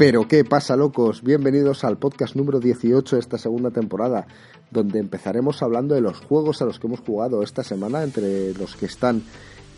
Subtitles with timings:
[0.00, 1.22] Pero ¿qué pasa, locos?
[1.22, 4.26] Bienvenidos al podcast número 18 de esta segunda temporada,
[4.70, 8.76] donde empezaremos hablando de los juegos a los que hemos jugado esta semana, entre los
[8.76, 9.22] que están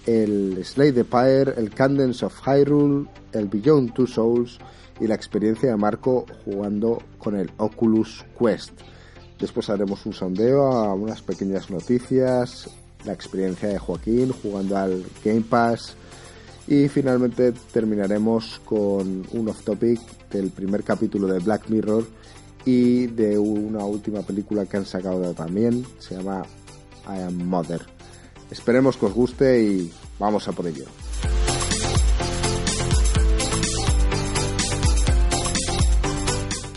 [0.06, 4.60] el Slay the Pyre, el Candence of Hyrule, el Beyond Two Souls
[5.00, 8.80] y la experiencia de Marco jugando con el Oculus Quest.
[9.40, 12.70] Después haremos un sondeo a unas pequeñas noticias,
[13.04, 15.96] la experiencia de Joaquín jugando al Game Pass,
[16.66, 22.06] y finalmente terminaremos con un off topic del primer capítulo de Black Mirror
[22.64, 26.42] y de una última película que han sacado también, se llama
[27.06, 27.82] I Am Mother.
[28.50, 30.84] Esperemos que os guste y vamos a por ello.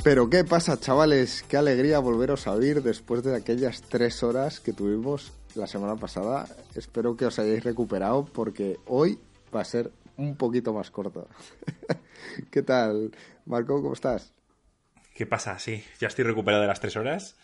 [0.05, 4.71] Pero qué pasa, chavales, qué alegría volveros a oír después de aquellas tres horas que
[4.71, 6.47] tuvimos la semana pasada.
[6.75, 9.17] Espero que os hayáis recuperado porque hoy
[9.55, 11.27] va a ser un poquito más corto.
[12.51, 13.11] ¿Qué tal,
[13.45, 13.81] Marco?
[13.81, 14.33] ¿Cómo estás?
[15.13, 15.59] ¿Qué pasa?
[15.59, 17.37] Sí, ya estoy recuperado de las tres horas.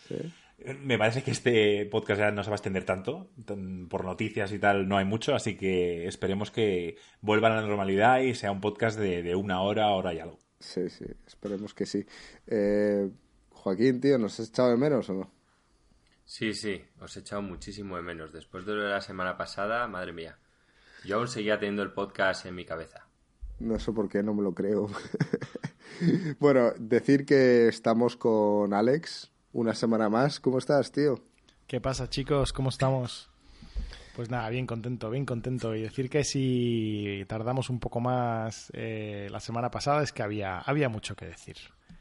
[0.83, 3.29] Me parece que este podcast ya no se va a extender tanto.
[3.89, 8.19] Por noticias y tal no hay mucho, así que esperemos que vuelva a la normalidad
[8.19, 10.39] y sea un podcast de, una hora, hora y algo.
[10.59, 12.05] Sí, sí, esperemos que sí.
[12.45, 13.09] Eh,
[13.51, 15.31] Joaquín, tío, ¿nos has echado de menos o no?
[16.25, 18.33] Sí, sí, os he echado muchísimo de menos.
[18.33, 20.37] Después de la semana pasada, madre mía.
[21.03, 23.07] Yo aún seguía teniendo el podcast en mi cabeza.
[23.59, 24.89] No sé por qué, no me lo creo.
[26.39, 30.39] bueno, decir que estamos con Alex una semana más.
[30.39, 31.19] ¿Cómo estás, tío?
[31.65, 32.53] ¿Qué pasa, chicos?
[32.53, 33.29] ¿Cómo estamos?
[34.15, 35.75] Pues nada, bien contento, bien contento.
[35.75, 40.59] Y decir que si tardamos un poco más eh, la semana pasada es que había,
[40.59, 41.55] había mucho que decir.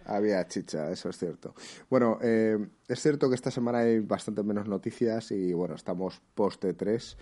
[0.04, 1.54] Había chicha, eso es cierto.
[1.88, 6.64] Bueno, eh, es cierto que esta semana hay bastante menos noticias y bueno, estamos post
[6.76, 7.16] 3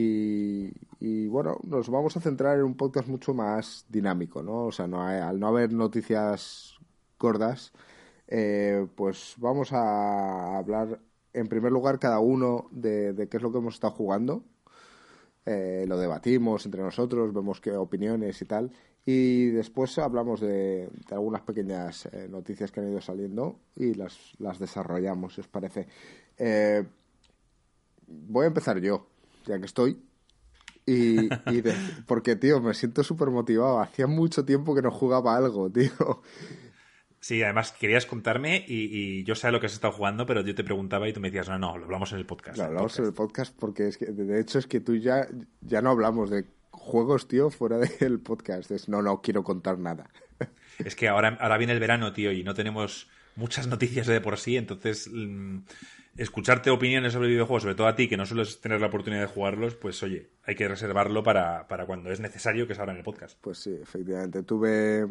[0.00, 4.66] y, bueno, nos vamos a centrar en un podcast mucho más dinámico, ¿no?
[4.66, 6.78] O sea, no al no haber noticias
[7.18, 7.72] gordas,
[8.28, 11.00] eh, pues vamos a hablar
[11.32, 14.44] en primer lugar cada uno de, qué es lo que hemos estado jugando.
[15.46, 18.70] Eh, lo debatimos entre nosotros, vemos qué opiniones y tal.
[19.04, 24.60] Y después hablamos de, algunas pequeñas eh, noticias que han ido saliendo y las, las
[24.60, 25.88] desarrollamos, si os parece.
[28.06, 29.17] voy a empezar yo
[29.48, 29.98] ya que estoy.
[30.86, 31.28] Y,
[32.06, 33.80] porque, tío, me siento súper motivado.
[33.80, 36.22] Hacía mucho tiempo que no jugaba algo, tío.
[37.20, 40.64] Sí, además querías contarme y, yo sé lo que has estado jugando, pero yo te
[40.64, 42.56] preguntaba y tú me decías, no, no, lo hablamos en el podcast.
[42.56, 45.26] Lo hablamos en el podcast porque es que, de hecho, es que tú ya,
[45.60, 48.70] ya no hablamos de juegos, tío, fuera del podcast.
[48.70, 50.08] Es, no, no quiero contar nada.
[50.78, 53.08] Es que ahora, ahora viene el verano, tío, y no tenemos
[53.38, 55.60] muchas noticias de por sí, entonces mm,
[56.16, 59.28] escucharte opiniones sobre videojuegos, sobre todo a ti, que no sueles tener la oportunidad de
[59.28, 63.04] jugarlos, pues oye, hay que reservarlo para, cuando es necesario, que es ahora en el
[63.04, 63.38] podcast.
[63.40, 64.42] Pues sí, efectivamente.
[64.42, 65.06] Tuve,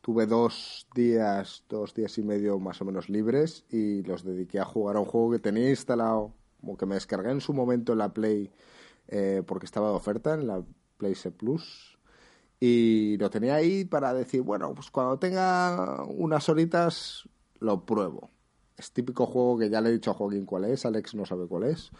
[0.00, 4.64] tuve dos días, dos días y medio más o menos libres y los dediqué a
[4.64, 7.98] jugar a un juego que tenía instalado, como que me descargué en su momento en
[7.98, 8.50] la Play
[9.08, 10.64] eh, porque estaba de oferta en la
[10.96, 11.98] Play Plus.
[12.58, 17.28] Y lo tenía ahí para decir, bueno, pues cuando tenga unas horitas
[17.60, 18.30] lo pruebo
[18.76, 21.46] es típico juego que ya le he dicho a Joaquín cuál es, Alex no sabe
[21.46, 21.90] cuál es.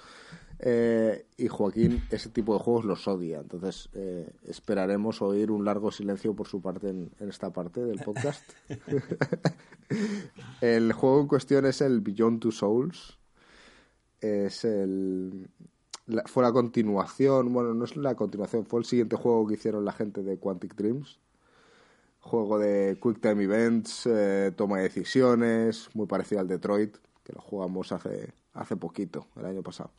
[0.59, 3.41] Eh, y Joaquín ese tipo de juegos los odia.
[3.41, 8.43] Entonces eh, esperaremos oír un largo silencio por su parte en, esta parte del podcast.
[10.61, 13.19] el juego en cuestión es el Beyond Two Souls.
[14.21, 15.49] Es el.
[16.27, 19.93] fue la continuación, bueno, no es la continuación, fue el siguiente juego que hicieron la
[19.93, 21.19] gente de Quantic Dreams
[22.27, 27.41] juego de Quick Time Events, eh, toma de decisiones, muy parecido al Detroit, que lo
[27.41, 29.93] jugamos hace, hace poquito, el año pasado.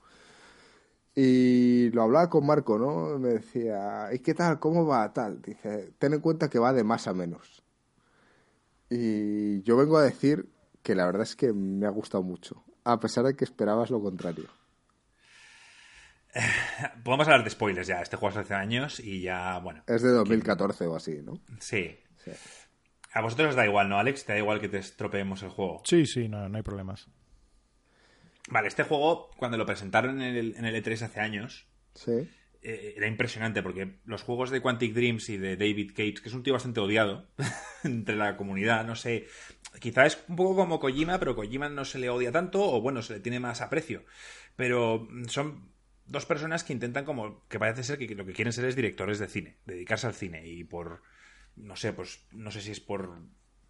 [1.16, 3.18] Y lo hablaba con Marco, ¿no?
[3.18, 4.60] Me decía, ¿y qué tal?
[4.60, 5.12] ¿Cómo va?
[5.14, 5.42] Tal.
[5.42, 7.64] Dice, ten en cuenta que va de más a menos.
[8.90, 10.48] Y yo vengo a decir
[10.84, 14.00] que la verdad es que me ha gustado mucho, a pesar de que esperabas lo
[14.00, 14.46] contrario.
[17.04, 18.02] Podemos hablar de spoilers ya.
[18.02, 19.84] Este juego es hace años y ya, bueno.
[19.88, 21.40] Es de 2014 o así, ¿no?
[21.60, 21.98] Sí,
[23.14, 24.26] a vosotros os da igual, ¿no, Alex?
[24.26, 25.82] ¿Te da igual que te estropeemos el juego?
[25.86, 27.08] Sí, sí, no, no hay problemas.
[28.50, 32.30] Vale, este juego, cuando lo presentaron en el, en el E3 hace años, sí.
[32.64, 36.34] Eh, era impresionante porque los juegos de Quantic Dreams y de David Cage, que es
[36.34, 37.28] un tío bastante odiado
[37.84, 39.28] entre la comunidad, no sé,
[39.80, 43.02] quizá es un poco como Kojima, pero Kojima no se le odia tanto o bueno,
[43.02, 44.04] se le tiene más aprecio.
[44.56, 45.70] Pero son
[46.08, 49.20] dos personas que intentan como que parece ser que lo que quieren ser es directores
[49.20, 51.04] de cine, dedicarse al cine y por
[51.58, 53.20] no sé, pues no sé si es por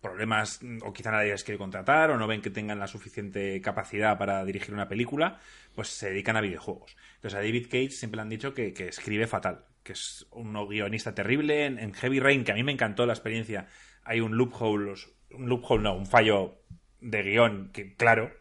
[0.01, 4.17] problemas o quizá nadie les quiere contratar o no ven que tengan la suficiente capacidad
[4.17, 5.39] para dirigir una película,
[5.75, 6.95] pues se dedican a videojuegos.
[7.15, 11.13] Entonces a David Cage siempre le han dicho que, escribe fatal, que es un guionista
[11.15, 11.65] terrible.
[11.65, 13.67] En, Heavy Rain, que a mí me encantó la experiencia,
[14.03, 14.93] hay un loophole,
[15.31, 16.59] un loophole no, un fallo
[17.01, 18.31] de guion que, claro,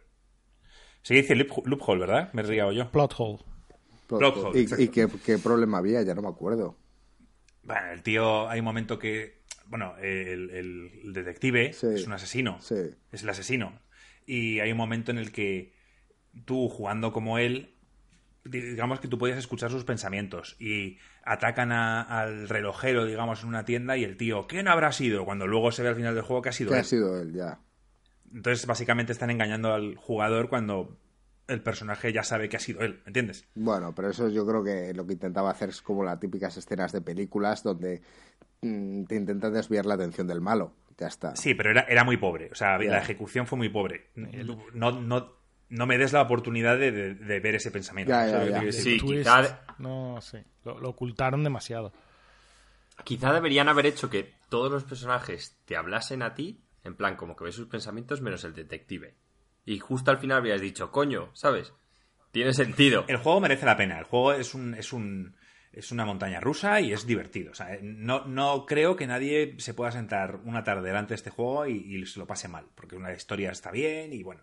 [1.01, 2.31] se dice loophole, ¿verdad?
[2.33, 2.91] Me he riado yo.
[2.91, 3.39] Plot hole.
[4.07, 4.83] Plot hole, ¿Y, exacto.
[4.83, 6.01] y qué, qué problema había?
[6.03, 6.77] Ya no me acuerdo.
[7.63, 9.36] Bueno, el tío, hay un momento que,
[9.69, 10.49] bueno, el,
[11.03, 11.87] el detective Sí.
[11.95, 12.75] es un asesino, Sí.
[13.11, 13.79] es el asesino.
[14.25, 15.73] Y hay un momento en el que
[16.45, 17.73] tú, jugando como él,
[18.45, 23.65] digamos que tú podías escuchar sus pensamientos y atacan a- al relojero, digamos, en una
[23.65, 25.25] tienda y el tío, ¿quién habrá sido?
[25.25, 26.85] Cuando luego se ve al final del juego que ha sido ¿Qué ha él.
[26.85, 27.59] sido él ya?
[28.33, 30.97] Entonces, básicamente están engañando al jugador cuando
[31.47, 33.47] el personaje ya sabe que ha sido él, ¿entiendes?
[33.55, 36.91] Bueno, pero eso yo creo que lo que intentaba hacer es como las típicas escenas
[36.91, 38.01] de películas donde
[38.61, 40.73] te intentan desviar la atención del malo.
[40.97, 41.35] Ya está.
[41.35, 42.49] Sí, pero era, era muy pobre.
[42.51, 44.07] O sea, la ejecución fue muy pobre.
[44.15, 45.33] No, no,
[45.69, 48.11] no me des la oportunidad de, de- de ver ese pensamiento.
[48.71, 50.45] Sí, quizá- No sé.
[50.65, 51.93] Lo, lo ocultaron demasiado.
[53.03, 57.35] Quizá deberían haber hecho que todos los personajes te hablasen a ti, en plan, como
[57.35, 59.13] que ves sus pensamientos menos el detective.
[59.65, 61.73] Y justo al final habrías dicho, coño, ¿sabes?
[62.31, 63.05] Tiene sentido.
[63.07, 63.99] El juego merece la pena.
[63.99, 65.35] El juego es un, es un
[65.77, 67.51] es una montaña rusa y es divertido.
[67.51, 71.15] O sea, eh, no, no creo que nadie se pueda sentar una tarde delante de
[71.15, 74.41] este juego y, y se lo pase mal, porque una historia está bien y bueno.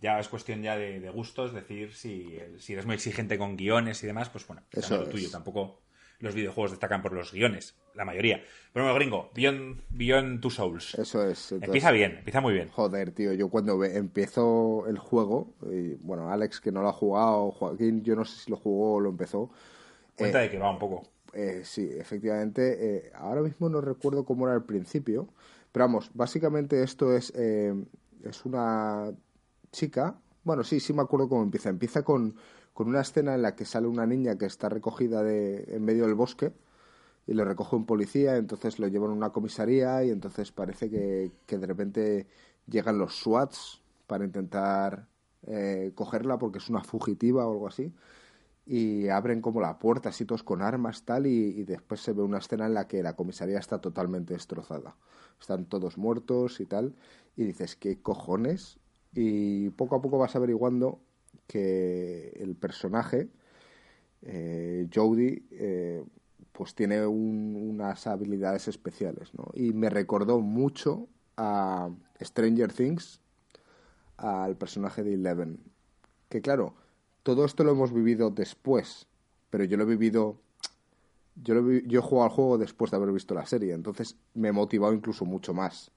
[0.00, 4.02] Ya es cuestión ya de, de gustos, decir si, si eres muy exigente con guiones
[4.02, 5.30] y demás, pues bueno, Eso lo tuyo.
[5.30, 5.80] Tampoco
[6.18, 8.42] los videojuegos destacan por los guiones, la mayoría.
[8.72, 10.94] Pero bueno, gringo, Beyond, Beyond Two Souls.
[10.96, 11.52] Eso es.
[11.52, 12.68] entonces- Empieza bien, empieza muy bien.
[12.68, 17.50] Joder, tío, yo cuando empiezo el juego, y bueno, Alex que no lo ha jugado,
[17.52, 19.50] Joaquín, yo no sé si lo jugó o lo empezó.
[20.16, 21.02] Cuenta Eh, de que va un poco.
[21.32, 23.06] Eh, sí, efectivamente.
[23.08, 25.28] eh, ahora mismo no recuerdo cómo era al principio,
[25.72, 27.74] pero vamos, básicamente esto es, eh,
[28.22, 29.12] es una
[29.72, 30.20] chica.
[30.44, 31.70] Bueno, sí, sí me acuerdo cómo empieza.
[31.70, 32.36] Empieza con,
[32.72, 36.04] con una escena en la que sale una niña que está recogida de, en medio
[36.06, 36.52] del bosque
[37.26, 41.32] y lo recoge un policía, entonces lo llevan a una comisaría y entonces parece que,
[41.46, 42.26] que de repente
[42.66, 45.08] llegan los SWATs para intentar
[45.46, 47.92] eh, cogerla porque es una fugitiva o algo así
[48.66, 51.30] y abren como la puerta así todos con armas tal y,
[51.60, 54.96] y después se ve una escena en la que la comisaría está totalmente destrozada.
[55.40, 56.94] Están todos muertos y tal
[57.36, 58.78] y dices qué cojones
[59.14, 61.00] y poco a poco vas averiguando
[61.46, 63.28] que el personaje
[64.22, 66.04] eh, Jodie eh,
[66.52, 69.46] pues tiene un- unas habilidades especiales ¿no?
[69.54, 71.90] y me recordó mucho a
[72.20, 73.20] Stranger Things
[74.16, 75.60] al personaje de Eleven.
[76.28, 76.74] Que claro
[77.24, 79.08] todo esto lo hemos vivido después,
[79.50, 80.40] pero yo lo he vivido.
[81.34, 84.16] Yo, lo he, yo he jugado al juego después de haber visto la serie, entonces
[84.34, 85.90] me he motivado incluso mucho más.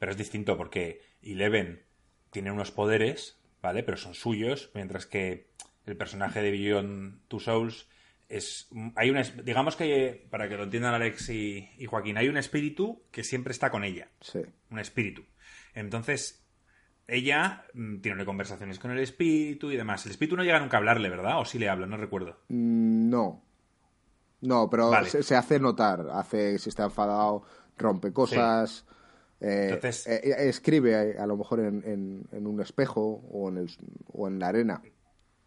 [0.00, 1.82] Pero es distinto porque Eleven
[2.30, 3.84] tiene unos poderes, ¿vale?
[3.84, 5.50] Pero son suyos, mientras que
[5.86, 7.88] el personaje de Beyond Two Souls
[8.28, 8.68] es...
[8.96, 13.02] Hay una, digamos que, para que lo entiendan Alex y, y Joaquín, hay un espíritu
[13.10, 14.08] que siempre está con ella.
[14.20, 14.40] Sí.
[14.70, 15.24] Un espíritu.
[15.74, 16.42] Entonces,
[17.08, 20.04] ella mm, tiene conversaciones con el espíritu y demás.
[20.06, 21.40] El espíritu no llega nunca a hablarle, ¿verdad?
[21.40, 22.36] O sí le habla, no recuerdo.
[22.48, 23.42] Mm, No.
[24.40, 25.08] No, pero Vale.
[25.10, 26.06] se, se hace notar.
[26.12, 27.42] Hace, si está enfadado,
[27.76, 28.84] rompe cosas.
[29.40, 33.00] eh, Entonces- eh, eh, escribe a, a lo mejor en, en- en un espejo
[33.32, 33.70] o en, el,
[34.12, 34.80] o en la arena.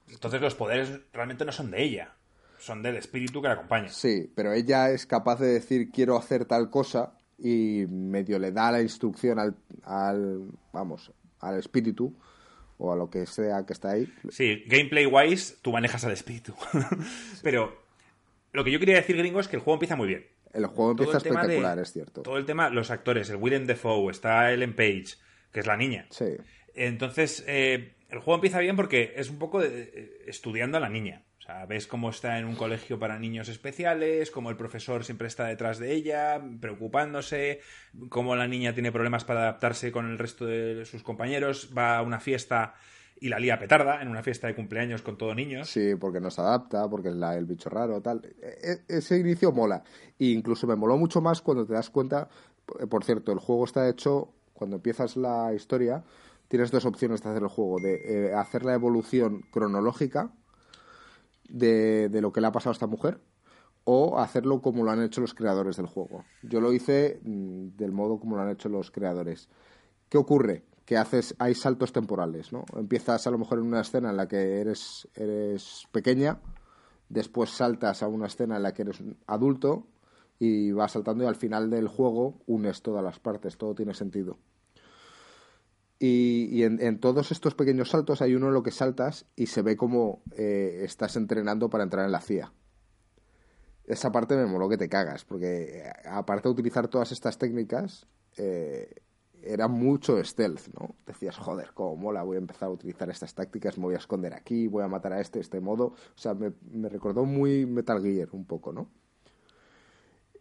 [0.10, 2.16] Entonces los poderes realmente no son de ella.
[2.60, 3.88] Son del espíritu que la acompaña.
[3.90, 8.72] Sí, pero ella es capaz de decir quiero hacer tal cosa y medio le da
[8.74, 12.16] la instrucción al, al vamos, al espíritu
[12.78, 14.12] o a lo que sea que está ahí.
[14.30, 16.56] Sí, gameplay wise, tú manejas al espíritu.
[17.44, 17.82] Pero
[18.54, 20.26] lo que yo quería decir, gringo, es que el juego empieza muy bien.
[20.54, 22.22] El juego Todo empieza el tema de- espectacular, es cierto.
[22.24, 25.16] Todo el tema, los actores, el Willem Dafoe, está Ellen Page,
[25.52, 26.08] que es la niña.
[26.10, 26.26] Sí,
[26.74, 30.90] Entonces, eh, el juego empieza bien porque es un poco de- eh, estudiando a la
[30.90, 31.24] niña.
[31.68, 35.80] Ves cómo está en un colegio para niños especiales, cómo el profesor siempre está detrás
[35.80, 37.60] de ella, preocupándose,
[38.10, 42.02] cómo la niña tiene problemas para adaptarse con el resto de sus compañeros, va a
[42.02, 42.74] una fiesta
[43.20, 45.70] y la lía petarda, en una fiesta de cumpleaños con todos niños.
[45.70, 48.22] sí, porque no se adapta, porque es la- el bicho raro, tal.
[48.42, 49.84] E- e- ese inicio mola.
[50.20, 52.30] E incluso me moló mucho más cuando te das cuenta,
[52.80, 56.04] eh, por cierto, el juego está hecho, cuando empiezas la historia,
[56.48, 60.32] tienes dos opciones de hacer el juego, de eh, hacer la evolución cronológica
[61.52, 63.20] de, de lo que le ha pasado a esta mujer
[63.84, 66.24] o hacerlo como lo han hecho los creadores del juego.
[66.44, 69.50] Yo lo hice mm, del modo como lo han hecho los creadores.
[70.10, 70.66] ¿Qué ocurre?
[70.86, 72.66] Que haces, hay saltos temporales, ¿no?
[72.76, 76.40] Empiezas a lo mejor en una escena en la que eres, eres pequeña,
[77.10, 79.88] después saltas a una escena en la que eres adulto
[80.38, 84.38] y vas saltando y al final del juego unes todas las partes, todo tiene sentido.
[86.04, 89.46] Y, y en, en todos estos pequeños saltos hay uno en lo que saltas y
[89.46, 92.52] se ve como eh, estás entrenando para entrar en la CIA.
[93.86, 98.08] esa parte me moló que te cagas, porque eh, aparte de utilizar todas estas técnicas,
[98.38, 98.96] eh,
[99.44, 100.96] era mucho stealth, ¿no?
[101.06, 104.34] Decías, joder, cómo mola, voy a empezar a utilizar estas tácticas, me voy a esconder
[104.34, 105.86] aquí, voy a matar a este de este modo.
[105.86, 108.90] O sea, me, recordó muy Metal Gear un poco, ¿no?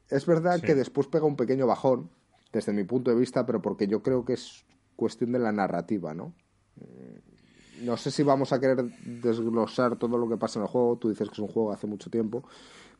[0.09, 2.09] Es verdad que después pega un pequeño bajón,
[2.50, 4.64] desde mi punto de vista, pero porque yo creo que es
[5.00, 6.35] cuestión de la narrativa, ¿no?
[6.76, 8.85] Mm, no sé si vamos a querer
[9.23, 11.87] desglosar todo lo que pasa en el juego, tú dices que es un juego hace
[11.87, 12.45] mucho tiempo,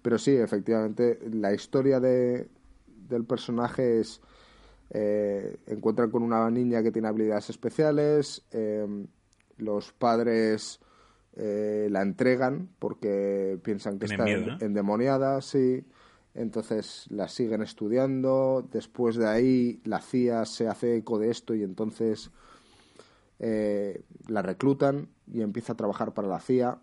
[0.01, 2.49] pero sí, efectivamente, la historia de,
[2.87, 4.23] del personaje es
[4.89, 9.07] eh, encuentran con una niña que tiene habilidades especiales, em,
[9.59, 10.81] los padres
[11.37, 15.85] eh, la entregan porque piensan que está endemoniada, sí.
[16.41, 18.67] Entonces la siguen estudiando.
[18.73, 22.31] Después de ahí la CIA se hace eco de esto y entonces
[23.39, 26.81] eh, la reclutan y empieza a trabajar para la CIA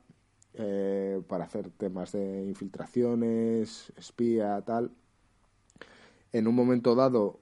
[1.27, 4.91] para hacer temas de infiltraciones, espía, tal.
[6.31, 7.39] En un momento dado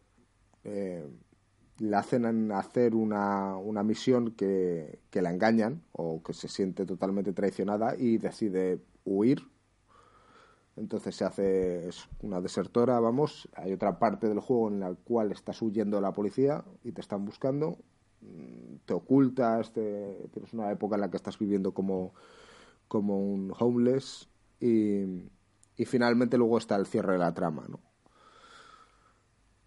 [0.66, 1.08] eh,
[1.78, 7.34] le hacen hacer una, una misión que, que, la engañan o que se siente totalmente
[7.34, 9.44] traicionada y decide huir.
[10.76, 11.90] Entonces se hace
[12.22, 13.48] una desertora, vamos.
[13.56, 17.02] Hay otra parte del juego en la cual estás huyendo de la policía y te
[17.02, 17.78] están buscando.
[18.22, 22.14] Mm, te ocultas, tienes una época en la que estás viviendo como,
[22.88, 24.28] como un homeless
[24.60, 25.04] y,
[25.78, 27.80] y finalmente luego está el cierre de la trama, ¿no?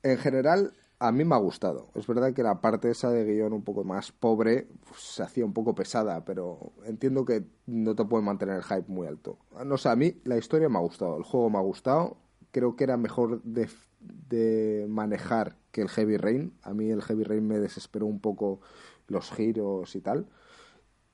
[0.03, 1.91] En general, a mí me ha gustado.
[1.95, 5.45] Es verdad que la parte esa de guion un poco más pobre pues, se hacía
[5.45, 9.39] un poco pesada, pero entiendo que no te puede mantener el hype muy alto.
[9.65, 12.17] No sé, a mí la historia me ha gustado, el juego me ha gustado.
[12.51, 13.69] Creo que era mejor de,
[14.01, 16.53] de manejar que el Heavy Rain.
[16.63, 18.61] A mí el Heavy Rain me desesperó un poco
[19.07, 20.27] los giros y tal.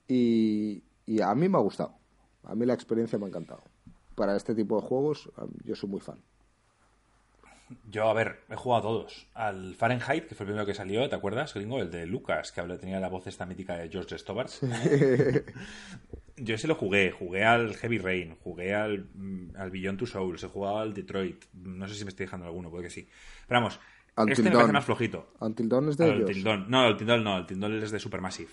[0.08, 1.94] Y, y a mí me ha gustado.
[2.44, 3.62] A mí la experiencia me ha encantado.
[4.14, 5.30] Para este tipo de juegos,
[5.64, 6.22] yo soy muy fan.
[7.90, 9.26] Yo, a ver, he jugado a todos.
[9.34, 11.80] Al Fahrenheit, que fue el primero que salió, ¿te acuerdas, gringo?
[11.80, 14.50] El de Lucas, que tenía la voz esta mítica de George Stobart.
[16.36, 17.10] Yo ese lo jugué.
[17.10, 21.44] Jugué al Heavy Rain, jugué al, mm, al Beyond Two Souls, he jugado al Detroit.
[21.54, 23.08] No sé si me estoy dejando alguno, puede que sí.
[23.46, 23.80] Pero vamos,
[24.28, 25.32] este me parece más flojito.
[25.40, 26.44] ¿Until Dawn es de ellos?
[26.68, 28.50] No, el Dawn no, el Dawn es de Supermassive.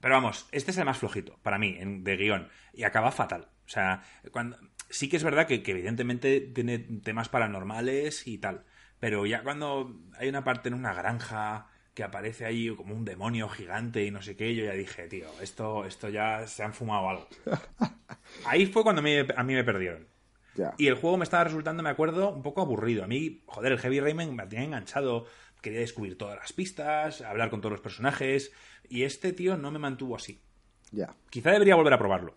[0.00, 2.48] Pero vamos, este es el más flojito, para mí, de guion.
[2.74, 3.48] Y acaba fatal.
[3.64, 4.58] O sea, cuando
[4.90, 8.64] sí que es verdad que, evidentemente tiene temas paranormales y tal.
[9.00, 13.48] Pero ya cuando hay una parte en una granja que aparece ahí como un demonio
[13.48, 17.08] gigante y no sé qué, yo ya dije, tío, esto, esto ya se han fumado
[17.08, 17.28] algo.
[18.46, 20.08] Ahí fue cuando a mí, me perdieron.
[20.78, 23.04] Y el juego me estaba resultando, me acuerdo, un poco aburrido.
[23.04, 25.26] A mí, joder, el Heavy Rain me tenía enganchado.
[25.60, 28.52] Quería descubrir todas las pistas, hablar con todos los personajes.
[28.88, 30.40] Y este tío no me mantuvo así.
[30.92, 31.14] Ya.
[31.30, 32.36] Quizá debería volver a probarlo.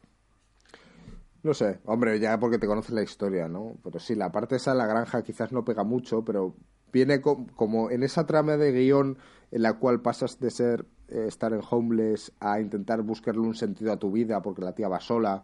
[1.43, 3.75] No sé, hombre, ya porque te conoces la historia, ¿no?
[3.83, 6.55] Pero sí, la parte esa de la granja quizás no pega mucho, pero
[6.91, 9.17] viene como en esa trama de guion
[9.51, 13.93] en la cual pasas de ser eh, estar en homeless a intentar buscarle un sentido
[13.93, 15.43] a tu vida porque la tía va sola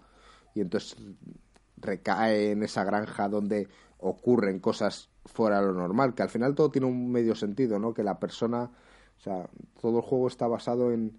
[0.54, 0.98] y entonces
[1.78, 3.68] recae en esa granja donde
[4.00, 7.94] ocurren cosas fuera de lo normal, que al final todo tiene un medio sentido, ¿no?
[7.94, 8.72] Que la persona,
[9.18, 9.50] o sea,
[9.82, 11.18] todo el juego está basado en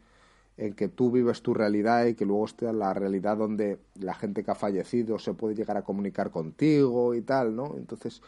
[0.56, 4.44] en que tú vives tu realidad y que luego esté la realidad donde la gente
[4.44, 7.74] que ha fallecido se puede llegar a comunicar contigo y tal, ¿no?
[7.76, 8.22] Entonces,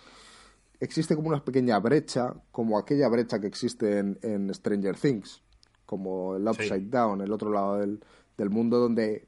[0.80, 5.42] existe como una pequeña brecha, como aquella brecha que existe en, Stranger Things,
[5.85, 8.02] como el Upside Down, el otro lado del,
[8.37, 9.26] del mundo donde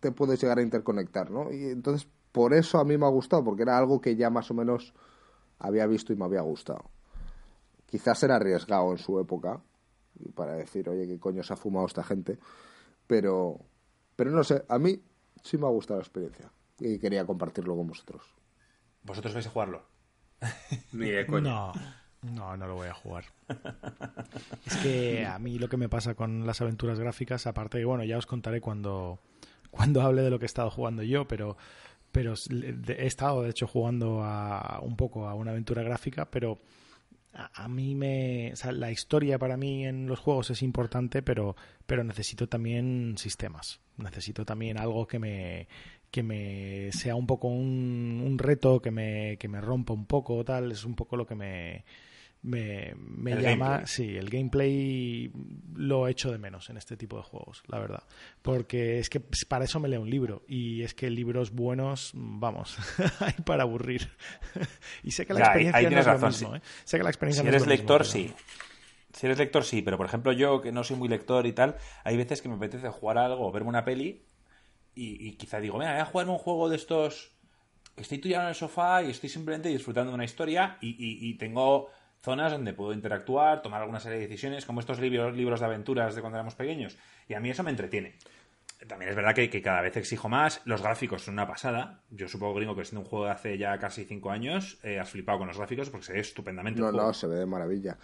[0.00, 1.52] te puedes llegar a interconectar, ¿no?
[1.52, 4.50] Y entonces, por eso a mí me ha gustado, porque era algo que ya más
[4.50, 4.94] o menos
[5.58, 6.84] había visto y me había gustado.
[7.86, 9.60] Quizás era arriesgado en su época,
[10.34, 12.38] para decir, oye, ¿qué coño se ha fumado esta gente?
[13.06, 13.60] Pero,
[14.16, 15.00] pero no sé, a mí
[15.42, 18.22] sí me ha gustado la experiencia y quería compartirlo con vosotros.
[19.02, 19.82] ¿Vosotros vais a jugarlo?
[20.92, 21.50] Ni de coño.
[21.50, 21.72] No.
[22.32, 23.24] No, no lo voy a jugar.
[24.66, 28.02] Es que a mí lo que me pasa con las aventuras gráficas, aparte de, bueno,
[28.04, 29.18] ya os contaré cuando,
[29.70, 31.56] cuando hable de lo que he estado jugando yo, pero,
[32.10, 36.58] pero he estado, de hecho, jugando a, un poco a una aventura gráfica, pero
[37.34, 38.52] a, mí me.
[38.52, 43.14] O sea, la historia para mí en los juegos es importante, pero, pero necesito también
[43.18, 43.80] sistemas.
[43.96, 45.68] Necesito también algo que me
[46.10, 50.44] que me sea un poco un, un reto, que me, que me rompa un poco,
[50.44, 51.84] tal, es un poco lo que me,
[52.44, 52.94] me,
[53.40, 53.86] llama.
[53.86, 55.32] Sí, el gameplay
[55.74, 58.02] lo echo de menos en este tipo de juegos, la verdad.
[58.42, 60.44] Porque es que para eso me leo un libro.
[60.46, 62.76] Y es que libros buenos, vamos,
[63.20, 64.10] hay para aburrir.
[65.02, 66.60] y sé que la experiencia no es lo mismo, ¿eh?
[66.84, 68.32] Sé que la experiencia si eres lector, sí.
[69.12, 71.76] Si eres lector, sí, pero por ejemplo yo, que no soy muy lector y tal,
[72.02, 74.24] hay veces que me apetece jugar algo verme una peli
[74.96, 77.32] y, quizá digo, mira, voy a jugarme un juego de estos
[77.96, 81.90] estoy tirado en el sofá y estoy simplemente disfrutando de una historia y, tengo
[82.24, 86.14] zonas donde puedo interactuar, tomar alguna serie de decisiones, como estos libros, libros de aventuras
[86.14, 86.96] de cuando éramos pequeños.
[87.28, 88.16] Y a mí eso me entretiene.
[88.88, 90.62] También es verdad que, cada vez exijo más.
[90.64, 92.02] Los gráficos son una pasada.
[92.10, 95.10] Yo supongo, gringo, que siendo un juego de hace ya casi cinco años, eh, has
[95.10, 96.80] flipado con los gráficos porque se ve estupendamente.
[96.80, 97.96] No, no, se ve de maravilla.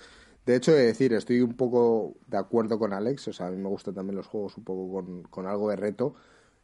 [0.44, 3.28] De hecho, he decir, estoy un poco de acuerdo con Alex.
[3.28, 6.14] O sea, a mí me gustan también los juegos un poco con, algo de reto.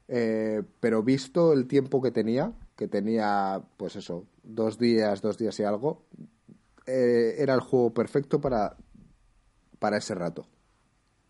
[0.09, 5.59] Eh, pero visto el tiempo que tenía, que tenía, pues eso, dos días, dos días
[5.59, 6.05] y algo,
[6.87, 8.77] eh, era el juego perfecto para,
[9.79, 10.47] para ese rato.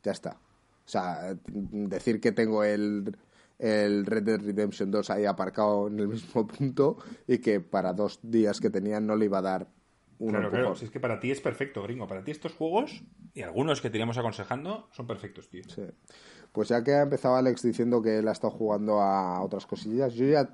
[0.02, 0.38] Ya está.
[0.86, 3.16] O sea, decir que tengo el,
[3.58, 8.20] el Red Dead Redemption 2 ahí aparcado en el mismo punto y que para dos
[8.22, 9.66] días que tenía no le iba a dar
[10.18, 12.06] un Claro, claro, si es que para ti es perfecto, gringo.
[12.06, 13.02] Para ti estos juegos,
[13.34, 15.62] y algunos que te iríamos aconsejando, son perfectos, tío.
[15.68, 15.82] Sí.
[16.52, 20.14] Pues ya que ha empezado Alex diciendo que él ha estado jugando a otras cosillas,
[20.14, 20.48] yo ya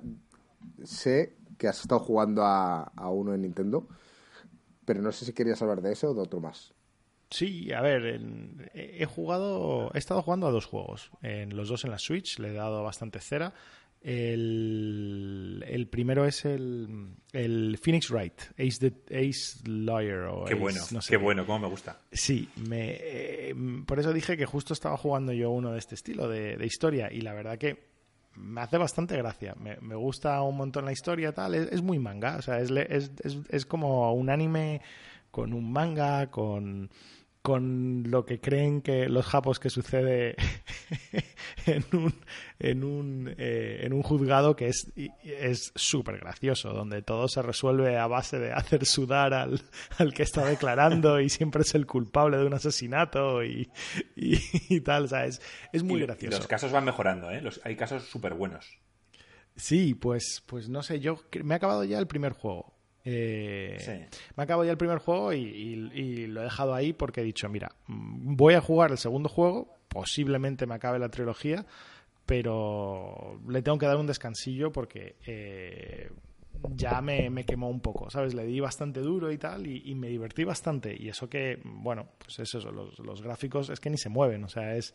[0.83, 3.87] sé que has estado jugando a, a uno en Nintendo,
[4.85, 6.73] pero no sé si querías hablar de eso o de otro más.
[7.29, 8.21] Sí, a ver,
[8.75, 12.49] he jugado, he estado jugando a dos juegos, en los dos en la Switch, le
[12.49, 13.53] he dado bastante cera.
[14.01, 20.25] El, el primero es el, el Phoenix Wright, Ace, Ace Lawyer.
[20.25, 22.01] O qué bueno, qué bueno, cómo me gusta.
[22.11, 23.55] Sí, me, eh,
[23.87, 27.11] por eso dije que justo estaba jugando yo uno de este estilo, de, de historia,
[27.11, 27.92] y la verdad que
[28.35, 29.55] me hace bastante gracia.
[29.59, 31.55] Me, me, gusta un montón la historia, tal.
[31.55, 33.11] Es, muy manga, o sea, es, es,
[33.49, 34.81] es, como un anime
[35.31, 36.89] con un manga, con
[37.43, 40.37] con lo que creen que los japos que sucede
[41.65, 42.13] en un
[42.57, 47.97] en un eh, en un juzgado que es es súper gracioso donde todo se resuelve
[47.97, 49.61] a base de hacer sudar al,
[49.97, 53.69] al, que está declarando y siempre es el culpable de un asesinato y,
[54.15, 55.41] y, tal o sea es,
[55.73, 56.37] es muy gracioso.
[56.37, 58.79] los casos van mejorando eh hay casos súper buenos
[59.57, 62.72] sí pues pues no sé yo me he acabado ya el primer juego
[63.05, 67.49] eh, Me acabo ya el primer juego y, lo he dejado ahí porque he dicho,
[67.49, 71.65] mira, mm, voy a jugar el segundo juego, posiblemente me acabe la trilogía,
[72.25, 76.09] pero le tengo que dar un descansillo porque eh,
[76.75, 78.33] ya me, quemó un poco, ¿sabes?
[78.33, 80.95] Le di bastante duro y tal y, me divertí bastante.
[80.97, 84.49] Y eso que, bueno, pues es eso, los, gráficos es que ni se mueven, o
[84.49, 84.93] sea, es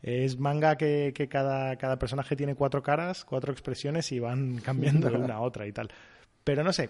[0.00, 5.10] es manga que, que, cada, cada personaje tiene cuatro caras, cuatro expresiones y van cambiando
[5.10, 5.90] de una a otra y tal.
[6.48, 6.88] Pero no sé,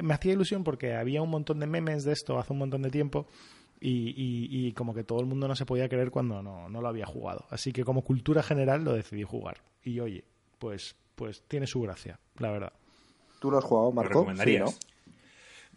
[0.00, 2.90] me hacía ilusión porque había un montón de memes de esto hace un montón de
[2.90, 3.26] tiempo
[3.80, 7.46] y, como que todo el mundo no se podía creer cuando no, lo había jugado.
[7.50, 9.56] Así que como cultura general lo decidí jugar.
[9.82, 10.22] Y oye,
[10.60, 12.72] pues, pues tiene su gracia, la verdad.
[13.40, 14.24] ¿Tú lo has jugado, Marco?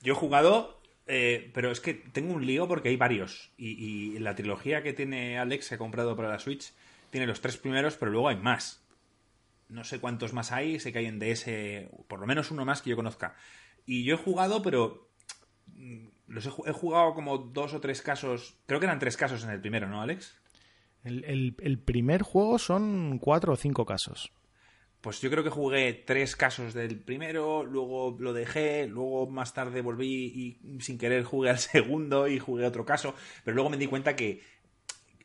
[0.03, 3.49] Yo he jugado, eh, pero es que tengo un lío porque hay varios.
[3.57, 6.73] Y, y la trilogía que tiene Alex, que ha comprado para la Switch,
[7.09, 8.83] tiene los tres primeros, pero luego hay más
[9.69, 11.45] no sé cuántos más hay, sé que hay en DS,
[12.07, 13.35] por lo menos uno más que yo conozca.
[13.85, 15.09] Y yo he jugado, pero
[15.67, 19.51] mm, los he, jugado como dos o tres casos, creo que eran tres casos en
[19.51, 20.35] el primero, ¿no, Alex?
[21.03, 24.33] El, el, primer juego son cuatro o cinco casos.
[24.99, 29.81] Pues yo creo que jugué tres casos del primero, luego lo dejé, luego más tarde
[29.81, 33.87] volví y sin querer jugué al segundo y jugué otro caso, pero luego me di
[33.87, 34.41] cuenta que,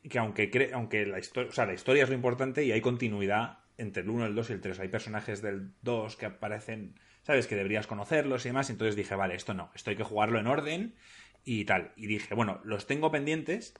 [0.09, 3.59] que aunque, aunque la, historia, o sea, la historia es lo importante y hay continuidad,
[3.77, 4.79] entre el 1, el 2 y el 3.
[4.79, 8.69] Hay personajes del 2 que aparecen, sabes, que deberías conocerlos y demás.
[8.69, 10.95] Entonces dije, vale, esto no, esto hay que jugarlo en orden
[11.43, 11.91] y tal.
[11.95, 13.73] Y dije, bueno, los tengo pendientes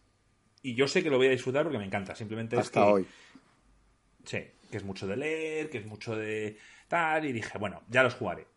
[0.62, 2.16] y yo sé que lo voy a disfrutar porque me encanta.
[2.16, 2.92] Simplemente Hasta es que.
[2.92, 3.08] hoy.
[4.24, 7.26] Sí, que es mucho de leer, que es mucho de tal.
[7.26, 8.48] Y dije, bueno, ya los jugaré.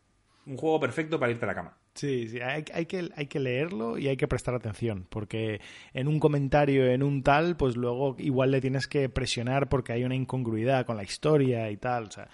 [0.47, 1.77] Un juego perfecto para irte a la cama.
[1.99, 5.61] Sí, sí, hay, que, hay que leerlo y hay que prestar atención, porque
[5.93, 10.05] en un comentario, en un tal, pues luego igual le tienes que presionar porque hay
[10.05, 12.05] una incongruidad con la historia y tal.
[12.05, 12.29] O sea,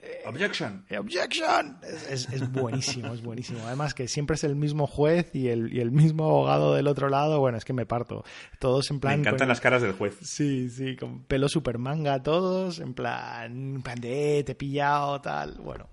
[0.00, 0.84] eh, objection.
[0.88, 1.78] Eh, objection.
[2.08, 3.58] Es, buenísimo, es buenísimo.
[3.66, 7.08] Además que siempre es el mismo juez y el, y el mismo abogado del otro
[7.08, 7.40] lado.
[7.40, 8.24] Bueno, es que me parto.
[8.60, 9.14] Todos en plan...
[9.14, 10.16] Me encantan las caras del juez.
[10.22, 14.54] Sí, sí, con pelo super manga todos, en plan, en plan de, eh, te he
[14.54, 15.58] pillado, tal.
[15.60, 15.88] Bueno,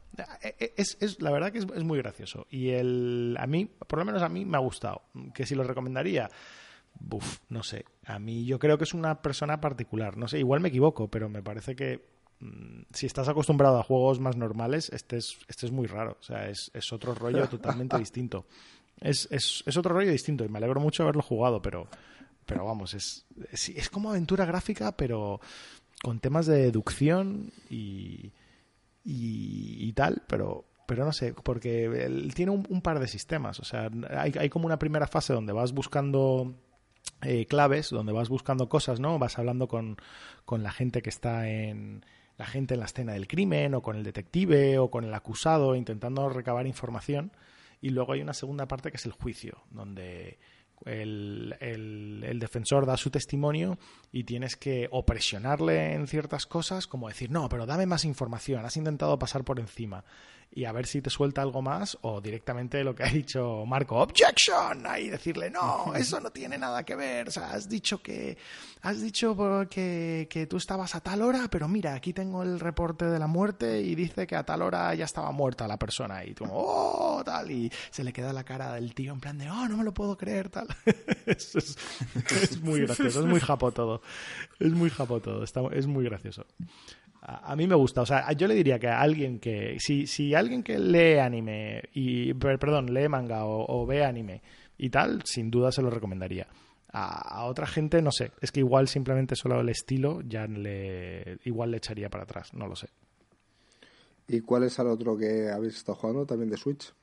[0.75, 2.47] es, es, la verdad que es, muy gracioso.
[2.49, 5.01] Y el, a mí, por lo menos a mí, me ha gustado.
[5.33, 6.29] Que si lo recomendaría,
[7.49, 7.85] no sé.
[8.05, 10.17] A mí yo creo que es una persona particular.
[10.17, 12.05] No sé, igual me equivoco, pero me parece que
[12.39, 16.17] mm, si estás acostumbrado a juegos más normales, este es, este es muy raro.
[16.19, 18.45] O sea, es, es otro rollo totalmente distinto.
[18.99, 21.87] Es, es, es, otro rollo distinto y me alegro mucho haberlo jugado, pero,
[22.45, 25.39] pero vamos, es, es, es como aventura gráfica, pero
[26.01, 28.33] con temas de deducción y,
[29.03, 33.59] y, tal, pero, pero no sé, porque él tiene un, par de sistemas.
[33.59, 36.55] O sea, hay, hay, como una primera fase donde vas buscando
[37.21, 39.19] eh, claves, donde vas buscando cosas, ¿no?
[39.19, 39.97] Vas hablando con,
[40.45, 42.05] con la gente que está en,
[42.37, 45.75] la gente en la escena del crimen o con el detective o con el acusado
[45.75, 47.33] intentando recabar información.
[47.81, 50.39] Y luego hay una segunda parte que es el juicio, donde
[50.85, 53.77] el, el, defensor da su testimonio
[54.11, 58.65] y tienes que o presionarle en ciertas cosas, como decir, no, pero dame más información,
[58.65, 60.03] has intentado pasar por encima
[60.51, 63.97] y a ver si te suelta algo más o directamente lo que ha dicho Marco,
[63.97, 68.37] objection, ahí decirle, no, eso no tiene nada que ver, o sea, has dicho que,
[68.81, 69.37] has dicho
[69.69, 73.27] que, que tú estabas a tal hora, pero mira, aquí tengo el reporte de la
[73.27, 77.21] muerte y dice que a tal hora ya estaba muerta la persona y tú, oh,
[77.23, 79.83] tal, y se le queda la cara del tío en plan de, oh, no me
[79.83, 80.67] lo puedo creer, tal.
[81.25, 84.01] es, es, muy gracioso, es muy japo todo,
[84.59, 86.45] es muy japo todo, está, es muy gracioso.
[87.21, 90.33] A, mí me gusta, o sea, yo le diría que a alguien que, si, si
[90.33, 94.41] alguien que lee anime, y, perdón, lee manga o, ve anime
[94.77, 96.47] y tal, sin duda se lo recomendaría.
[96.91, 101.71] A, otra gente, no sé, es que igual simplemente solo el estilo ya le, igual
[101.71, 102.87] le echaría para atrás, no lo sé.
[104.27, 106.93] ¿Y cuál es el otro que habéis estado jugando también de Switch?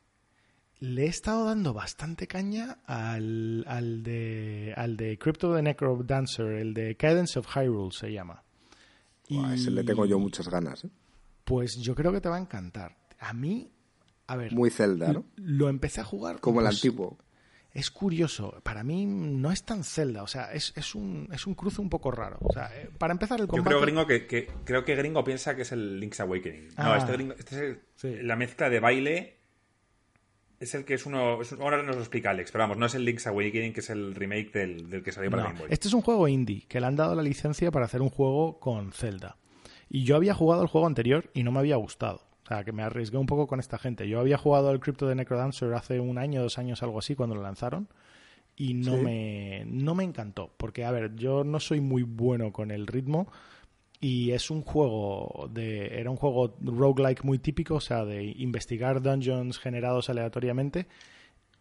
[0.78, 6.52] Le he estado dando bastante caña al, al de al de Crypto the Necro Dancer,
[6.52, 8.45] el de Cadence of Hyrule se llama.
[9.28, 9.44] Y...
[9.52, 10.84] ese le tengo yo muchas ganas.
[10.84, 10.90] ¿eh?
[11.44, 12.96] Pues yo creo que te va a encantar.
[13.18, 13.72] A mí,
[14.26, 14.52] a ver.
[14.52, 15.24] Muy Zelda, ¿no?
[15.36, 16.40] Lo empecé a jugar.
[16.40, 17.18] Como el pues, antiguo.
[17.72, 18.60] Es curioso.
[18.62, 20.22] Para mí no es tan Zelda.
[20.22, 22.38] O sea, es, es, un, es un cruce un poco raro.
[22.40, 23.70] O sea, eh, para empezar el combate.
[23.70, 26.68] Yo creo, gringo, que, creo que Gringo piensa que es el Link's Awakening.
[26.68, 26.96] no, ah.
[26.96, 29.35] este, gringo, este es la mezcla de baile
[30.60, 31.38] es el que es uno.
[31.60, 34.14] ahora nos lo explica Alex, pero vamos, no es el Link's Awakening, que es el
[34.14, 35.68] remake del, que salió para Game Boy.
[35.70, 38.58] Este es un juego indie, que le han dado la licencia para hacer un juego
[38.58, 39.36] con Zelda.
[39.88, 42.22] Y yo había jugado el juego anterior y no me había gustado.
[42.44, 44.08] O sea, que me arriesgué un poco con esta gente.
[44.08, 47.34] Yo había jugado el Crypto de Necrodancer hace un año, dos años, algo así, cuando
[47.34, 47.88] lo lanzaron.
[48.56, 50.52] Y no, me, no me encantó.
[50.56, 53.26] Porque, a ver, yo no soy muy bueno con el ritmo
[54.00, 59.02] y es un juego de era un juego roguelike muy típico, o sea, de investigar
[59.02, 60.86] dungeons generados aleatoriamente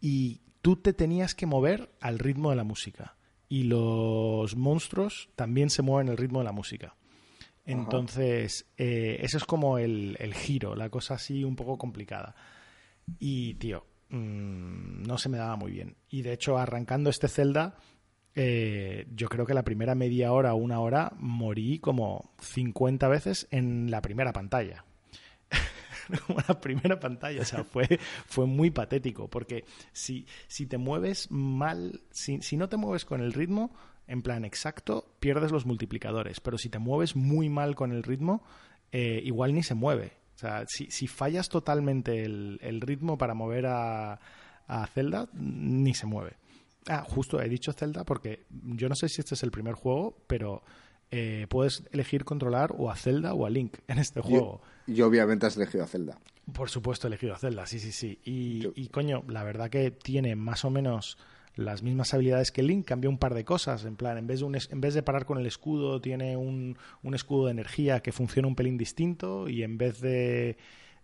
[0.00, 3.16] y tú te tenías que mover al ritmo de la música
[3.48, 6.96] y los monstruos también se mueven al ritmo de la música.
[7.64, 12.36] Entonces, eh, eso es como el, el, giro, la cosa así un poco complicada.
[13.18, 15.96] Y, tío, mm, no se me daba muy bien.
[16.08, 17.76] Y de hecho, arrancando este Zelda,
[18.38, 23.48] eh, yo creo que la primera media hora o una hora morí como 50 veces
[23.50, 24.84] en la primera pantalla.
[26.48, 32.02] la primera pantalla, o sea, fue, fue muy patético, porque si, si te mueves mal,
[32.10, 33.74] si, si no te mueves con el ritmo,
[34.06, 38.44] en plan exacto, pierdes los multiplicadores, pero si te mueves muy mal con el ritmo,
[38.92, 40.12] eh, igual ni se mueve.
[40.34, 44.20] O sea, si, si fallas totalmente el, el ritmo para mover a,
[44.66, 46.36] a Zelda, ni se mueve.
[46.88, 50.16] Ah, justo he dicho Zelda porque yo no sé si este es el primer juego,
[50.26, 50.62] pero
[51.10, 54.60] eh, puedes elegir controlar o a Zelda o a Link en este juego.
[54.86, 56.18] Y obviamente has elegido a Zelda.
[56.52, 58.20] Por supuesto he elegido a Zelda, sí, sí, sí.
[58.24, 61.18] Y, y, coño, la verdad que tiene más o menos
[61.56, 63.84] las mismas habilidades que Link, cambia un par de cosas.
[63.84, 67.14] En plan, en vez de, en vez de parar con el escudo, tiene un, un
[67.14, 70.56] escudo de energía que funciona un pelín distinto y en vez de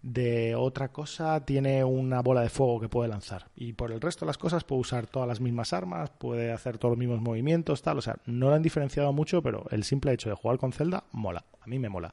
[0.03, 3.49] de otra cosa tiene una bola de fuego que puede lanzar.
[3.55, 6.79] Y por el resto de las cosas puede usar todas las mismas armas, puede hacer
[6.79, 7.99] todos los mismos movimientos, tal.
[7.99, 11.05] O sea, no lo han diferenciado mucho, pero el simple hecho de jugar con Zelda
[11.13, 11.45] mola.
[11.61, 12.13] A mí me mola.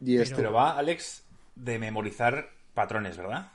[0.00, 1.24] Y este pero, va, Alex,
[1.54, 3.52] de memorizar patrones, ¿verdad?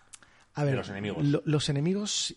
[0.56, 1.24] A ver, de los enemigos.
[1.46, 2.36] los enemigos,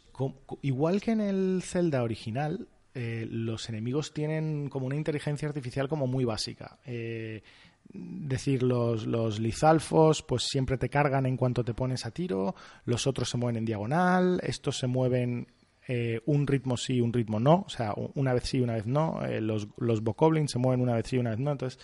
[0.63, 6.07] igual que en el Zelda original, eh, los enemigos tienen como una inteligencia artificial como
[6.07, 6.79] muy básica.
[6.87, 7.43] Eh,
[7.93, 13.07] decir, los, los lizalfos pues siempre te cargan en cuanto te pones a tiro, los
[13.07, 15.49] otros se mueven en diagonal, estos se mueven
[15.89, 19.25] eh, un ritmo sí, un ritmo no, o sea, una vez sí, una vez no,
[19.25, 20.03] eh, los, los
[20.47, 21.79] se mueven una vez sí, una vez no, entonces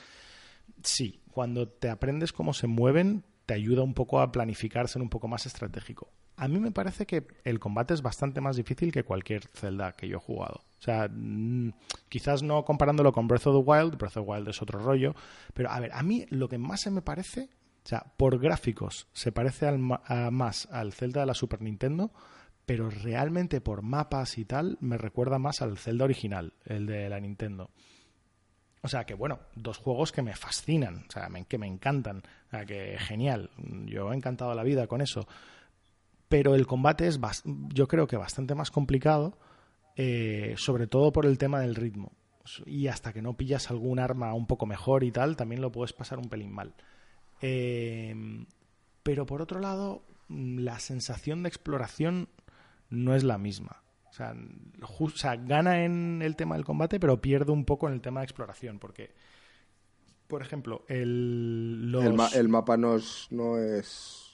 [0.83, 5.09] sí, cuando te aprendes cómo se mueven, te ayuda un poco a planificar, ser un
[5.09, 6.11] poco más estratégico.
[6.37, 10.09] A mí me parece que el combate es bastante más difícil que cualquier Zelda que
[10.09, 10.65] yo he jugado.
[10.83, 11.75] O sea, mm,
[12.09, 15.15] quizás no comparándolo con Breath of the Wild, Breath of the Wild es otro rollo,
[15.55, 17.51] pero a ver, a mí lo que más se me parece,
[17.85, 22.11] o sea, por gráficos se parece al, más al Zelda de la Super Nintendo,
[22.67, 27.21] pero realmente por mapas y tal me recuerda más al Zelda original, el de la
[27.21, 27.71] Nintendo.
[28.83, 32.51] O sea que bueno, dos juegos que me fascinan, o sea, que me encantan, o
[32.51, 33.51] sea que genial,
[33.87, 35.29] yo he encantado la vida con eso.
[36.29, 39.39] Pero el combate es, yo creo que bastante más complicado
[39.97, 42.13] eh, sobre todo por el tema del ritmo.
[42.67, 45.93] Y hasta que no pillas algún arma un poco mejor y tal, también lo puedes
[45.93, 46.75] pasar un pelín mal.
[47.41, 48.45] Eh,
[49.03, 52.29] pero por otro lado, la sensación de exploración
[52.91, 53.83] no es la misma.
[54.11, 54.35] O sea,
[54.99, 58.21] o sea, gana en el tema del combate, pero pierde un poco en el tema
[58.21, 59.15] de exploración, porque
[60.27, 62.05] por ejemplo, el, los...
[62.05, 64.32] el, ma- el mapa no es, no es...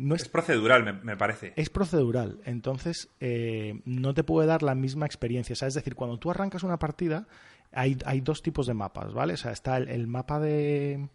[0.00, 1.52] no Es procedural, me, me parece.
[1.56, 5.52] Es procedural, entonces eh, no te puede dar la misma experiencia.
[5.52, 7.26] O sea, es decir, cuando tú arrancas una partida,
[7.72, 9.34] hay, hay dos tipos de mapas, ¿vale?
[9.34, 11.08] O sea, está el, el mapa de,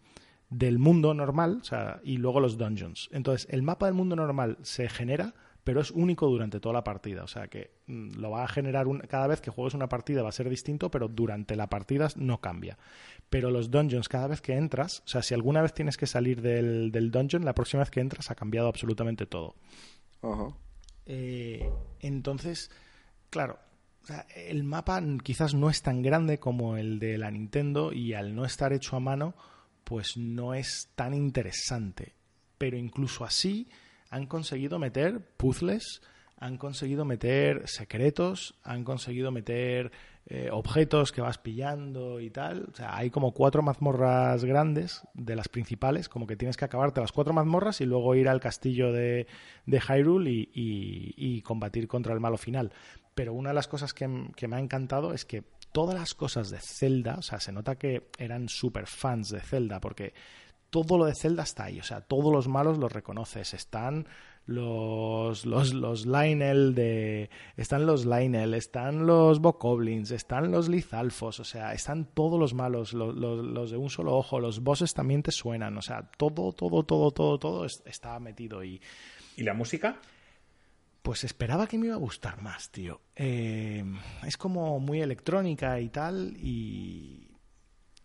[0.50, 3.08] del mundo normal o sea, y luego los dungeons.
[3.12, 5.34] Entonces, el mapa del mundo normal se genera,
[5.66, 7.24] pero es único durante toda la partida.
[7.24, 10.22] O sea, que mm, lo va a generar un- cada vez que juegues una partida
[10.22, 12.78] va a ser distinto, pero durante la partida no cambia.
[13.30, 16.40] Pero los dungeons, cada vez que entras, o sea, si alguna vez tienes que salir
[16.40, 19.56] del, del dungeon, la próxima vez que entras ha cambiado absolutamente todo.
[20.22, 20.54] Ajá.
[21.04, 22.70] Eh, entonces,
[23.30, 23.58] claro,
[24.36, 28.44] el mapa quizás no es tan grande como el de la Nintendo y al no
[28.44, 29.34] estar hecho a mano,
[29.82, 32.14] pues no es tan interesante.
[32.56, 33.68] Pero incluso así
[34.10, 36.02] han conseguido meter puzzles,
[36.38, 39.90] han conseguido meter secretos, han conseguido meter
[40.26, 42.68] eh, objetos que vas pillando y tal.
[42.72, 47.00] O sea, hay como cuatro mazmorras grandes de las principales, como que tienes que acabarte
[47.00, 49.26] las cuatro mazmorras y luego ir al castillo de,
[49.64, 50.50] de Hyrule y,
[51.16, 52.72] y- combatir contra el malo final.
[53.14, 55.42] Pero una de las cosas que, que me ha encantado es que
[55.72, 59.80] todas las cosas de Zelda, o sea, se nota que eran super fans de Zelda,
[59.80, 60.12] porque
[60.70, 64.06] todo lo de Zelda está ahí, o sea, todos los malos los reconoces, están
[64.46, 71.44] los los los Lionel de están los Lionel, están los Bokoblins, están los Lizalfos, o
[71.44, 75.22] sea, están todos los malos, los, los, los de un solo ojo, los bosses también
[75.22, 78.80] te suenan, o sea, todo todo todo todo todo es- está metido y
[79.36, 80.00] ¿Y la música?
[81.02, 83.00] pues esperaba que me iba a gustar más, tío.
[83.14, 83.84] Eh,
[84.26, 87.25] es como muy electrónica y tal y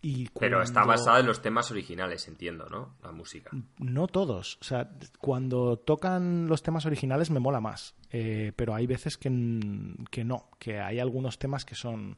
[0.04, 2.96] y Pero está basada en los temas originales, entiendo, ¿no?
[3.04, 3.50] La música.
[3.78, 4.58] No todos.
[4.60, 7.94] O sea, cuando tocan los temas originales me mola más.
[8.10, 9.30] Eh, pero hay veces que,
[10.10, 10.50] que no.
[10.58, 12.16] Que hay algunos temas que son.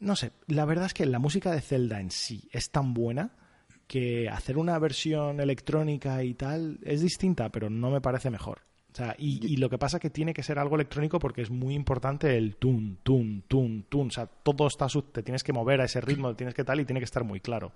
[0.00, 0.32] No sé.
[0.48, 3.30] La verdad es que la música de Zelda en sí es tan buena
[3.86, 8.62] que hacer una versión electrónica y tal es distinta, pero no me parece mejor.
[8.94, 11.50] O sea, y, y lo que pasa que tiene que ser algo electrónico porque es
[11.50, 14.06] muy importante el tun, tun, tun, tun.
[14.06, 16.78] O sea, todo está, su- te tienes que mover a ese ritmo, tienes que tal
[16.80, 17.72] y tiene que estar muy claro.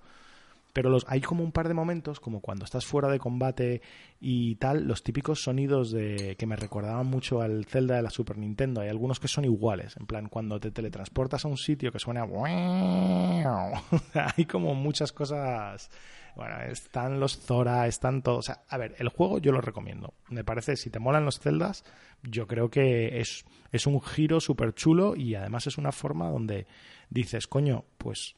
[0.71, 3.81] Pero los, hay como un par de momentos, como cuando estás fuera de combate
[4.21, 8.37] y tal, los típicos sonidos de que me recordaban mucho al Zelda de la Super
[8.37, 8.79] Nintendo.
[8.81, 12.23] Hay algunos que son iguales, en plan cuando te teletransportas a un sitio que suena...
[14.37, 15.89] hay como muchas cosas...
[16.35, 18.39] Bueno, están los Zora, están todos...
[18.39, 20.13] O sea, a ver, el juego yo lo recomiendo.
[20.29, 21.83] Me parece, si te molan los Zeldas,
[22.23, 26.67] yo creo que es, es un giro súper chulo y además es una forma donde
[27.09, 28.35] dices, coño, pues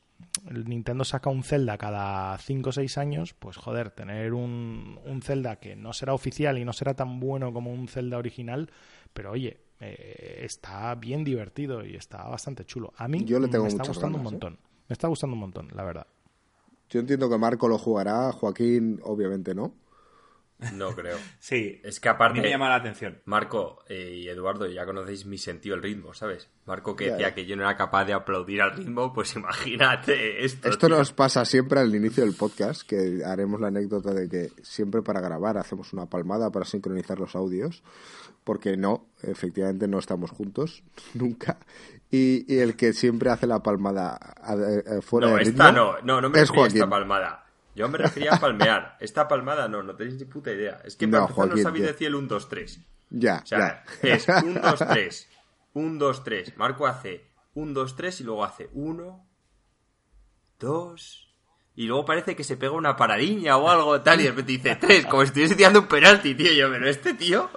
[0.50, 5.22] el Nintendo saca un Zelda cada 5 o 6 años, pues joder, tener un, un
[5.22, 8.70] Zelda que no será oficial y no será tan bueno como un Zelda original,
[9.14, 12.94] pero oye, eh, está bien divertido y está bastante chulo.
[12.98, 14.40] A mí Yo le tengo me está gustando ganas, un ¿eh?
[14.40, 14.60] montón.
[14.88, 16.08] Me está gustando un montón, la verdad.
[16.92, 19.74] Yo entiendo que Marco lo jugará, Joaquín obviamente no.
[20.74, 21.18] No creo.
[21.40, 21.82] Sí.
[21.84, 22.38] Es que A aparte.
[22.40, 23.20] mí me llama la atención.
[23.26, 26.50] Marco eh, y Eduardo, ya conocéis mi sentido del ritmo, ¿sabes?
[26.66, 27.36] Marco que Ya, decía ya.
[27.36, 30.70] que yo no era capaz de aplaudir al ritmo, pues imagínate esto.
[30.70, 30.98] Esto tío.
[30.98, 35.20] nos pasa siempre al inicio del podcast, que haremos la anécdota de que siempre para
[35.22, 37.84] grabar hacemos una palmada para sincronizar los audios,
[38.44, 41.58] porque no, efectivamente no estamos juntos, nunca.
[42.12, 45.72] Y, y el que siempre hace la palmada a- a- a- fuera No, de esta
[45.72, 47.46] ritmo no, no, no me es a esta palmada.
[47.76, 48.98] Yo me refería a palmear.
[49.00, 50.82] Esta palmada no, no tenéis ni puta idea.
[50.84, 51.92] Es que No, para empezar no Joaquín, sabéis ya.
[51.92, 52.80] decir el 1, 2, 3.
[53.12, 54.14] Ya, O sea, ya.
[54.14, 55.28] es 1, 2, 3.
[55.74, 56.58] 1, 2, 3.
[56.58, 59.26] Marco hace 1, 2, 3 y luego hace 1,
[60.60, 61.28] 2.
[61.76, 64.76] Y luego parece que se pega una paradiña o algo tal y de repente dice
[64.76, 66.52] 3, como si estuviese tirando un penalti, tío.
[66.52, 67.50] Yo, pero este tío.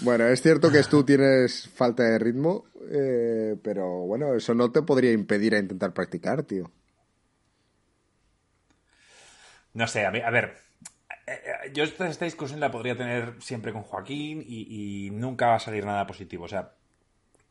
[0.00, 4.82] Bueno, es cierto que tú tienes falta de ritmo, eh, pero bueno, eso no te
[4.82, 6.70] podría impedir a intentar practicar, tío.
[9.74, 10.56] No sé, a, a ver.
[11.26, 11.32] eh,
[11.66, 15.60] eh, Yo esta, discusión la podría tener siempre con Joaquín y, y nunca va a
[15.60, 16.44] salir nada positivo.
[16.44, 16.72] O sea,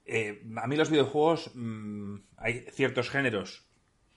[0.06, 3.66] eh, a mí los videojuegos, mm, hay ciertos géneros,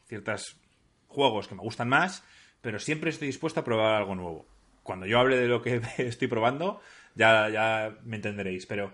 [0.06, 0.60] ciertos
[1.06, 2.24] juegos que me gustan más,
[2.62, 4.46] pero siempre estoy dispuesto a probar algo nuevo.
[4.82, 6.80] Cuando yo hable de lo que estoy probando,
[7.14, 8.66] ya, ya me entenderéis.
[8.66, 8.92] Pero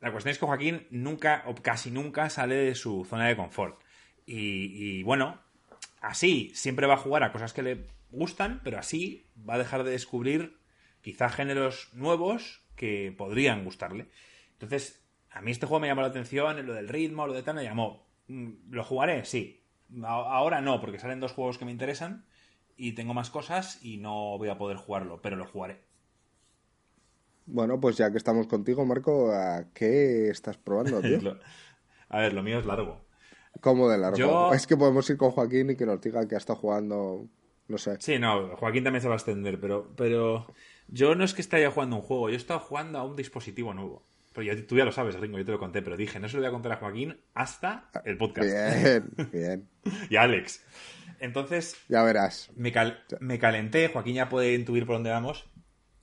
[0.00, 3.80] la cuestión es que Joaquín nunca, o casi nunca, sale de su zona de confort.
[4.24, 5.40] Y, y, bueno,
[6.00, 9.84] así siempre va a jugar a cosas que le gustan, pero así va a dejar
[9.84, 10.58] de descubrir
[11.02, 14.08] quizá géneros nuevos que podrían gustarle.
[14.52, 17.56] Entonces, a mí este juego me llamó la atención, lo del ritmo, lo de tal,
[17.56, 18.06] me llamó.
[18.28, 19.24] Mm, ¿Lo jugaré?
[19.24, 19.62] Sí.
[20.02, 22.26] Ahora no, porque salen dos juegos que me interesan
[22.76, 25.80] y tengo más cosas y no voy a poder jugarlo, pero lo jugaré.
[27.46, 31.38] Bueno, pues ya que estamos contigo, Marco, ¿a qué estás probando, tío?
[32.10, 33.00] A ver, lo mío es largo.
[33.60, 34.18] ¿Cómo de largo?
[34.18, 37.26] Yo- Es que podemos ir con Joaquín y que nos diga que ha estado jugando
[37.68, 37.96] No sé.
[38.00, 40.52] Sí, no, Joaquín también se va a extender, pero, pero
[40.88, 43.74] yo no es que esté jugando un juego, yo he estado jugando a un dispositivo
[43.74, 44.02] nuevo.
[44.32, 46.42] Pero tú ya lo sabes, Ringo, yo te lo conté, pero dije, no se lo
[46.42, 48.48] voy a contar a Joaquín hasta el podcast.
[48.48, 49.68] Bien, bien.
[50.08, 50.64] y a Alex.
[51.20, 51.76] Entonces.
[51.88, 52.50] Ya verás.
[52.56, 52.72] Me,
[53.20, 55.46] me calenté, Joaquín ya puede intuir por dónde vamos.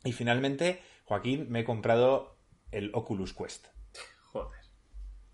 [0.03, 2.37] Y finalmente, Joaquín, me he comprado
[2.71, 3.67] el Oculus Quest.
[4.33, 4.59] Joder.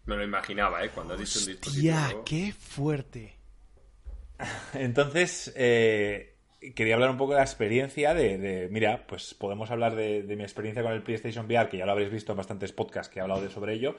[0.06, 0.92] Me lo imaginaba, ¿eh?
[0.94, 1.84] Cuando has dicho un dispositivo.
[1.84, 3.41] Ya, qué fuerte.
[4.74, 6.36] Entonces, eh,
[6.76, 10.84] quería hablar un poco de la experiencia de, mira, pues podemos hablar de, mi experiencia
[10.84, 13.42] con el PlayStation VR, que ya lo habréis visto en bastantes podcasts que he hablado
[13.42, 13.96] de sobre ello,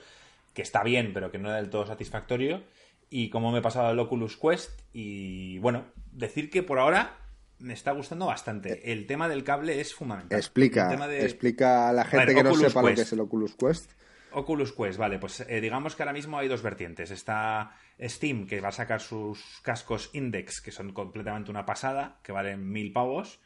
[0.54, 2.62] que está bien, pero que no es del todo satisfactorio,
[3.10, 7.18] y cómo me he pasado el Oculus Quest, y bueno, decir que por ahora
[7.58, 8.92] me está gustando bastante.
[8.92, 10.38] El tema del cable es fundamental.
[10.38, 13.90] Explica, explica a la gente que no sepa lo que es el Oculus Quest.
[14.34, 17.10] Oculus Quest, vale, pues eh, digamos que ahora mismo hay dos vertientes.
[17.10, 22.32] Está Steam, que va a sacar sus cascos Index, que son completamente una pasada, que
[22.32, 23.40] valen mil pavos.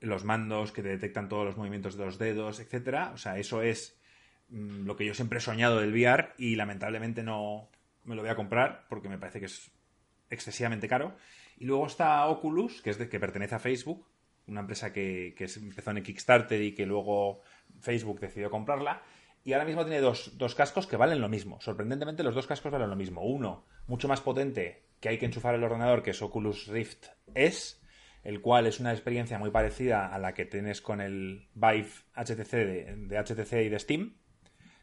[0.00, 3.10] Los mandos que detectan todos los movimientos de los dedos, etcétera.
[3.12, 3.98] O sea, eso es
[4.48, 7.68] mm, lo que yo siempre he soñado del VR y lamentablemente no
[8.04, 9.70] me lo voy a comprar porque me parece que es
[10.30, 11.16] excesivamente caro.
[11.58, 14.06] Y luego está Oculus, que es de, que pertenece a Facebook,
[14.46, 17.42] una empresa que, que empezó en Kickstarter y que luego
[17.80, 19.02] Facebook decidió comprarla
[19.42, 21.60] y ahora mismo tiene dos, cascos que valen lo mismo.
[21.60, 23.22] Sorprendentemente, los dos cascos valen lo mismo.
[23.22, 27.78] Uno, mucho más potente, que hay que enchufar el ordenador, que es Oculus Rift S,
[28.22, 32.50] el cual es una experiencia muy parecida a la que tienes con el Vive HTC
[32.52, 34.16] de, HTC y de Steam,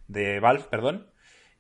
[0.07, 1.11] de Valve, perdón.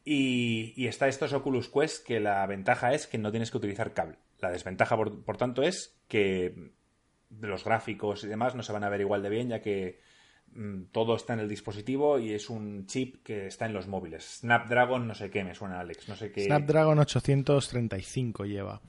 [0.03, 3.93] Y, y, está estos Oculus Quest que la ventaja es que no tienes que utilizar
[3.93, 4.17] cable.
[4.39, 6.71] La desventaja, por, por tanto, es que
[7.29, 9.99] los gráficos y demás no se van a ver igual de bien, ya que
[10.91, 14.39] todo está en el dispositivo y es un chip que está en los móviles.
[14.39, 16.45] Snapdragon, no sé qué, me suena Alex, no sé qué.
[16.45, 18.81] Snapdragon 835 lleva.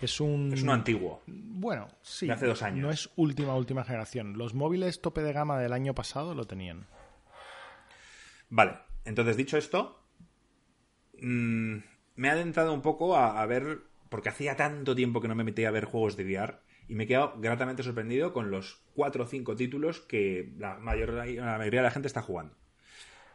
[0.00, 0.52] Es un.
[0.52, 1.22] Es uno antiguo.
[1.26, 2.26] Bueno, sí.
[2.26, 2.80] De hace dos años.
[2.80, 4.38] No es última, última generación.
[4.38, 6.86] Los móviles tope de gama del año pasado lo tenían.
[8.48, 10.00] Vale, entonces dicho esto,
[11.20, 11.76] mm,
[12.14, 13.80] me ha adentrado un poco a, a ver.
[14.08, 17.04] Porque hacía tanto tiempo que no me metía a ver juegos de VR y me
[17.04, 21.80] he quedado gratamente sorprendido con los cuatro o cinco títulos que la, mayor, la mayoría
[21.80, 22.54] de la gente está jugando.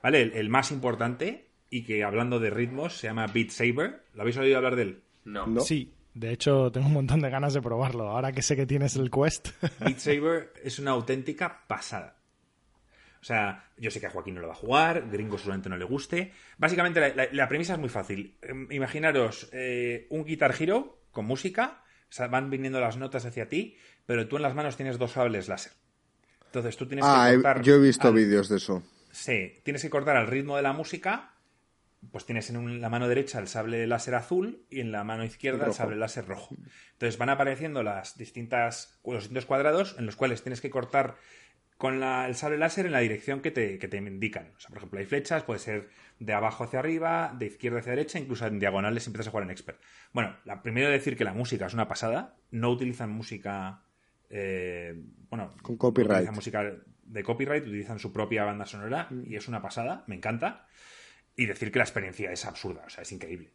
[0.02, 0.22] ¿Vale?
[0.22, 4.04] El, más importante, y que hablando de ritmos, se llama Beat Saber.
[4.14, 5.02] ¿Lo habéis oído hablar de él?
[5.26, 5.60] No.
[5.60, 8.96] Sí, de hecho tengo un montón de ganas de probarlo, ahora que sé que tienes
[8.96, 9.50] el Quest.
[9.80, 12.18] Beat Saber es una auténtica pasada.
[13.22, 15.78] O sea, yo sé que a Joaquín no lo va a jugar, Gringo seguramente no
[15.78, 16.32] le guste.
[16.58, 18.36] Básicamente la, premisa es muy fácil.
[18.42, 21.84] Em, imaginaros eh, un Guitar Hero con música
[22.30, 25.74] van viniendo las notas hacia ti, pero tú en las manos tienes dos sables láser.
[26.48, 27.62] Entonces tú tienes que ah, cortar.
[27.62, 28.84] Yo he visto vídeos de eso.
[29.12, 31.34] Sí, tienes que cortar al ritmo de la música.
[32.12, 35.68] Pues tienes en la mano derecha el sable láser azul y en la mano izquierda
[35.68, 36.56] el, sable láser rojo.
[36.94, 41.18] Entonces van apareciendo las distintas, los distintos cuadrados en los cuales tienes que cortar
[41.82, 44.54] con el sable láser en la dirección que te, que te indican.
[44.56, 45.90] O sea, por ejemplo, hay flechas, puede ser
[46.20, 49.50] de abajo hacia arriba, de izquierda hacia derecha, incluso en diagonales empiezas a jugar en
[49.50, 49.82] expert.
[50.14, 53.82] Bueno, la, primero decir que la música es una pasada, no utilizan música,
[54.30, 54.94] eh,
[55.32, 56.18] bueno, con copyright.
[56.18, 60.68] Utilizan música de copyright, utilizan su propia banda sonora y es una pasada, me encanta.
[61.36, 63.54] Y decir que la experiencia es absurda, o sea, es increíble.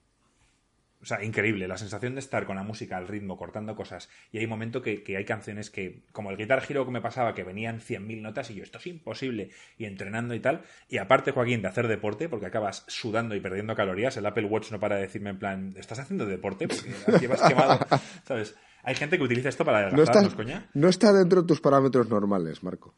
[1.06, 1.68] O sea, increíble.
[1.68, 4.08] La sensación de estar con la música al ritmo, cortando cosas.
[4.32, 7.32] Y hay un momento que, hay canciones que, como el Guitar Hero que me pasaba,
[7.32, 9.50] que venían 100.000 notas y yo, esto es imposible.
[9.78, 10.62] Y entrenando y tal.
[10.88, 14.72] Y aparte, Joaquín, de hacer deporte, porque acabas sudando y perdiendo calorías, el Apple Watch
[14.72, 16.66] no para de decirme en plan, ¿estás haciendo deporte?
[16.66, 17.78] Porque llevas quemado.
[18.24, 18.56] ¿Sabes?
[18.82, 20.68] Hay gente que utiliza esto para adelgazar, no, coña?
[20.74, 22.96] No está dentro de tus parámetros normales, Marco.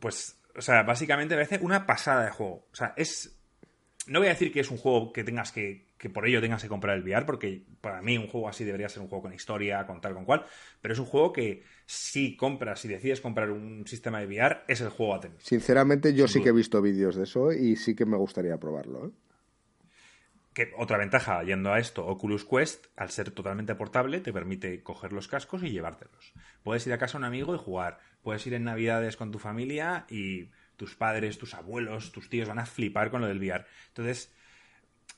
[0.00, 2.66] Pues, o sea, básicamente me parece una pasada de juego.
[2.70, 3.35] O sea, es
[4.06, 6.62] no voy a decir que es un juego que tengas que, que por ello tengas
[6.62, 9.32] que comprar el VR, porque para mí un juego así debería ser un juego con
[9.32, 10.46] historia, con tal, con cual,
[10.80, 14.80] pero es un juego que si compras, si decides comprar un sistema de VR, es
[14.80, 15.40] el juego a tener.
[15.40, 19.06] Sinceramente, yo sí que he visto vídeos de eso y sí que me gustaría probarlo.
[19.06, 19.10] ¿eh?
[20.52, 25.12] Que otra ventaja, yendo a esto, Oculus Quest, al ser totalmente portable, te permite coger
[25.12, 26.32] los cascos y llevártelos.
[26.62, 27.98] Puedes ir a casa a un amigo y jugar.
[28.22, 32.58] Puedes ir en Navidades con tu familia y tus padres, tus abuelos, tus tíos van
[32.58, 33.64] a flipar con lo del VR.
[33.88, 34.32] Entonces,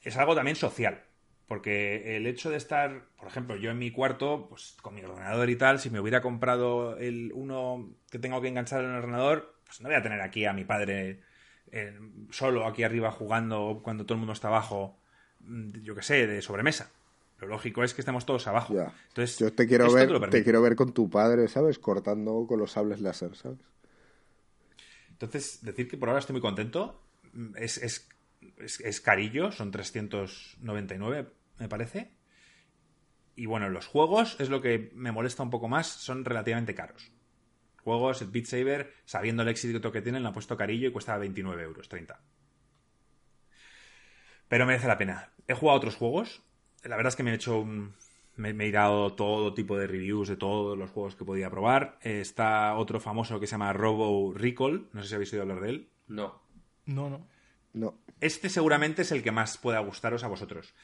[0.02, 1.04] es algo también social.
[1.46, 5.48] Porque el hecho de estar, por ejemplo, yo en mi cuarto, pues con mi ordenador
[5.48, 9.59] y tal, si me hubiera comprado el uno que tengo que enganchar en el ordenador,
[9.64, 11.22] pues no voy a tener aquí a mi padre
[11.72, 11.98] eh,
[12.30, 14.98] solo aquí arriba jugando cuando todo el mundo está abajo,
[15.40, 16.90] mm, yo qué sé, de sobremesa.
[17.38, 18.74] Lo lógico es que estemos todos abajo.
[19.09, 21.78] Entonces, yo te quiero ver, te quiero ver con tu padre, ¿sabes?
[21.78, 23.61] Cortando con los sables láser, ¿sabes?
[25.18, 27.02] Entonces, decir que por ahora estoy muy contento.
[27.56, 32.12] Es, es, carillo, son 399, me parece.
[33.34, 37.10] y bueno, los juegos es lo que me molesta un poco más, son relativamente caros.
[37.82, 41.16] Juegos, el Beat Saber, sabiendo el éxito que tienen, lo han puesto carillo y cuesta
[41.16, 42.20] 29 euros, 30.
[44.48, 45.32] Pero merece la pena.
[45.48, 46.42] He jugado otros juegos.
[46.84, 47.94] La verdad es que me he hecho un,
[48.39, 51.99] me, he dado todo tipo de reviews de todos los juegos que podía probar.
[52.03, 54.89] está otro famoso que se llama Robo Recall.
[54.93, 55.89] No sé si habéis oído hablar de él.
[56.07, 56.41] No.
[56.86, 57.26] No, no.
[57.72, 57.99] No.
[58.20, 60.74] Este seguramente es el que más pueda gustaros a vosotros.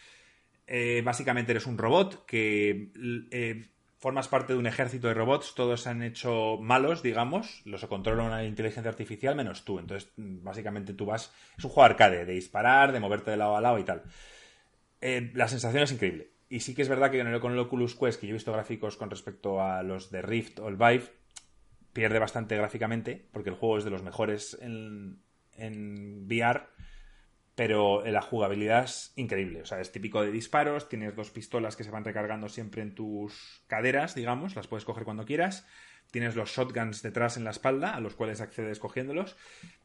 [0.67, 2.91] Eh, básicamente eres un robot que
[3.31, 7.85] eh, formas parte de un ejército de robots, todos se han hecho malos, digamos, los
[7.87, 9.79] controla una inteligencia artificial menos tú.
[9.79, 11.33] Entonces, básicamente tú vas.
[11.57, 14.03] Es un juego arcade, de disparar, de moverte de lado a lado y tal.
[15.01, 16.34] Eh, la sensación es increíble.
[16.49, 18.97] Y sí que es verdad que con el Oculus Quest, que yo he visto gráficos
[18.97, 21.11] con respecto a los de Rift o el Vive,
[21.93, 25.23] pierde bastante gráficamente, porque el juego es de los mejores en,
[25.53, 26.67] en VR,
[27.55, 29.63] pero la jugabilidad es increíble.
[29.63, 32.95] O sea, es típico de disparos, tienes dos pistolas que se van recargando siempre en
[32.95, 35.67] tus caderas, digamos, las puedes coger cuando quieras.
[36.11, 39.37] Tienes los shotguns detrás en la espalda, a los cuales accedes cogiéndolos.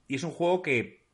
[0.07, 1.07] Y es un juego que.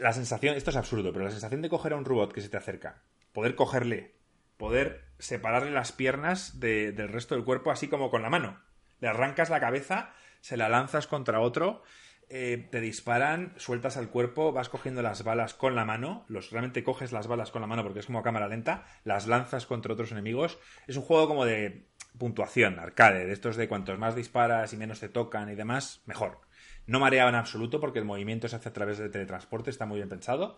[0.00, 2.48] La sensación, esto es absurdo, pero la sensación de coger a un robot que se
[2.48, 4.14] te acerca, poder cogerle
[4.62, 8.60] poder separarle las piernas del resto del cuerpo, así como con la mano.
[9.00, 11.82] Le arrancas la cabeza, se la lanzas contra otro,
[12.28, 16.84] eh, te disparan, sueltas al cuerpo, vas cogiendo las balas con la mano, los, realmente
[16.84, 20.12] coges las balas con la mano porque es como cámara lenta, las lanzas contra otros
[20.12, 20.60] enemigos.
[20.86, 25.00] Es un juego como de puntuación, arcade, de estos de cuantos más disparas y menos
[25.00, 26.40] te tocan y demás, mejor.
[26.86, 29.96] No mareaba en absoluto porque el movimiento se hace a través de teletransporte, está muy
[29.96, 30.56] bien pensado.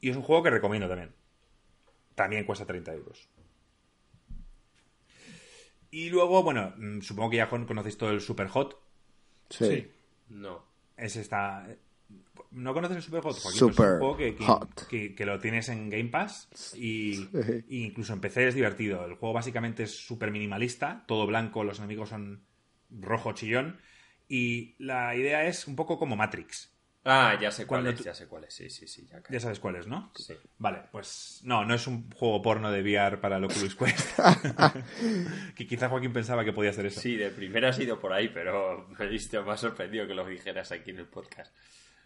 [0.00, 1.14] Y es un juego que recomiendo también.
[2.14, 3.28] También cuesta 30 euros.
[5.92, 8.80] Y luego, bueno, mm, supongo que ya conocéis todo el Super Hot.
[9.50, 9.86] Sí.
[10.30, 10.64] No.
[10.96, 11.66] Es esta.
[12.50, 13.36] ¿No conoces el Super Hot?
[13.36, 14.86] Super que, Hot.
[14.88, 17.28] Que, lo tienes en Game Pass y,
[17.68, 19.04] incluso en PC es divertido.
[19.04, 22.42] El juego básicamente es súper minimalista, todo blanco, los enemigos son
[22.90, 23.78] rojo chillón.
[24.28, 26.71] Y la idea es un poco como Matrix.
[27.04, 29.08] Ah, ya sé cuál es, ya sé cuál es, sí, sí, sí.
[29.28, 30.12] Ya, sabes cuál es, ¿no?
[30.14, 30.34] Sí.
[30.58, 34.18] Vale, pues no, no es un juego porno de VR para el Oculus Quest.
[35.56, 37.00] que quizá Joaquín pensaba que podía ser eso.
[37.00, 40.90] Sí, de primera ha sido por ahí, pero me, ha sorprendido que lo dijeras aquí
[40.90, 41.52] en el podcast.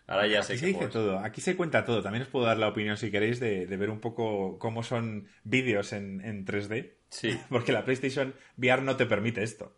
[0.07, 2.03] Ahora ya sé aquí se dice todo, aquí se cuenta todo.
[2.03, 5.93] También os puedo dar la opinión, si queréis, de, ver un poco cómo son vídeos
[5.93, 6.93] en, 3D.
[7.11, 7.39] Sí.
[7.51, 9.77] Porque la PlayStation VR no te permite esto.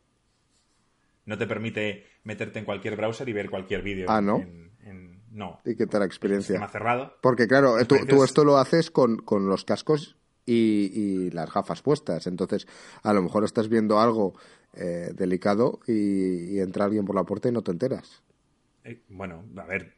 [1.25, 4.07] No te permite meterte en cualquier browser y ver cualquier vídeo.
[4.09, 4.68] Ah, ¿no?
[5.39, 5.61] No.
[5.65, 6.55] ¿Y qué tal la experiencia?
[6.55, 7.13] Sistema cerrado.
[7.21, 12.27] Porque claro, tú, esto lo haces con, los cascos y, las gafas puestas.
[12.27, 12.67] Entonces,
[13.05, 14.35] a lo mejor estás viendo algo
[14.75, 18.25] eh, delicado y, entra alguien por la puerta y no te enteras.
[18.83, 19.95] Eh, bueno, a ver,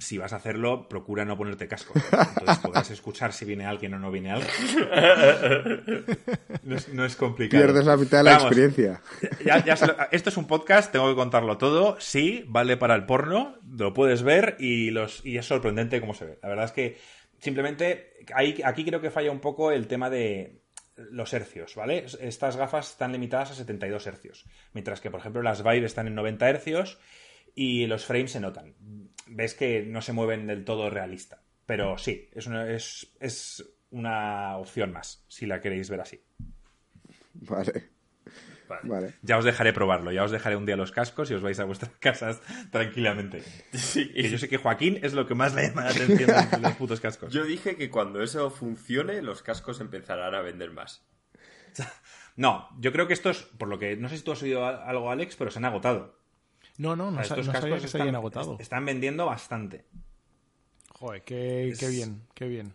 [0.00, 1.94] si vas a hacerlo, procura no ponerte casco.
[1.94, 4.50] Entonces podrás escuchar si viene alguien o no viene alguien.
[6.92, 7.62] No es, complicado.
[7.62, 9.02] Pierdes la mitad de la experiencia.
[10.10, 11.96] esto es un podcast, tengo que contarlo todo.
[11.98, 16.24] Sí, vale para el porno, lo puedes ver y, los, y es sorprendente cómo se
[16.24, 16.38] ve.
[16.42, 16.98] La verdad es que
[17.38, 20.62] simplemente aquí creo que falla un poco el tema de
[20.96, 22.04] los hercios, ¿vale?
[22.20, 26.14] Estas gafas están limitadas a 72 hercios, mientras que, por ejemplo, las Vive están en
[26.14, 26.98] 90 hercios
[27.54, 28.74] y los frames se notan.
[29.34, 31.42] Ves que no se mueven del todo realista.
[31.66, 36.22] Pero sí, es una, es, es una opción más, si la queréis ver así.
[37.34, 37.90] Vale.
[38.84, 39.14] Vale.
[39.20, 41.64] Ya os dejaré probarlo, ya os dejaré un día los cascos y os vais a
[41.64, 43.42] vuestras casas tranquilamente.
[43.72, 44.08] Sí.
[44.12, 46.72] Que yo sé que Joaquín es lo que más le llama la atención de los
[46.78, 47.32] putos cascos.
[47.32, 51.04] Yo dije que cuando eso funcione, los cascos empezarán a vender más.
[52.34, 55.10] No, yo creo que estos, por lo que no sé si tú has oído algo,
[55.10, 56.18] Alex, pero se han agotado.
[56.78, 58.56] No, no, no, estos cascos que están, agotado.
[58.58, 59.84] Están vendiendo bastante.
[60.90, 62.74] Joder, qué, bien, qué bien.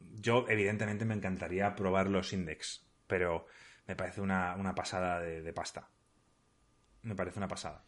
[0.00, 3.46] Yo, evidentemente, me encantaría probar los Index, pero
[3.86, 5.88] me parece una, pasada de, pasta.
[7.02, 7.84] Me parece una pasada.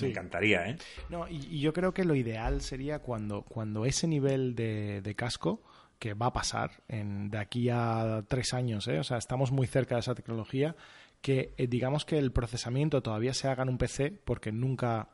[0.00, 0.78] Me encantaría, ¿eh?
[1.08, 5.62] No, y, yo creo que lo ideal sería cuando, cuando ese nivel de, de casco
[6.00, 8.98] que va a pasar en, de aquí a tres años, ¿eh?
[8.98, 10.74] o sea, estamos muy cerca de esa tecnología,
[11.20, 15.08] que eh, digamos que el procesamiento todavía se haga en un PC porque nunca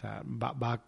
[0.00, 0.82] sea, va,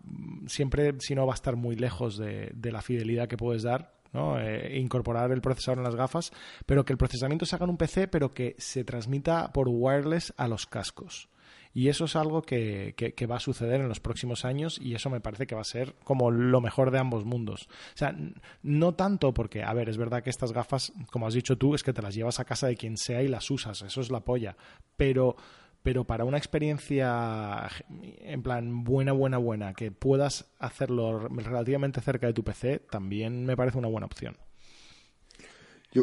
[0.46, 4.38] siempre si no va a estar muy lejos de, la fidelidad que puedes dar ¿no?
[4.38, 6.32] Eh, incorporar el procesador en las gafas
[6.66, 10.34] pero que el procesamiento se haga en un PC pero que se transmita por wireless
[10.36, 11.28] a los cascos
[11.74, 12.94] y eso es algo que,
[13.28, 15.96] va a suceder en los próximos años y eso me parece que va a ser
[16.04, 17.68] como lo mejor de ambos mundos.
[17.94, 18.16] O sea,
[18.62, 21.82] no tanto porque, a ver, es verdad que estas gafas, como has dicho tú, es
[21.82, 24.20] que te las llevas a casa de quien sea y las usas, eso es la
[24.20, 24.56] polla.
[24.96, 25.34] Pero
[25.82, 32.32] pero para una experiencia en plan buena, buena, buena, que puedas hacerlo relativamente cerca de
[32.32, 34.38] tu PC, también me parece una buena opción.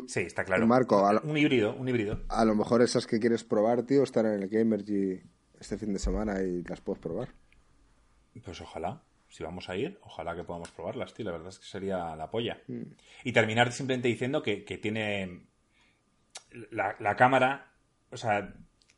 [0.08, 0.68] sí, está claro.
[0.68, 2.20] Marco, un híbrido, un híbrido.
[2.30, 5.24] A lo mejor esas que quieres probar, tío, están en el Gamergy
[5.62, 7.30] este fin de semana y las puedes probar.
[8.44, 9.02] Pues ojalá.
[9.30, 11.24] Si vamos a ir, ojalá que podamos probarlas, tío.
[11.24, 12.62] La verdad es que sería la polla.
[12.68, 12.82] Mm.
[13.24, 15.46] Y terminar simplemente diciendo que, tiene
[16.72, 17.72] la, cámara,
[18.10, 18.54] o sea,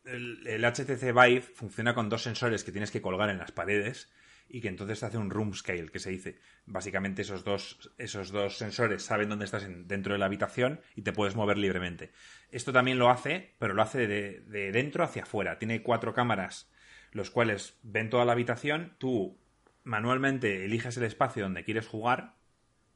[0.05, 4.09] el, el, HTC Vive funciona con dos sensores que tienes que colgar en las paredes
[4.47, 6.39] y que entonces hace un room scale, que se dice.
[6.65, 11.13] Básicamente esos dos, esos dos sensores saben dónde estás dentro de la habitación y te
[11.13, 12.11] puedes mover libremente.
[12.51, 15.57] Esto también lo hace, pero lo hace de, de dentro hacia afuera.
[15.57, 16.71] Tiene cuatro cámaras,
[17.11, 18.95] los cuales ven toda la habitación.
[18.99, 19.39] Tú
[19.83, 22.35] manualmente eliges el espacio donde quieres jugar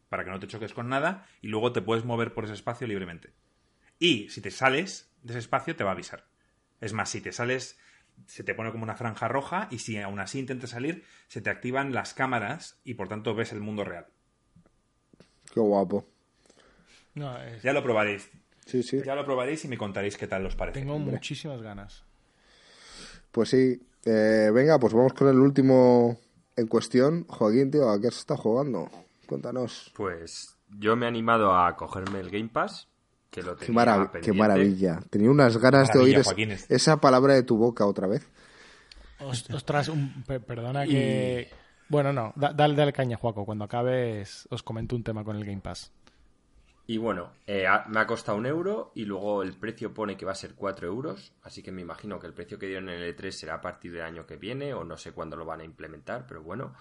[0.09, 2.87] para que no te choques con nada y luego te puedes mover por ese espacio
[2.87, 3.33] libremente.
[3.99, 6.27] Y si te sales de ese espacio te va a avisar.
[6.79, 7.79] Es más, si te sales
[8.25, 11.49] se te pone como una franja roja y si aún así intentas salir, se te
[11.49, 14.07] activan las cámaras y por tanto ves el mundo real.
[15.53, 16.05] Qué guapo.
[17.63, 18.29] Ya lo probaréis.
[18.65, 19.01] Sí, sí.
[19.03, 20.79] Ya lo probaréis y me contaréis qué tal os parece.
[20.79, 22.03] Tengo muchísimas ganas.
[23.31, 23.81] Pues sí.
[24.05, 26.19] Eh, venga, pues vamos con el último
[26.55, 27.25] en cuestión.
[27.27, 28.89] Joaquín, tío, ¿a qué se está jugando?
[29.25, 29.91] Cuéntanos.
[29.95, 32.87] Pues yo me he animado a cogerme el Game Pass
[34.21, 34.99] qué, maravilla.
[35.09, 36.21] Tenía unas ganas de oír
[36.69, 38.27] esa palabra de tu boca otra vez.
[39.19, 39.91] Ostras,
[40.45, 41.49] perdona que...
[41.89, 43.45] Bueno, no, dale, dale caña, Juaco.
[43.45, 45.91] Cuando acabes os comento un tema con el Game Pass.
[46.89, 50.31] Y bueno, eh, me ha costado un euro y luego el precio pone que va
[50.31, 53.13] a ser cuatro euros, así que me imagino que el precio que dieron en el
[53.13, 55.65] E3 será a partir del año que viene o no sé cuándo lo van a
[55.65, 56.73] implementar, pero bueno.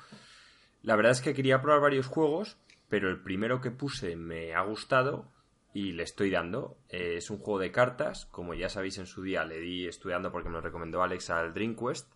[0.83, 2.57] La verdad es que quería probar varios juegos,
[2.89, 5.33] pero el primero que puse me ha gustado
[5.77, 6.79] y le estoy dando.
[6.89, 10.33] Eh, es un juego de cartas, como ya sabéis en su día le di estudiando
[10.33, 12.11] porque me lo recomendó Alex al Dream Quest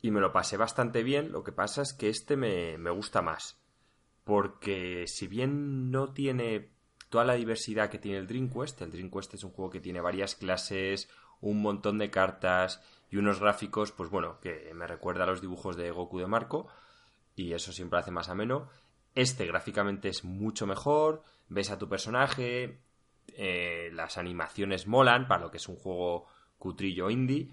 [0.00, 1.32] y me lo pasé bastante bien.
[1.32, 3.60] Lo que pasa es que este me, me gusta más,
[4.22, 6.70] porque si bien no tiene
[7.08, 9.80] toda la diversidad que tiene el Dream Quest, el Dream Quest es un juego que
[9.80, 11.10] tiene varias clases,
[11.40, 15.76] un montón de cartas y unos gráficos, pues bueno, que me recuerda a los dibujos
[15.76, 16.68] de Goku de Marco
[17.34, 18.68] y eso siempre hace más ameno.
[19.14, 22.80] Este gráficamente es mucho mejor, ves a tu personaje,
[23.34, 26.26] eh, las animaciones molan para lo que es un juego
[26.58, 27.50] cutrillo indie.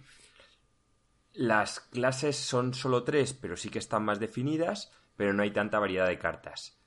[1.34, 5.80] Las clases son solo tres, pero sí que están más definidas, pero no hay tanta
[5.80, 6.78] variedad de cartas.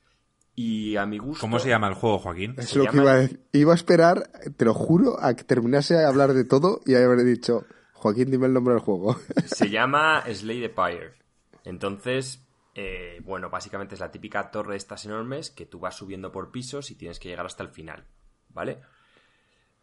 [0.55, 1.41] Y a mi gusto.
[1.41, 2.55] ¿Cómo se llama el juego, Joaquín?
[2.59, 3.41] Es lo que iba a decir.
[3.53, 7.25] Iba a esperar, te lo juro, a que terminase de hablar de todo y haber
[7.25, 7.65] dicho,
[7.95, 9.19] Joaquín, dime el nombre del juego.
[9.47, 11.15] Se llama Slay the Pyre.
[11.65, 12.45] Entonces,
[12.75, 16.51] eh, bueno, básicamente es la típica torre de estas enormes que tú vas subiendo por
[16.51, 18.07] pisos y tienes que llegar hasta el final,
[18.49, 18.81] ¿vale?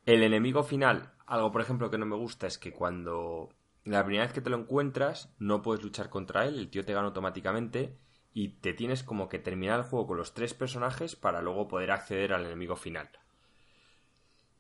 [0.06, 3.50] El enemigo final, algo por ejemplo que no me gusta es que cuando
[3.84, 6.94] la primera vez que te lo encuentras no puedes luchar contra él, el tío te
[6.94, 7.98] gana automáticamente
[8.34, 11.92] y te tienes como que terminar el juego con los tres personajes para luego poder
[11.92, 13.10] acceder al enemigo final.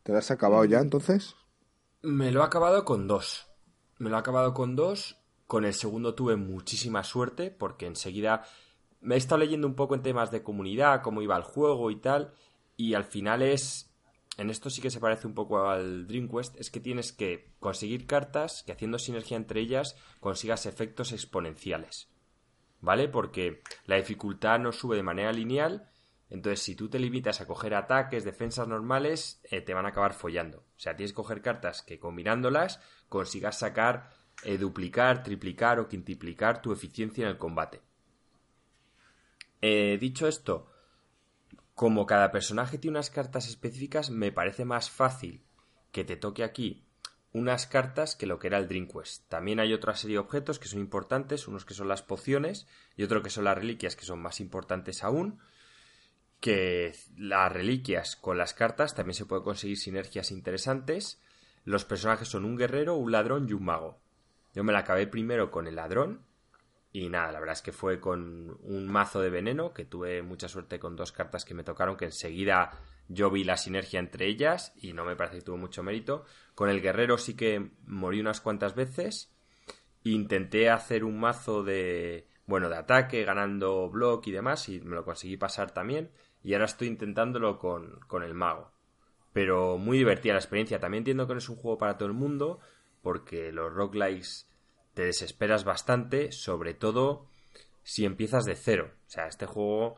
[0.03, 1.35] ¿Te lo has acabado ya entonces?
[2.01, 3.47] Me lo he acabado con dos.
[3.97, 5.18] Me lo he acabado con dos
[5.49, 8.43] con el segundo tuve muchísima suerte porque enseguida
[9.01, 11.95] me he estado leyendo un poco en temas de comunidad, cómo iba el juego y
[11.95, 12.35] tal,
[12.77, 13.91] y al final es...
[14.37, 17.51] En esto sí que se parece un poco al Dream Quest, es que tienes que
[17.59, 22.11] conseguir cartas que haciendo sinergia entre ellas consigas efectos exponenciales.
[22.79, 23.07] ¿Vale?
[23.07, 25.89] Porque la dificultad no sube de manera lineal,
[26.29, 30.13] entonces si tú te limitas a coger ataques, defensas normales, eh, te van a acabar
[30.13, 30.59] follando.
[30.59, 32.79] O sea, tienes que coger cartas que combinándolas
[33.09, 37.81] consigas sacar eh, duplicar, triplicar o quintuplicar tu eficiencia en el combate.
[39.61, 40.71] Eh, dicho esto,
[41.75, 45.43] como cada personaje tiene unas cartas específicas, me parece más fácil
[45.91, 46.85] que te toque aquí
[47.31, 49.27] unas cartas que lo que era el Dream Quest.
[49.29, 52.67] También hay otra serie de objetos que son importantes, unos que son las pociones
[52.97, 55.39] y otro que son las reliquias que son más importantes aún.
[56.39, 61.21] Que las reliquias con las cartas también se puede conseguir sinergias interesantes.
[61.65, 63.99] Los personajes son un guerrero, un ladrón y un mago.
[64.53, 66.25] Yo me la acabé primero con el ladrón.
[66.91, 70.47] Y nada, la verdad es que fue con un mazo de veneno, que tuve mucha
[70.47, 72.71] suerte con dos cartas que me tocaron, que enseguida
[73.07, 76.25] yo vi la sinergia entre ellas y no me parece que tuvo mucho mérito.
[76.55, 79.31] Con el guerrero sí que morí unas cuantas veces.
[80.03, 85.03] Intenté hacer un mazo de, bueno, de ataque, ganando block y demás, y me lo
[85.03, 86.11] conseguí pasar también.
[86.43, 88.71] Y ahora estoy intentándolo con, con el mago.
[89.33, 90.79] Pero muy divertida la experiencia.
[90.79, 92.59] También entiendo que no es un juego para todo el mundo,
[93.01, 94.47] porque los roguelikes
[94.93, 97.27] te desesperas bastante, sobre todo
[97.83, 98.91] si empiezas de cero.
[99.07, 99.97] O sea, este juego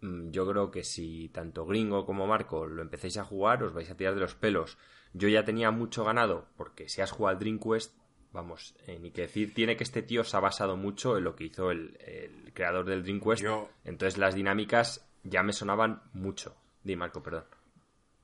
[0.00, 3.90] mm, yo creo que si tanto Gringo como Marco lo empecéis a jugar, os vais
[3.90, 4.78] a tirar de los pelos.
[5.12, 7.94] Yo ya tenía mucho ganado, porque si has jugado al Dream Quest,
[8.32, 11.34] vamos, eh, ni que decir, tiene que este tío se ha basado mucho en lo
[11.36, 11.98] que hizo el,
[12.54, 13.44] creador del Dream Quest.
[13.84, 16.54] Entonces las dinámicas ya me sonaban mucho.
[16.84, 17.44] Di Marco, perdón.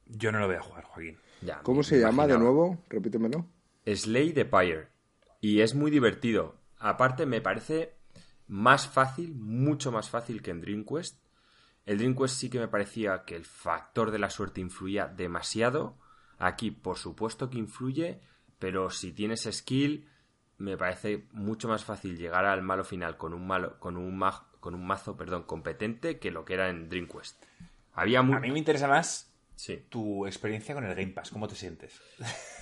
[0.06, 1.18] Yo no lo voy a jugar, Joaquín.
[1.40, 2.78] Ya, ¿Cómo se llama de nuevo?
[2.88, 3.46] Repítemelo.
[3.86, 4.88] Slay the Pyre.
[5.40, 6.56] Y es muy divertido.
[6.78, 7.94] Aparte, me parece
[8.48, 11.18] más fácil, mucho más fácil que en Dream Quest.
[11.86, 15.96] El Dream Quest sí que me parecía que el factor de la suerte influía demasiado.
[16.38, 18.20] Aquí, por supuesto que influye,
[18.58, 20.08] pero si tienes skill,
[20.58, 24.48] me parece mucho más fácil llegar al malo final con un malo, con un ma-
[24.60, 27.42] con un mazo, perdón, competente que lo que era en Dream Quest.
[27.94, 28.36] Había muy...
[28.36, 29.84] A mí me interesa más Sí.
[29.88, 31.30] tu experiencia con el Game Pass.
[31.30, 32.00] ¿Cómo te sientes?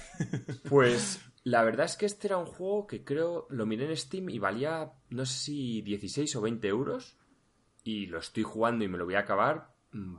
[0.69, 4.29] Pues la verdad es que este era un juego que creo lo miré en Steam
[4.29, 7.17] y valía no sé si 16 o 20 euros
[7.83, 10.17] y lo estoy jugando y me lo voy a acabar mm,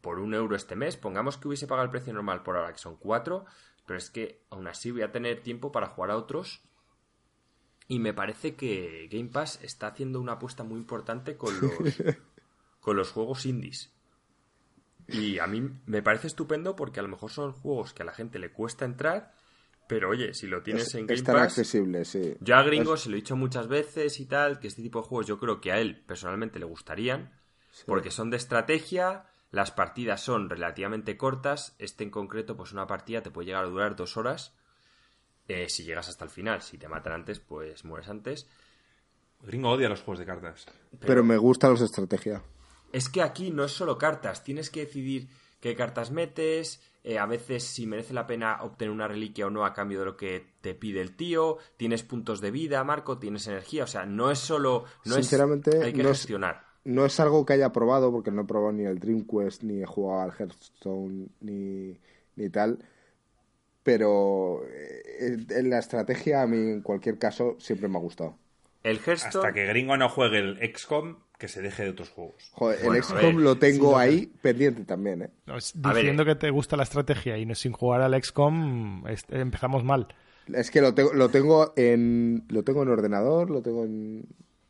[0.00, 0.96] por un euro este mes.
[0.96, 3.44] Pongamos que hubiese pagado el precio normal por ahora que son 4,
[3.86, 6.62] pero es que aún así voy a tener tiempo para jugar a otros
[7.88, 11.72] y me parece que Game Pass está haciendo una apuesta muy importante con los,
[12.80, 13.95] con los juegos indies.
[15.08, 18.12] Y a mí me parece estupendo porque a lo mejor son juegos que a la
[18.12, 19.32] gente le cuesta entrar,
[19.86, 22.36] pero oye, si lo tienes Es, en Game Pass, accesible, sí.
[22.40, 25.06] yo a Gringo se lo he dicho muchas veces y tal, que este tipo de
[25.06, 27.32] juegos yo creo que a él personalmente le gustarían,
[27.86, 33.22] porque son de estrategia, las partidas son relativamente cortas, este en concreto, pues una partida
[33.22, 34.54] te puede llegar a durar dos horas,
[35.46, 38.48] eh, si llegas hasta el final, si te matan antes, pues mueres antes.
[39.42, 40.66] Gringo odia los juegos de cartas.
[40.98, 42.42] Pero me gustan los de estrategia.
[42.96, 45.28] Es que aquí no es solo cartas, tienes que decidir
[45.60, 49.66] qué cartas metes, eh, a veces si merece la pena obtener una reliquia o no
[49.66, 53.46] a cambio de lo que te pide el tío, tienes puntos de vida, Marco, tienes
[53.48, 54.84] energía, o sea, no es solo...
[55.04, 56.64] No Sinceramente, es, hay que no es- gestionar.
[56.84, 59.82] No es algo que haya probado, porque no he probado ni el Dream Quest, ni
[59.82, 62.00] he jugado al Hearthstone, ni,
[62.36, 62.78] ni tal.
[63.82, 68.38] Pero eh, en la estrategia, a mí, en cualquier caso, siempre me ha gustado.
[68.82, 69.46] El Hearthstone...
[69.46, 72.50] Hasta que Gringo no juegue el XCOM, que se deje de otros juegos.
[72.52, 75.30] Joder, Bueno, el XCOM lo tengo sí, ahí pendiente también, ¿eh?
[75.46, 76.26] No, es- A ver, Diciendo eh.
[76.26, 80.08] que te gusta la estrategia y no sin jugar al XCOM, es- empezamos mal.
[80.52, 84.24] Es que lo tengo, lo tengo en lo tengo en ordenador, lo tengo en,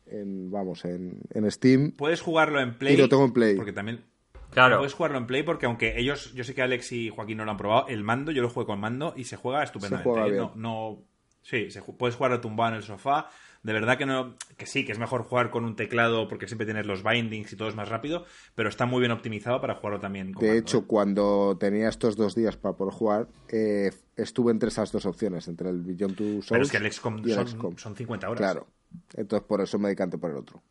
[0.07, 1.91] en vamos, en, en Steam.
[1.91, 2.95] Puedes jugarlo en Play.
[2.95, 3.55] Y lo tengo en Play.
[3.55, 4.01] Porque también.
[4.49, 7.45] Claro, Puedes jugarlo en Play porque aunque ellos, yo sé que Alex y Joaquín no
[7.45, 10.09] lo han probado, el mando, yo lo juego con mando y se juega estupendamente.
[10.09, 10.31] juega ¿eh?
[10.31, 10.43] bien.
[10.43, 10.97] No, no-
[11.41, 13.29] sí, se puedes jugar tumbado en el sofá.
[13.63, 16.65] De verdad que no, que sí, que es mejor jugar con un teclado porque siempre
[16.65, 19.99] tienes los bindings y todo es más rápido, pero está muy bien optimizado para jugarlo
[19.99, 24.51] también con De mando, hecho, cuando tenía estos dos días para poder jugar, eh, estuve
[24.51, 27.31] entre esas dos opciones, entre el Beyond Two Souls Pero es que el XCOM y
[27.31, 27.77] el son, XCOM.
[27.77, 28.39] son 50 horas.
[28.39, 28.67] Claro.
[29.15, 30.61] Entonces, por eso me decanté por el otro.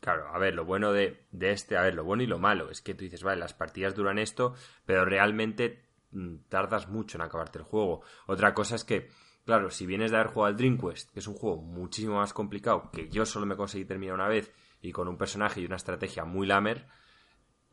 [0.00, 2.70] Claro, a ver, lo bueno de, de este, a ver, lo bueno y lo malo
[2.70, 4.54] es que tú dices, vale, las partidas duran esto,
[4.86, 5.82] pero realmente
[6.12, 8.02] mm, tardas mucho en acabarte el juego.
[8.26, 9.08] Otra cosa es que,
[9.48, 12.34] claro, si vienes de haber jugado al Dream Quest, que es un juego muchísimo más
[12.34, 15.76] complicado, que yo solo me conseguí terminar una vez y con un personaje y una
[15.76, 16.86] estrategia muy lamer,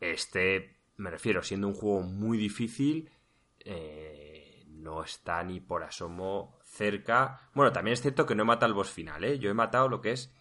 [0.00, 3.10] este, me refiero, siendo un juego muy difícil,
[3.60, 7.50] eh, no está ni por asomo cerca.
[7.52, 9.38] Bueno, también es cierto que no he matado al boss final, ¿eh?
[9.38, 10.32] Yo he matado lo que es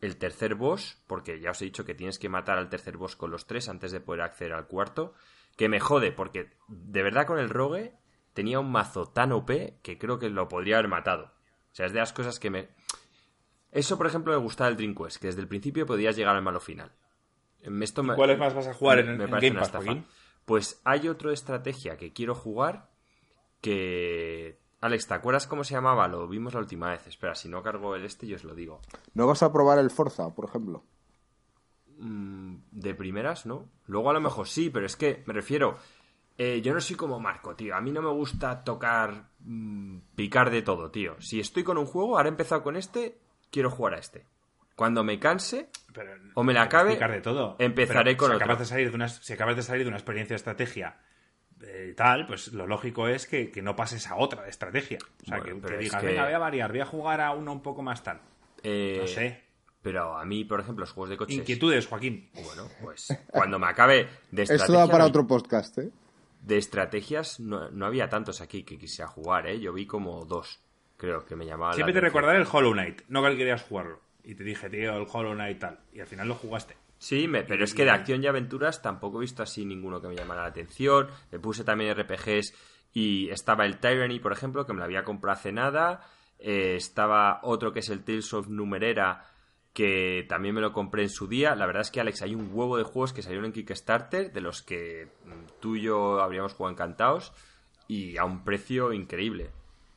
[0.00, 3.14] el tercer boss, porque ya os he dicho que tienes que matar al tercer boss
[3.14, 5.14] con los tres antes de poder acceder al cuarto,
[5.56, 7.99] que me jode, porque de verdad con el rogue
[8.40, 9.50] tenía un mazo tan OP
[9.82, 11.24] que creo que lo podría haber matado.
[11.24, 12.68] O sea, es de las cosas que me...
[13.70, 16.42] Eso, por ejemplo, me gustaba del Dream Quest, que desde el principio podías llegar al
[16.42, 16.90] malo final.
[17.82, 19.86] Esto me- ¿Cuáles más vas a jugar en, me en parece Game una Pass?
[20.46, 22.88] Pues hay otra estrategia que quiero jugar
[23.60, 24.58] que...
[24.80, 26.08] Alex, ¿te acuerdas cómo se llamaba?
[26.08, 27.06] Lo vimos la última vez.
[27.06, 28.80] Espera, si no cargo el este, yo os lo digo.
[29.12, 30.84] ¿No vas a probar el Forza, por ejemplo?
[31.98, 33.68] Mm, de primeras, ¿no?
[33.86, 35.76] Luego a lo mejor sí, pero es que me refiero...
[36.42, 37.74] eh, yo no soy como Marco, tío.
[37.76, 39.24] A mí no me gusta tocar...
[39.40, 41.20] mm, picar de todo, tío.
[41.20, 43.18] Si estoy con un juego, ahora he empezado con este,
[43.50, 44.24] quiero jugar a este.
[44.74, 47.56] Cuando me canse, Pero- O me la acabe, explicar de todo.
[47.58, 48.44] empezaré Pero con si otro.
[48.44, 50.96] acabas de salir de una, si acabas de salir de una experiencia de estrategia
[51.62, 54.96] eh, tal, pues lo lógico es que, que no pases a otra de estrategia.
[55.22, 57.32] O sea, Bueno, que, que digas, que- venga, voy a variar, voy a jugar a
[57.32, 58.20] uno un poco más tal.
[58.62, 59.42] eh, No sé.
[59.82, 61.36] Pero a mí, por ejemplo, los juegos de coches...
[61.36, 62.30] Inquietudes, Joaquín.
[62.44, 65.90] Bueno, pues cuando me acabe de Esto da estrategia, para no- otro podcast, ¿eh?
[66.40, 69.60] De estrategias no, no había tantos aquí que quisiera jugar, ¿eh?
[69.60, 70.60] Yo vi como dos,
[70.96, 71.70] creo que me llamaban.
[71.70, 74.00] la Siempre te recordaré el Hollow Knight, no que querías jugarlo.
[74.24, 75.78] Y te dije, tío, el Hollow Knight tal.
[75.92, 76.76] Y al final lo jugaste.
[76.98, 80.08] Sí, me- pero es que de acción y aventuras tampoco he visto así ninguno que
[80.08, 81.08] me llamara la atención.
[81.30, 82.54] Le puse también RPGs
[82.92, 86.02] y estaba el Tyranny, por ejemplo, que me lo había comprado hace nada.
[86.38, 89.24] Eh, estaba otro que es el Tales of Numerera,
[89.72, 91.54] que también me lo compré en su día.
[91.54, 94.40] La verdad es que, Alex, hay un huevo de juegos que salieron en Kickstarter, de
[94.40, 97.32] los que mm, tú y yo habríamos jugado encantados,
[97.86, 99.50] y a un precio increíble.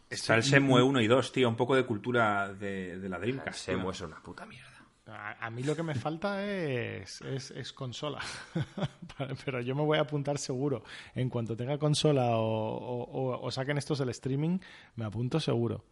[0.10, 1.50] Está el Semue 1 y 2, tío.
[1.50, 3.60] Un poco de cultura de, de la Dreamcast.
[3.60, 3.92] Semu tío.
[3.92, 4.70] es una puta mierda.
[5.06, 8.20] A, mí lo que me falta es, es, consola.
[9.46, 10.84] Pero yo me voy a apuntar seguro.
[11.14, 14.60] En cuanto tenga consola o, o, saquen estos el streaming,
[14.96, 15.84] me apunto seguro.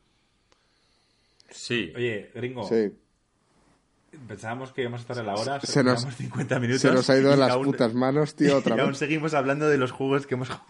[1.50, 1.92] Sí.
[1.94, 2.64] Oye, gringo.
[2.64, 2.94] Sí.
[4.28, 6.82] Pensábamos que íbamos a estar a la hora, se nos, 50 minutos.
[6.82, 8.86] Se nos ha ido de las putas manos, tío, otra y vez.
[8.86, 10.66] aún seguimos hablando de los juegos que hemos jugado.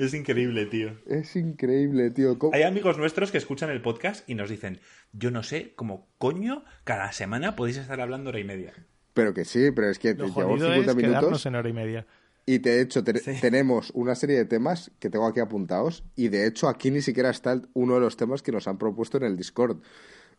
[0.00, 0.90] es increíble, tío.
[1.06, 2.36] Es increíble, tío.
[2.52, 4.80] Hay amigos nuestros que escuchan el podcast y nos dicen,
[5.12, 8.72] yo no sé cómo coño cada semana podéis estar hablando hora y media.
[9.14, 11.46] Pero que sí, pero es que Lo llevamos 50 minutos.
[11.46, 12.06] en hora y media.
[12.44, 16.68] Y de hecho tenemos una serie de temas que tengo aquí apuntados y de hecho
[16.68, 19.80] aquí ni siquiera está uno de los temas que nos han propuesto en el Discord.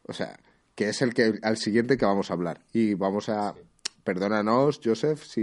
[0.05, 0.37] O sea,
[0.75, 2.61] que es el que al siguiente que vamos a hablar.
[2.73, 3.55] Y vamos a...
[4.03, 5.41] Perdónanos, Joseph, si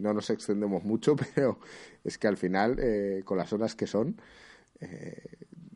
[0.00, 1.60] no nos extendemos mucho, pero
[2.02, 4.20] es que al final, eh, con las horas que son,
[4.80, 5.22] eh,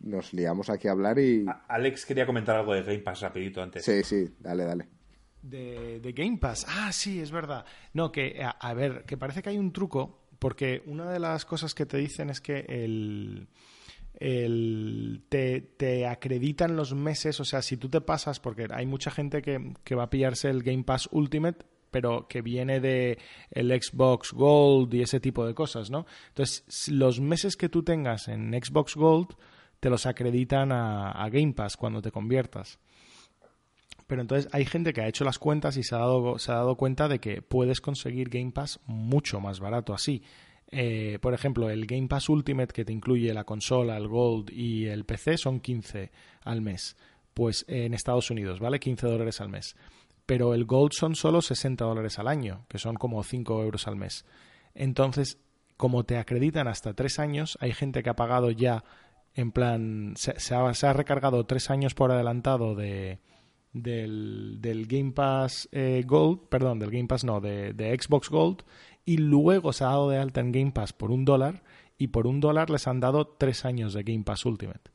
[0.00, 1.46] nos liamos aquí a hablar y...
[1.68, 3.84] Alex quería comentar algo de Game Pass rapidito antes.
[3.84, 4.88] Sí, sí, dale, dale.
[5.42, 6.66] De, Game Pass.
[6.68, 7.66] Ah, sí, es verdad.
[7.92, 11.74] No, que, a, ver, que parece que hay un truco, porque una de las cosas
[11.74, 13.48] que te dicen es que el
[14.20, 19.42] el, te, acreditan los meses, o sea, si tú te pasas, porque hay mucha gente
[19.42, 23.18] que, va a pillarse el Game Pass Ultimate, pero que viene de
[23.50, 26.06] el Xbox Gold y ese tipo de cosas, ¿no?
[26.28, 29.28] Entonces, los meses que tú tengas en Xbox Gold
[29.78, 32.78] te los acreditan a, Game Pass cuando te conviertas.
[34.06, 36.56] Pero entonces hay gente que ha hecho las cuentas y se ha dado, se ha
[36.56, 40.22] dado cuenta de que puedes conseguir Game Pass mucho más barato así.
[40.76, 44.86] Eh, por ejemplo, el Game Pass Ultimate que te incluye la consola, el Gold y
[44.86, 46.10] el PC son 15
[46.42, 46.96] al mes.
[47.32, 48.80] Pues en Estados Unidos, ¿vale?
[48.80, 49.76] 15 dólares al mes.
[50.26, 53.94] Pero el Gold son solo 60 dólares al año, que son como 5 euros al
[53.94, 54.24] mes.
[54.74, 55.38] Entonces,
[55.76, 58.82] como te acreditan hasta 3 años, hay gente que ha pagado ya,
[59.34, 63.20] en plan, se, ha, recargado 3 años por adelantado de,
[63.72, 68.64] del, Game Pass eh, Gold, perdón, del Game Pass no, de, de Xbox Gold
[69.04, 71.62] y luego se ha dado de alta en Game Pass por un dólar
[71.98, 74.90] y por un dólar les han dado tres años de Game Pass Ultimate.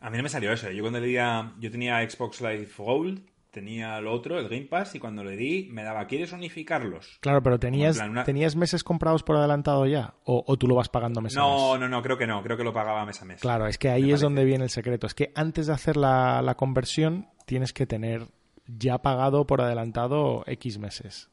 [0.00, 0.70] A mí no me salió eso.
[0.70, 3.22] Yo cuando le di yo tenía Xbox Live Gold,
[3.52, 7.18] tenía lo otro, el Game Pass, y cuando le di me daba, ¿quieres unificarlos?
[7.20, 10.14] Claro, pero tenías, ¿tenías meses comprados por adelantado ya?
[10.24, 11.60] ¿O, tú lo vas pagando mes no, a mes?
[11.60, 12.42] No, no, no, creo que no.
[12.42, 13.40] Creo que lo pagaba mes a mes.
[13.40, 15.06] Claro, es que ahí es donde viene el secreto.
[15.06, 18.26] Es que antes de hacer la, la conversión tienes que tener
[18.66, 21.30] ya pagado por adelantado X meses.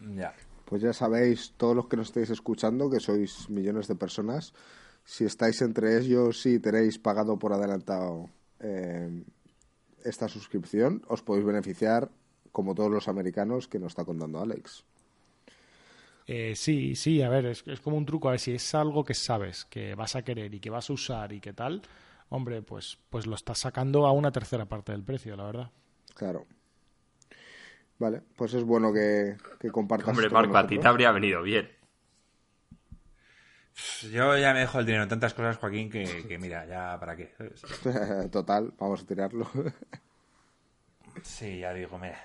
[0.00, 0.34] Ya.
[0.68, 4.52] Pues ya sabéis, todos los que nos estáis escuchando, que sois millones de personas,
[5.02, 8.28] si estáis entre ellos y tenéis pagado por adelantado
[8.60, 9.24] eh,
[10.04, 12.10] esta suscripción, os podéis beneficiar
[12.52, 14.84] como todos los americanos que nos está contando Alex.
[16.26, 18.28] Eh, sí, sí, a ver, es, es, como un truco.
[18.28, 20.92] A ver si es algo que sabes que vas a querer y que vas a
[20.92, 21.80] usar y que tal,
[22.28, 25.70] hombre, pues, pues lo estás sacando a una tercera parte del precio, la verdad.
[26.14, 26.44] Claro.
[27.98, 30.08] Vale, pues es bueno que, que compartas.
[30.08, 31.68] Hombre, Marco, a ti te habría venido bien.
[34.10, 37.32] Yo ya me dejo el dinero en tantas cosas, Joaquín, que, mira, ya para qué.
[38.30, 39.48] Total, vamos a tirarlo.
[41.22, 42.18] sí, ya digo, mira,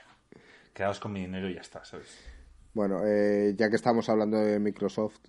[0.73, 2.19] quedaos con mi dinero y ya está, ¿sabes?
[2.73, 5.19] Bueno, eh, ya que estamos hablando de Microsoft,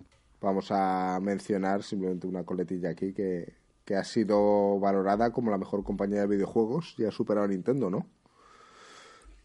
[0.41, 5.83] vamos a mencionar simplemente una coletilla aquí que, que ha sido valorada como la mejor
[5.83, 8.07] compañía de videojuegos y ha superado a Nintendo, ¿no?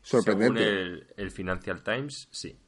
[0.03, 0.61] Sorprendente.
[0.61, 2.59] Según el, Financial Times, sí.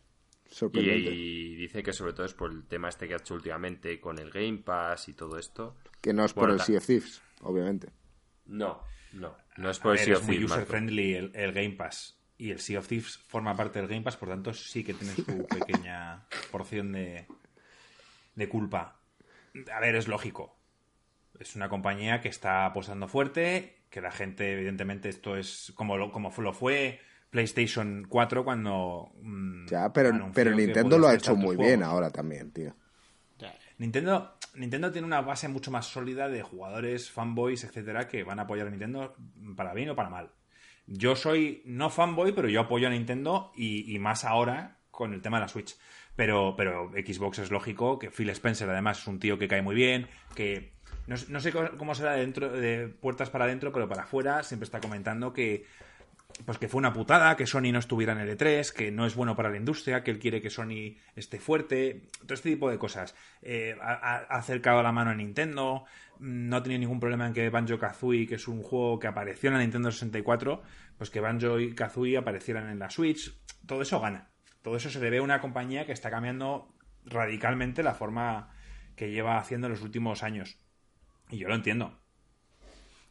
[0.49, 1.11] Sorprendente.
[1.11, 4.19] Y, dice que sobre todo es por el tema este que ha hecho últimamente con
[4.19, 5.77] el Game Pass y todo esto.
[6.01, 7.91] Que no es por el Sea of Thieves, obviamente.
[8.47, 9.37] No, no.
[9.57, 10.45] No es por el Sea of Thieves.
[10.45, 12.19] Es muy user friendly el, Game Pass.
[12.37, 15.15] Y el Sea of Thieves forma parte del Game Pass, por tanto sí que tiene
[15.15, 17.27] su pequeña porción de,
[18.35, 19.01] de culpa.
[19.73, 20.59] A ver, es lógico.
[21.39, 26.13] Es una compañía que está apostando fuerte, que la gente, evidentemente, esto es como lo,
[26.13, 27.01] como lo fue
[27.33, 29.11] PlayStation 4 cuando.
[29.23, 32.77] Mm, ya, pero, pero Nintendo lo ha hecho muy bien ahora también, tío.
[33.79, 38.43] Nintendo, Nintendo tiene una base mucho más sólida de jugadores, fanboys, etcétera, que van a
[38.43, 39.17] apoyar a Nintendo
[39.57, 40.31] para bien o para mal.
[40.87, 45.39] Yo soy no fanboy, pero yo apoyo a Nintendo y, más ahora con el tema
[45.39, 45.77] de la Switch.
[46.15, 49.75] Pero, pero Xbox es lógico, que Phil Spencer además es un tío que cae muy
[49.75, 50.07] bien,
[50.37, 50.75] que
[51.07, 54.81] no, no sé cómo será dentro de puertas para adentro, pero para afuera siempre está
[54.81, 55.65] comentando que
[56.45, 59.15] pues que fue una putada que Sony no estuviera en el E3, que no es
[59.15, 62.79] bueno para la industria, que él quiere que Sony esté fuerte, todo este tipo de
[62.79, 63.15] cosas.
[63.43, 65.85] Eh, ha, acercado la mano a Nintendo,
[66.19, 69.49] no ha tenido ningún problema en que Banjo Kazooie, que es un juego que apareció
[69.49, 70.63] en la Nintendo 64,
[70.99, 73.35] pues que Banjo y Kazooie aparecieran en la Switch.
[73.67, 74.31] Todo eso gana.
[74.63, 76.75] Todo eso se debe a una compañía que está cambiando
[77.05, 78.51] radicalmente la forma
[78.97, 80.59] que lleva haciendo en los últimos años.
[81.31, 82.02] Y yo lo entiendo.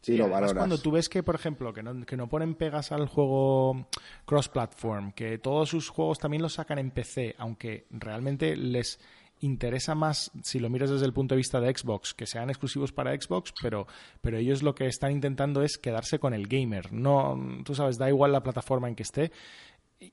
[0.01, 0.53] Sí, lo valoras.
[0.53, 3.87] cuando tú ves que, por ejemplo, que no, que no ponen pegas al juego
[4.25, 8.99] cross-platform, que todos sus juegos también los sacan en PC, aunque realmente les
[9.41, 12.91] interesa más, si lo miras desde el punto de vista de Xbox, que sean exclusivos
[12.91, 13.87] para Xbox, pero,
[14.21, 16.93] pero ellos lo que están intentando es quedarse con el gamer.
[16.93, 19.31] No, tú sabes, da igual la plataforma en que esté.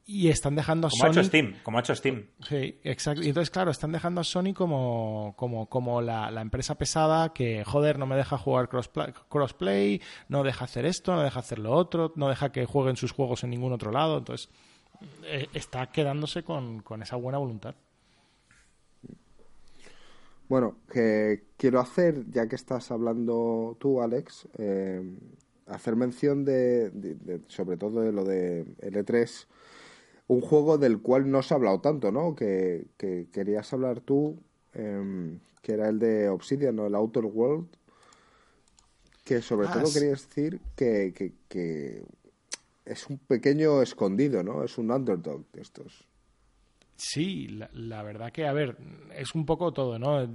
[0.04, 1.12] Y están dejando a Como ha Sony.
[1.20, 2.26] hecho Steam, como ha hecho Steam.
[2.46, 3.22] Sí, exacto.
[3.22, 7.64] Y entonces, claro, están dejando a Sony como, como, como la, la empresa pesada que,
[7.64, 11.72] joder, no me deja jugar crosspla- crossplay, no deja hacer esto, no deja hacer lo
[11.72, 14.18] otro, no deja que jueguen sus juegos en ningún otro lado.
[14.18, 14.50] Entonces,
[15.24, 17.74] eh, está quedándose con, con esa buena voluntad.
[20.48, 25.02] Bueno, que quiero hacer, ya que estás hablando tú, Alex, eh,
[25.66, 29.46] hacer mención de, de- de- sobre todo de lo de L3,
[30.28, 32.34] un juego del cual no se ha hablado tanto, ¿no?
[32.36, 34.36] Que, que querías hablar tú,
[34.74, 36.86] eh, que era el de Obsidian, ¿no?
[36.86, 37.66] El Outer World,
[39.24, 42.02] que sobre Ah, todo querías decir que, que, que
[42.84, 44.64] es un pequeño escondido, ¿no?
[44.64, 46.07] Es un underdog de estos.
[47.00, 48.76] Sí, la, la verdad que, a ver,
[49.16, 50.26] es un poco todo, ¿no?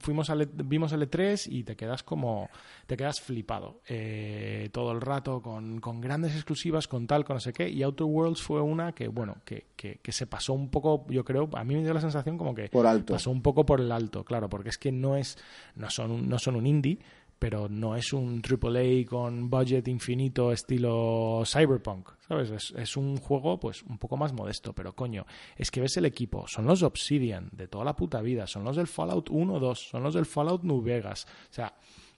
[0.00, 2.50] Fuimos E- vimos el E3 y te quedas como,
[2.88, 7.40] te quedas flipado eh, todo el rato con, con grandes exclusivas, con tal, con no
[7.40, 7.68] sé qué.
[7.68, 11.24] Y Outer Worlds fue una que, bueno, que, que, que se pasó un poco, yo
[11.24, 13.12] creo, a mí me dio la sensación como que Por alto.
[13.14, 15.38] pasó un poco por el alto, claro, porque es que no es,
[15.76, 16.98] no son, no son un indie,
[17.38, 22.72] pero no es un AAA con budget infinito estilo Cyberpunk, ¿sabes?
[22.76, 25.26] Es, un juego pues un poco más modesto, pero coño,
[25.56, 28.76] es que ves el equipo, son los Obsidian de toda la puta vida, son los
[28.76, 31.74] del Fallout 1 2, son los del Fallout New Vegas, o sea,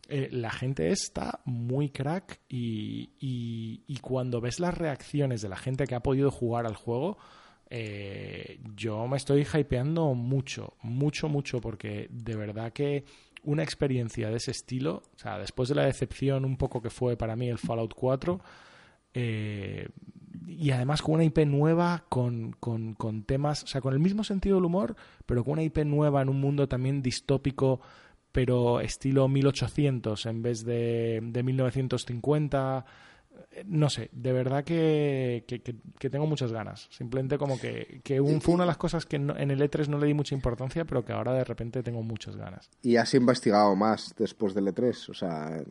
[0.08, 5.56] eh, la gente está muy crack y, y, y cuando ves las reacciones de la
[5.56, 7.18] gente que ha podido jugar al juego,
[7.72, 13.04] eh, yo me estoy hypeando mucho, mucho, mucho, porque de verdad que
[13.42, 17.16] una experiencia de ese estilo, o sea, después de la decepción un poco que fue
[17.16, 18.40] para mí el Fallout 4,
[19.14, 19.88] eh,
[20.46, 24.24] y además con una IP nueva, con, con, con temas, o sea, con el mismo
[24.24, 27.80] sentido del humor, pero con una IP nueva en un mundo también distópico,
[28.32, 32.90] pero estilo 1800 en vez de, de 1950 eh,
[33.66, 36.88] no sé, de verdad que, que, tengo muchas ganas.
[36.90, 39.88] Simplemente como que, que un- fue una de las cosas que no- en el E3
[39.88, 42.70] no le di mucha importancia, pero que ahora de repente tengo muchas ganas.
[42.82, 45.62] Y has investigado más después del E3, o sea,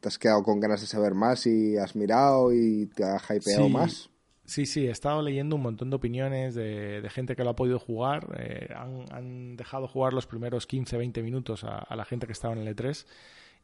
[0.00, 3.66] te has quedado con ganas de saber más y has mirado y te ha hypeado
[3.66, 3.72] Sí.
[3.72, 4.08] más.
[4.44, 7.56] Sí, sí, he estado leyendo un montón de opiniones de, de gente que lo ha
[7.56, 8.26] podido jugar.
[8.38, 12.32] eh, han, han dejado jugar los primeros 15, 20 minutos a, a la gente que
[12.32, 13.06] estaba en el E3.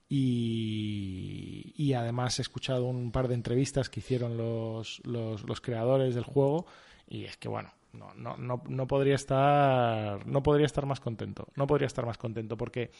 [0.08, 6.24] Y, además he escuchado un par de entrevistas que hicieron los, los, los creadores del
[6.24, 6.66] juego.
[7.08, 10.26] Y es que, bueno, no, no, no, no podría estar.
[10.26, 11.48] No podría estar más contento.
[11.56, 12.90] No podría estar más contento porque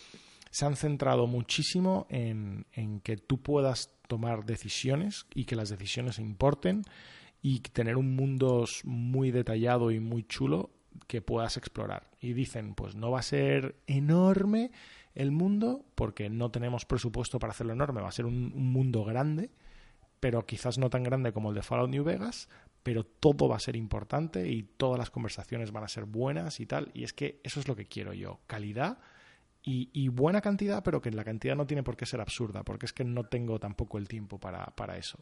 [0.51, 6.19] se han centrado muchísimo en, en que tú puedas tomar decisiones y que las decisiones
[6.19, 6.83] importen
[7.43, 10.71] y tener un mundo muy detallado y muy chulo
[11.07, 12.11] que puedas explorar.
[12.21, 14.71] Y dicen, pues no va a ser enorme
[15.19, 19.05] el mundo porque no tenemos presupuesto para hacerlo enorme, va a ser un, un mundo
[19.05, 19.51] grande,
[20.21, 22.49] pero quizás no tan grande como el de Fallout New Vegas,
[22.83, 26.67] pero todo va a ser importante y todas las conversaciones van a ser buenas y
[26.67, 26.91] tal.
[26.95, 28.99] Y es que eso es lo que quiero yo, calidad
[29.63, 32.87] y, y buena cantidad, pero que la cantidad no tiene por qué ser absurda, porque
[32.87, 35.19] es que no tengo tampoco el tiempo para, para eso.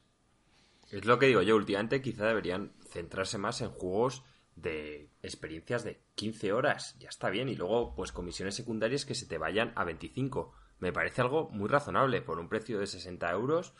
[0.91, 4.23] Es lo que digo yo, últimamente quizá deberían centrarse más en juegos
[4.57, 9.27] de experiencias de 15 horas, ya está bien, y luego pues comisiones secundarias que se
[9.27, 10.53] te vayan a 25.
[10.81, 13.75] Me parece algo muy razonable por un precio de 60 euros.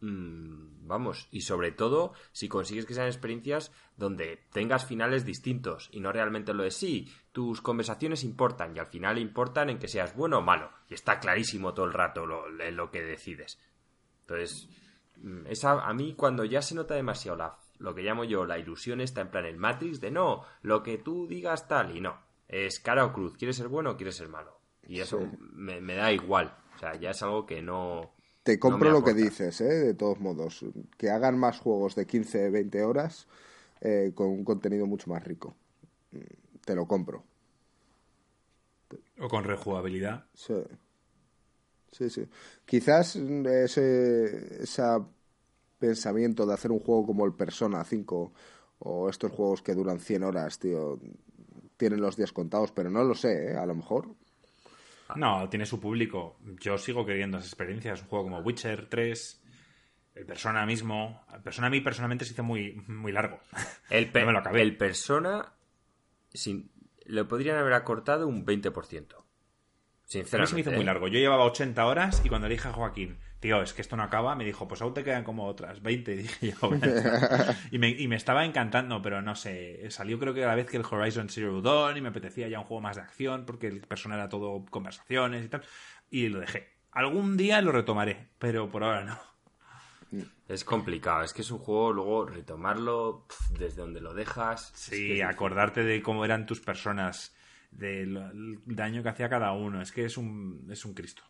[0.00, 6.00] mm, vamos, y sobre todo si consigues que sean experiencias donde tengas finales distintos y
[6.00, 10.14] no realmente lo de sí, tus conversaciones importan y al final importan en que seas
[10.14, 13.58] bueno o malo, y está clarísimo todo el rato lo, lo que decides.
[14.20, 14.68] Entonces,
[15.22, 18.58] Mm, Esa, a mí cuando ya se nota demasiado la, lo que llamo yo la
[18.58, 22.18] ilusión está en plan el Matrix de no, lo que tú digas tal y no.
[22.48, 24.58] Es cara o cruz, ¿quieres ser bueno o quieres ser malo?
[24.86, 25.26] Y eso Sí.
[25.52, 26.56] me, me da igual.
[26.76, 28.12] O sea, ya es algo que no...
[28.42, 29.64] Te compro lo que dices, ¿eh?
[29.64, 30.64] de todos modos.
[30.96, 33.26] Que hagan más juegos de 15, 20 horas
[33.80, 35.56] eh, con un contenido mucho más rico.
[36.12, 36.18] Mm,
[36.64, 37.24] Te lo compro.
[39.18, 40.26] O con rejugabilidad.
[40.34, 40.54] Sí.
[41.90, 42.28] Sí, sí.
[42.64, 44.82] Quizás mm, ese, ese
[45.78, 48.32] pensamiento de hacer un juego como el Persona 5
[48.78, 50.98] o estos juegos que duran 100 horas, tío,
[51.76, 53.56] tienen los días contados, pero no lo sé, ¿eh?
[53.56, 54.08] A lo mejor.
[55.14, 56.36] No, tiene su público.
[56.60, 58.02] Yo sigo queriendo esas experiencias.
[58.02, 59.42] Un juego como Witcher 3,
[60.16, 61.24] el Persona mismo.
[61.32, 63.38] El Persona a mí personalmente se hizo muy, muy largo.
[63.90, 64.62] El, pe- No me lo acabé.
[64.62, 65.52] el persona
[66.34, 66.70] sin,
[67.04, 69.14] lo podrían haber acortado un 20%.
[69.14, 69.24] A mí
[70.04, 70.48] Sinceramente.
[70.50, 70.76] se me hizo ¿eh?
[70.76, 71.06] muy largo.
[71.08, 74.02] Yo llevaba 80 horas y cuando le dije a Joaquín, tío, es que esto no
[74.02, 74.34] acaba.
[74.34, 76.12] Me dijo, pues aún te quedan como otras 20.
[76.14, 76.70] Y dije yo,
[77.70, 79.90] y, me, y me estaba encantando, pero no sé.
[79.90, 82.60] Salió creo que a la vez que el Horizon Zero Dawn y me apetecía ya
[82.60, 85.62] un juego más de acción porque el personaje era todo conversaciones y tal.
[86.10, 86.68] Y lo dejé.
[86.92, 89.36] Algún día lo retomaré, pero por ahora no.
[90.48, 93.26] Es complicado, es que es un juego, luego retomarlo
[93.58, 94.72] desde donde lo dejas.
[94.74, 97.34] Sí, acordarte de cómo eran tus personas,
[97.70, 99.82] del daño que hacía cada uno.
[99.82, 101.22] Es que es un, es un Cristo.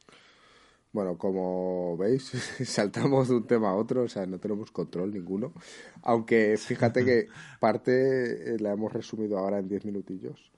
[0.92, 2.24] Bueno, como veis,
[2.64, 5.52] saltamos de un tema a otro, o sea, no tenemos control ninguno.
[6.02, 7.28] Aunque fíjate que
[7.60, 10.50] parte eh, la hemos resumido ahora en 10 minutillos.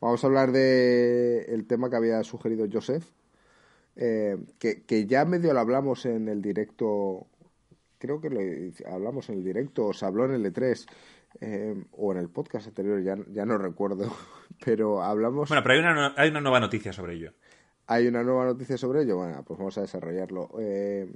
[0.00, 3.04] Vamos a hablar de el tema que había sugerido Joseph,
[3.96, 7.26] eh, que, que, ya medio lo hablamos en el directo,
[7.98, 8.40] creo que lo
[8.92, 10.86] hablamos en el directo, o se habló en el E3,
[11.40, 14.12] eh, o en el podcast anterior, ya, ya no recuerdo,
[14.64, 15.48] pero hablamos...
[15.48, 17.32] Bueno, pero hay una, hay una nueva noticia sobre ello.
[17.86, 20.50] Hay una nueva noticia sobre ello, bueno, pues vamos a desarrollarlo.
[20.58, 21.08] Eh,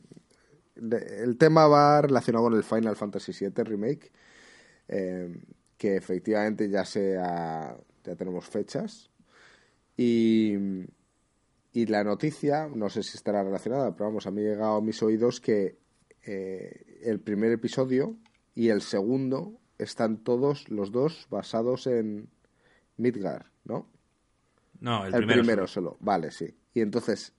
[0.76, 4.12] el tema va relacionado con el Final Fantasy VII Remake,
[4.88, 5.40] eh,
[5.76, 9.10] que efectivamente ya sea ya tenemos fechas
[9.96, 10.54] y,
[11.72, 14.80] y la noticia, no sé si estará relacionada, pero vamos, a mí ha llegado a
[14.80, 15.78] mis oídos que
[16.24, 18.16] eh, el primer episodio
[18.54, 22.28] y el segundo están todos los dos basados en
[22.96, 23.88] Midgar, ¿no?
[24.80, 25.96] No, el, el primero, solo.
[26.00, 26.54] Vale, sí.
[26.74, 27.32] Y entonces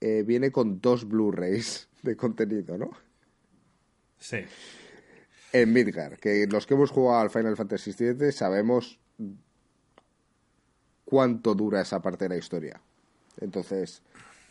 [0.00, 2.90] eh, viene con dos Blu-rays de contenido, ¿no?
[4.18, 4.38] Sí.
[5.52, 8.98] En Midgar, que los que hemos jugado al Final Fantasy VII sabemos
[11.04, 12.80] cuánto dura esa parte de la historia.
[13.40, 14.02] Entonces,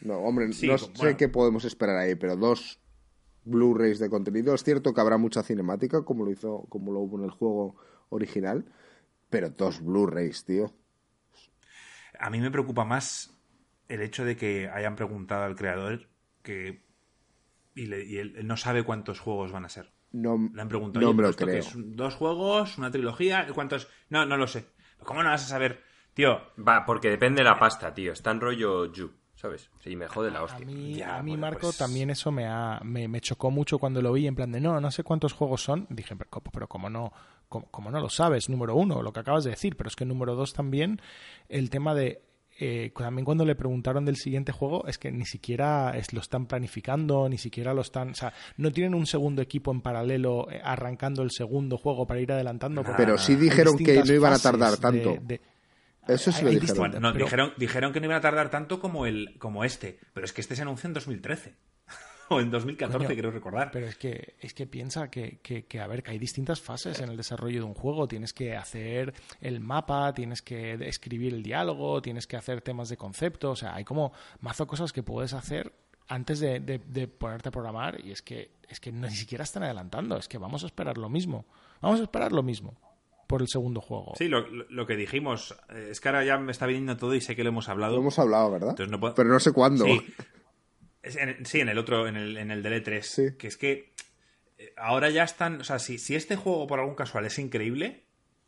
[0.01, 2.79] no, hombre, no sé qué podemos esperar ahí, pero dos
[3.45, 4.53] Blu-rays de contenido.
[4.53, 7.75] Es cierto que habrá mucha cinemática, como lo hizo, como lo hubo en el juego
[8.09, 8.65] original,
[9.29, 10.73] pero dos Blu-rays, tío.
[12.19, 13.32] A mí me preocupa más
[13.93, 16.07] el hecho de que hayan preguntado al creador
[16.41, 16.83] que
[17.75, 19.91] y, él, no sabe cuántos juegos van a ser.
[20.11, 21.63] No, le han preguntado, no me lo creo.
[21.75, 22.77] ¿Dos juegos?
[22.77, 23.47] ¿Una trilogía?
[23.53, 23.87] ¿Cuántos?
[24.09, 24.67] No, no lo sé.
[25.03, 25.81] ¿Cómo no vas a saber?
[26.13, 26.39] Tío.
[26.57, 28.13] Va, porque depende de la pasta, tío.
[28.13, 29.71] Está en rollo Yu, ¿sabes?
[29.79, 30.63] Sí, me jode la hostia.
[30.63, 34.13] A mí, a mí Marco, pues también eso me, ha, me, chocó mucho cuando lo
[34.13, 35.87] vi, en plan de no, no sé cuántos juegos son.
[35.89, 37.11] Dije, pero, pero como no,
[37.49, 40.35] como, no lo sabes, número uno, lo que acabas de decir, pero es que número
[40.35, 41.01] dos también,
[41.49, 42.21] el tema de
[42.59, 47.27] eh, también cuando le preguntaron del siguiente juego es que ni siquiera lo están planificando,
[47.27, 51.23] ni siquiera lo están, o sea, no tienen un segundo equipo en paralelo eh, arrancando
[51.23, 52.83] el segundo juego para ir adelantando.
[52.95, 55.17] Pero sí dijeron que no iban a tardar tanto.
[56.07, 57.01] Eso sí lo dijeron.
[57.01, 57.53] no, dijeron.
[57.57, 60.55] Dijeron que no iban a tardar tanto como, el, como este, pero es que este
[60.55, 61.55] se anunció en 2013.
[62.29, 63.71] O en 2014, quiero recordar.
[63.71, 67.09] Pero es que, es que piensa que, que, a ver, que hay distintas fases en
[67.09, 68.07] el desarrollo de un juego.
[68.07, 72.97] Tienes que hacer el mapa, tienes que escribir el diálogo, tienes que hacer temas de
[72.97, 73.51] concepto.
[73.51, 75.73] O sea, hay como mazo cosas que puedes hacer
[76.07, 80.17] antes de, de, ponerte a programar y es que, es que ni siquiera están adelantando.
[80.17, 81.45] Es que vamos a esperar lo mismo.
[81.81, 82.77] Vamos a esperar lo mismo
[83.27, 84.13] por el segundo juego.
[84.17, 87.21] Sí, lo, lo, que dijimos, eh, es que ahora ya me está viniendo todo y
[87.21, 87.93] sé que lo hemos hablado.
[87.93, 88.75] Lo hemos hablado, ¿verdad?
[89.15, 89.85] Pero no sé cuándo.
[89.85, 90.01] Sí,
[91.03, 93.37] en, sí en el otro, en el, en el del E3.
[93.37, 93.93] Que es que
[94.57, 98.03] eh, ahora ya están, o sea, si, si este juego por algún casual es increíble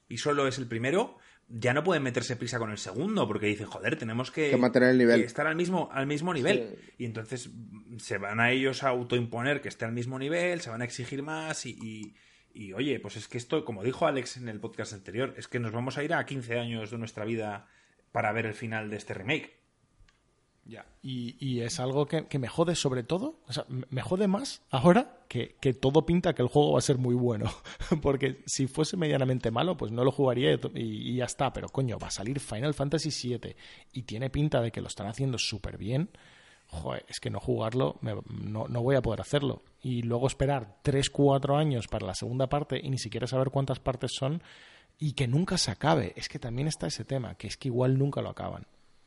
[0.07, 3.67] y solo es el primero, ya no pueden meterse prisa con el segundo porque dicen,
[3.67, 5.21] joder, tenemos que, mantener el nivel.
[5.21, 6.77] estar al mismo, al mismo nivel.
[6.97, 7.49] Y entonces
[7.97, 11.21] se van a ellos a autoimponer que esté al mismo nivel, se van a exigir
[11.21, 12.15] más y,
[12.53, 15.59] y oye, pues es que esto, como dijo Alex en el podcast anterior, es que
[15.59, 17.67] nos vamos a ir a 15 años de nuestra vida
[18.11, 19.64] para ver el final de este remake.
[20.67, 20.83] Ya.
[21.03, 25.55] Y, es algo que, me jode sobre todo, o sea, me jode más ahora que,
[25.79, 27.51] todo pinta que el juego va a ser muy bueno.
[28.01, 31.53] Porque si fuese medianamente malo, pues no lo jugaría y, ya está.
[31.53, 33.55] Pero coño, va a salir Final Fantasy VII
[33.93, 36.09] y tiene pinta de que lo están haciendo súper bien
[36.67, 39.61] joder, es que no jugarlo, no, no, voy a poder hacerlo.
[39.81, 43.79] Y luego esperar 3, 4 años para la segunda parte y ni siquiera saber cuántas
[43.79, 44.41] partes son
[44.97, 46.13] y que nunca se acabe.
[46.15, 48.65] Es que también está ese tema, que es que igual nunca lo acaban.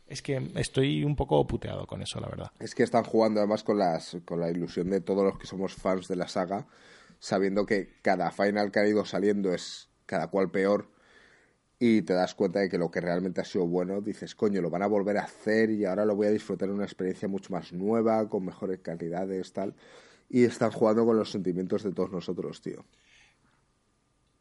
[0.09, 2.51] Es que estoy un poco puteado con eso, la verdad.
[2.59, 5.75] Es que están jugando además con, las, con la ilusión de todos los que somos
[5.75, 6.67] fans de la saga,
[7.19, 10.91] sabiendo que cada final que ha ido saliendo es cada cual peor
[11.79, 14.71] y te das cuenta de que lo que realmente ha sido bueno, dices, coño, lo
[14.71, 17.53] van a volver a hacer y ahora lo voy a disfrutar en una experiencia mucho
[17.53, 19.75] más nueva, con mejores calidades, tal.
[20.29, 22.85] Y están jugando con los sentimientos de todos nosotros, tío.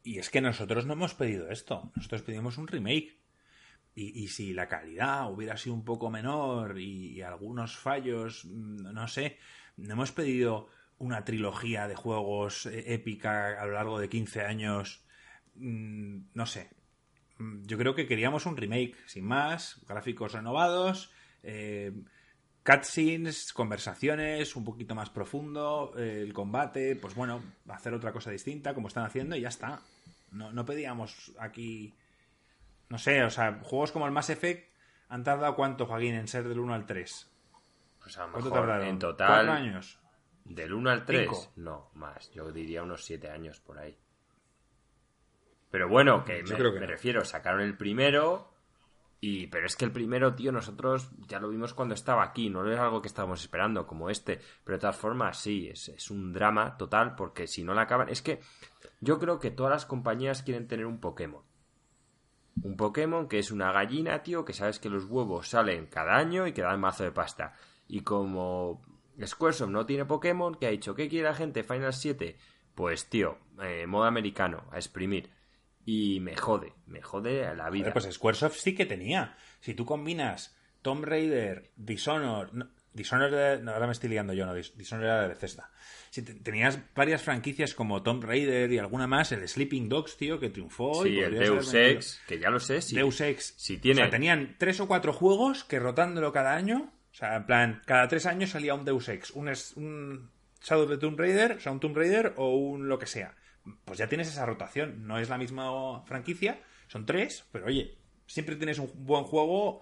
[0.03, 3.18] Y es que nosotros no hemos pedido esto, nosotros pedimos un remake.
[3.99, 9.39] Y, si la calidad hubiera sido un poco menor y, algunos fallos, mm, no sé,
[9.75, 10.69] no hemos pedido
[10.99, 15.03] una trilogía de juegos eh, épica a lo largo de 15 años,
[15.55, 16.69] mm, no sé,
[17.39, 21.11] Mm, yo creo que queríamos un remake, sin más, gráficos renovados,
[21.43, 21.91] eh,
[22.63, 28.73] cutscenes, conversaciones, un poquito más profundo, eh, el combate, pues bueno, hacer otra cosa distinta,
[28.73, 29.81] como están haciendo, y ya está.
[30.31, 31.93] No, no pedíamos aquí.
[32.89, 34.73] No sé, o sea, juegos como el Mass Effect
[35.09, 37.31] han tardado cuánto, Joaquín, en ser del 1 al 3.
[38.01, 38.88] Pues a lo ¿Cuánto mejor tardaron?
[38.88, 39.27] en total.
[39.27, 39.99] ¿Cuatro años?
[40.45, 41.51] Del 1 al 3, Cinco.
[41.57, 42.31] no, más.
[42.31, 43.97] Yo diría unos 7 años por ahí.
[45.69, 46.91] Pero bueno, que Yo me, creo que me no.
[46.91, 48.53] refiero, sacaron el primero.
[49.19, 52.69] Y, pero es que el primero, tío, nosotros ya lo vimos cuando estaba aquí, no
[52.71, 54.39] es algo que estábamos esperando como este.
[54.63, 58.09] Pero de todas formas, sí, es, es un drama total, porque si no la acaban.
[58.09, 58.39] Es que
[59.01, 61.43] yo creo que todas las compañías quieren tener un Pokémon.
[62.64, 66.47] Un Pokémon que es una gallina, tío, que sabes que los huevos salen cada año
[66.47, 67.53] y que dan mazo de pasta.
[67.88, 68.82] Y como
[69.26, 71.64] Squaresoft no tiene Pokémon, que ha dicho, ¿qué quiere la gente?
[71.64, 72.38] Final 7.
[72.76, 75.32] Pues, tío, eh, modo americano, a exprimir.
[75.86, 77.91] Y me jode, me jode la vida.
[77.91, 79.38] Joder, pues Squaresoft sí que tenía.
[79.62, 82.68] Si tú combinas Tomb Raider, Dishonored.
[82.97, 85.69] No, Dishonored, de- no, ahora me estoy liando yo, no, Dis- Dishonored era de Bethesda.
[86.09, 90.39] Si te- tenías varias franquicias como Tomb Raider y alguna más, el Sleeping Dogs, tío,
[90.39, 91.05] que triunfó.
[91.05, 91.73] y sí, el podrías haber Deus.
[91.73, 92.95] Ex, que ya lo sé, sí.
[92.95, 93.53] Deus Ex.
[93.57, 96.91] Si tiene- O sea, tenían tres o cuatro juegos que rotándolo cada año.
[97.11, 100.29] O sea, en plan, cada tres años salía un Deus Ex, un,
[100.61, 103.35] Shadow of the Tomb Raider, o sea, un Tomb Raider o un lo que sea.
[103.85, 105.05] Pues ya tienes esa rotación.
[105.07, 109.81] No es la misma franquicia, son tres, pero oye, siempre tienes un buen juego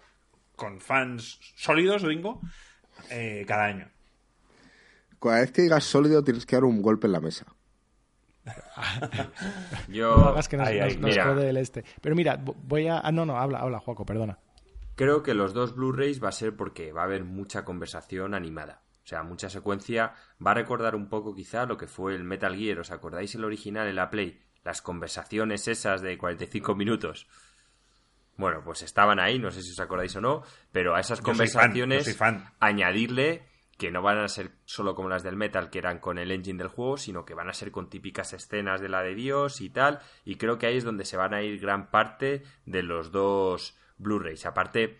[0.55, 2.41] con fans sólidos, gringo,
[3.10, 3.89] eh, cada año.
[5.22, 7.46] Cada vez que digas sólido tienes que dar un golpe en la mesa.
[9.89, 11.26] Yo, No hagas que nos, Ay, nos- ay, nos mira.
[11.26, 11.84] jode el este.
[12.02, 13.00] Pero mira, vo- voy a...
[13.00, 14.38] Ah, no, no, habla, habla, Juaco, perdona.
[14.96, 18.82] Creo que los dos Blu-rays va a ser porque va a haber mucha conversación animada.
[19.04, 20.14] O sea, mucha secuencia.
[20.46, 22.80] Va a recordar un poco quizá lo que fue el Metal Gear.
[22.80, 24.41] ¿Os acordáis el original en la Play?
[24.64, 27.28] Las conversaciones esas de 45 minutos.
[28.38, 31.26] Bueno, pues estaban ahí, no sé si os acordáis o no, pero a esas fan,
[31.26, 32.46] conversaciones fan.
[32.60, 33.44] añadirle
[33.78, 36.60] que no van a ser solo como las del Metal, que eran con el engine
[36.60, 39.70] del juego, sino que van a ser con típicas escenas de la de Dios y
[39.70, 43.12] tal, y creo que ahí es donde se van a ir gran parte de los
[43.12, 44.46] dos Blu-rays.
[44.46, 45.00] Aparte,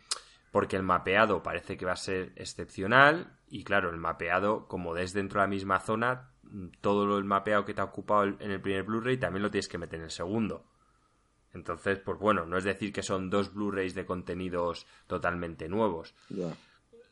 [0.52, 5.14] porque el mapeado parece que va a ser excepcional, y claro, el mapeado, como es
[5.14, 6.32] dentro de la misma zona,
[6.82, 9.78] todo el mapeado que te ha ocupado en el primer Blu-ray también lo tienes que
[9.78, 10.66] meter en el segundo.
[11.56, 16.14] Entonces, pues bueno, no es decir que son dos Blu-rays de contenidos totalmente nuevos.
[16.30, 16.54] Ya.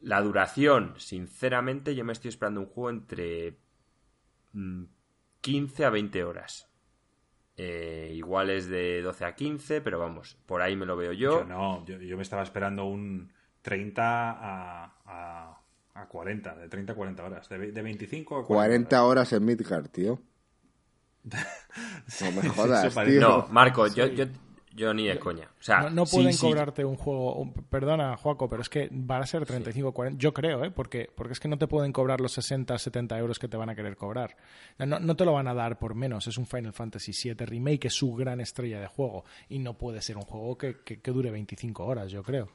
[0.01, 3.57] La duración, sinceramente, yo me estoy esperando un juego entre
[4.51, 4.83] mm,
[5.39, 6.69] 15 a 20 horas.
[7.55, 11.39] Eh, igual es de 12 a 15, pero vamos, por ahí me lo veo yo.
[11.39, 13.31] Yo no, yo, yo me estaba esperando un
[13.61, 15.61] 30 a, a,
[15.93, 18.53] a 40, de 30 a 40 horas, de, de 25 a 40.
[18.53, 20.19] 40 horas en Midgard, tío.
[21.23, 23.27] No me jodas, Eso parece- tío.
[23.27, 24.25] No, Marco, yo, yo,
[24.75, 25.49] yo ni de coña.
[25.59, 27.35] O sea, No, no sí, pueden sí, cobrarte un juego.
[27.35, 30.19] un- perdona, Juaco, pero es que van a ser 35 40.
[30.19, 30.71] Yo creo, ¿eh?
[30.71, 33.69] Porque, porque es que no te pueden cobrar los 60, 70 euros que te van
[33.69, 34.35] a querer cobrar.
[34.79, 36.27] No, no te lo van a dar por menos.
[36.27, 39.23] Es un Final Fantasy VII Remake, es su gran estrella de juego.
[39.49, 42.49] Y no puede ser un juego que, que- que dure 25 horas, yo creo.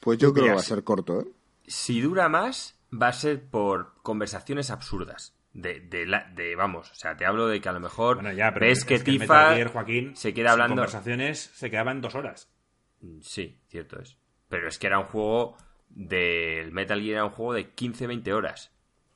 [0.00, 0.68] Pues yo creo que va a sí.
[0.68, 1.24] ser corto, ¿eh?
[1.66, 5.34] si dura más, va a ser por conversaciones absurdas.
[5.60, 8.32] De, de, la- de, vamos, o sea, te hablo de que a lo mejor Bueno,
[8.32, 10.74] ya, pero ves es que Metal Tifa Gear, Joaquín, se queda hablando.
[10.76, 12.52] conversaciones se quedaban dos horas.
[13.00, 14.16] Mm, Sí, cierto es.
[14.48, 15.56] Pero es que era un juego
[15.88, 18.72] del Metal Gear, era un juego de 15-20 horas.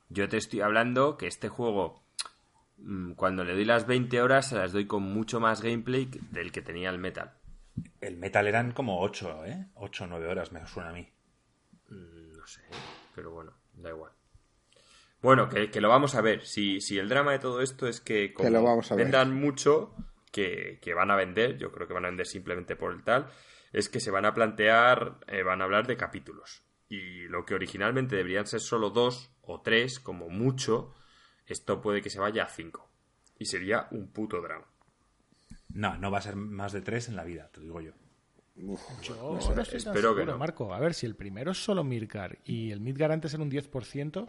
[0.09, 2.03] Yo te estoy hablando que este juego,
[2.77, 6.19] mm, cuando le doy las 20 horas, se las doy con mucho más gameplay que-
[6.31, 7.33] del que tenía el Metal.
[8.01, 9.67] El Metal eran como 8, ¿eh?
[9.75, 11.09] 8 o 9 horas, me suena a mí.
[11.89, 12.61] No sé,
[13.15, 14.11] pero bueno, da igual.
[15.23, 16.45] Bueno, que, que lo vamos a ver.
[16.45, 19.05] Si, si el drama de todo esto es que como Que lo vamos a ver.
[19.05, 19.95] vendan mucho,
[20.31, 23.27] que, que van a vender, yo creo que van a vender simplemente por el tal,
[23.71, 26.61] es que se van a plantear, eh, van a hablar de capítulos.
[26.89, 30.93] Y lo que originalmente deberían ser solo dos o tres, como mucho,
[31.47, 32.89] esto puede que se vaya a cinco.
[33.39, 34.65] Y sería un puto drama.
[35.73, 37.93] No, no va a ser más de 3 en la vida, te digo yo.
[39.01, 39.39] Yo
[39.73, 40.37] espero- no que no.
[40.37, 40.71] Marco.
[40.73, 44.27] A ver, si el primero es solo Midgar y el Midgar antes era un 10%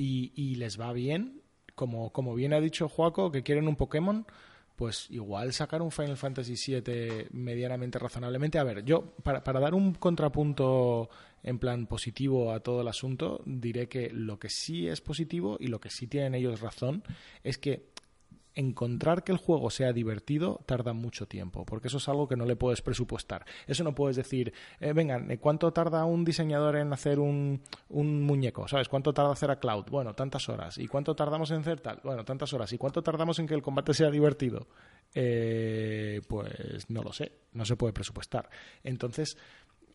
[0.00, 1.42] y, y les va bien,
[1.74, 4.26] como, como bien ha dicho Juaco, que quieren un Pokémon,
[4.74, 8.58] pues igual sacar un Final Fantasy VII medianamente razonablemente.
[8.58, 11.10] A ver, yo, para, para dar un contrapunto
[11.42, 15.66] en plan positivo a todo el asunto, diré que lo que sí es positivo y
[15.66, 17.02] lo que sí tienen ellos razón
[17.44, 17.90] es que
[18.54, 22.44] encontrar que el juego sea divertido tarda mucho tiempo, porque eso es algo que no
[22.44, 23.44] le puedes presupuestar.
[23.66, 28.66] Eso no puedes decir, eh, vengan, ¿cuánto tarda un diseñador en hacer un, un muñeco?
[28.68, 28.88] ¿Sabes?
[28.88, 29.86] ¿Cuánto tarda hacer a Cloud?
[29.90, 30.78] Bueno, tantas horas.
[30.78, 32.00] ¿Y cuánto tardamos en hacer tal?
[32.02, 32.72] Bueno, tantas horas.
[32.72, 34.66] ¿Y cuánto tardamos en que el combate sea divertido?
[35.14, 38.48] Eh, pues no lo sé, no se puede presupuestar.
[38.84, 39.36] Entonces,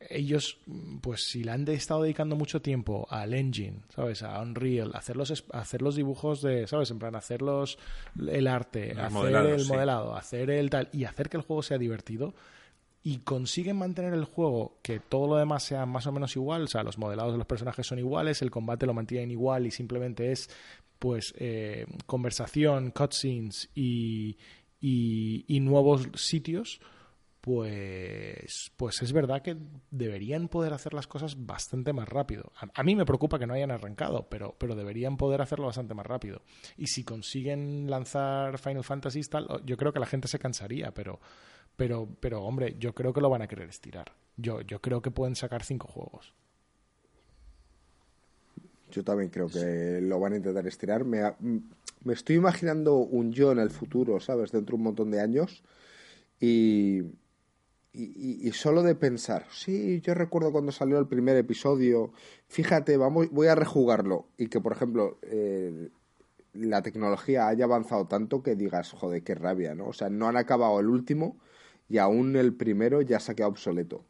[0.10, 0.60] ellos,
[1.02, 4.24] pues si le han estado dedicando mucho tiempo al engine, ¿sabes?
[4.24, 6.92] A Unreal, hacer los, hacer los dibujos de, ¿sabes?
[6.92, 7.78] En plan, hacer los,
[8.28, 12.34] el arte, hacer el modelado, hacer el tal, y hacer que el juego sea divertido,
[13.04, 16.68] y consiguen mantener el juego que todo lo demás sea más o menos igual, o
[16.68, 20.32] sea, los modelados de los personajes son iguales, el combate lo mantienen igual y simplemente
[20.32, 20.50] es
[20.98, 24.38] pues eh, conversación, cutscenes y,
[24.82, 26.80] y, nuevos sitios,
[27.46, 29.56] pues, pues es verdad que
[29.92, 32.52] deberían poder hacer las cosas bastante más rápido.
[32.74, 36.08] A, mí me preocupa que no hayan arrancado, pero, pero deberían poder hacerlo bastante más
[36.08, 36.42] rápido.
[36.76, 41.20] Y si consiguen lanzar Final Fantasy tal, yo creo que la gente se cansaría, pero,
[41.78, 44.12] pero, pero hombre, yo creo que lo van a querer estirar.
[44.38, 46.34] Yo, yo creo que pueden sacar cinco juegos.
[48.90, 51.06] Yo también creo que lo van a intentar estirar.
[51.06, 51.22] Me,
[52.04, 54.52] me estoy imaginando un yo en el futuro, ¿sabes?
[54.52, 55.62] Dentro de un montón de años.
[56.40, 57.04] Y,
[57.98, 62.12] y, solo de pensar, sí, yo recuerdo cuando salió el primer episodio,
[62.48, 64.28] fíjate, vamos, voy a rejugarlo.
[64.38, 65.90] Y que, por ejemplo, eh,
[66.54, 69.88] la tecnología haya avanzado tanto que digas, joder, qué rabia, ¿no?
[69.88, 71.38] O sea, no han acabado el último
[71.88, 74.04] y aún el primero ya se ha quedado obsoleto.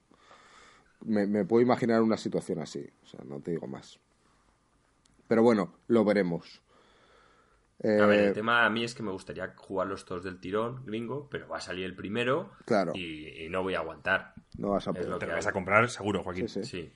[1.03, 3.99] Me, me puedo imaginar una situación así, o sea, no te digo más.
[5.27, 6.61] Pero bueno, lo veremos.
[7.84, 10.39] A ver, el eh, tema a mí es que me gustaría jugar los todos del
[10.39, 12.93] tirón, gringo, pero va a salir el primero claro.
[12.95, 14.34] y, no voy a aguantar.
[14.57, 15.18] No vas a poder.
[15.19, 16.47] Te lo vas a comprar seguro, Joaquín.
[16.47, 16.93] Sí.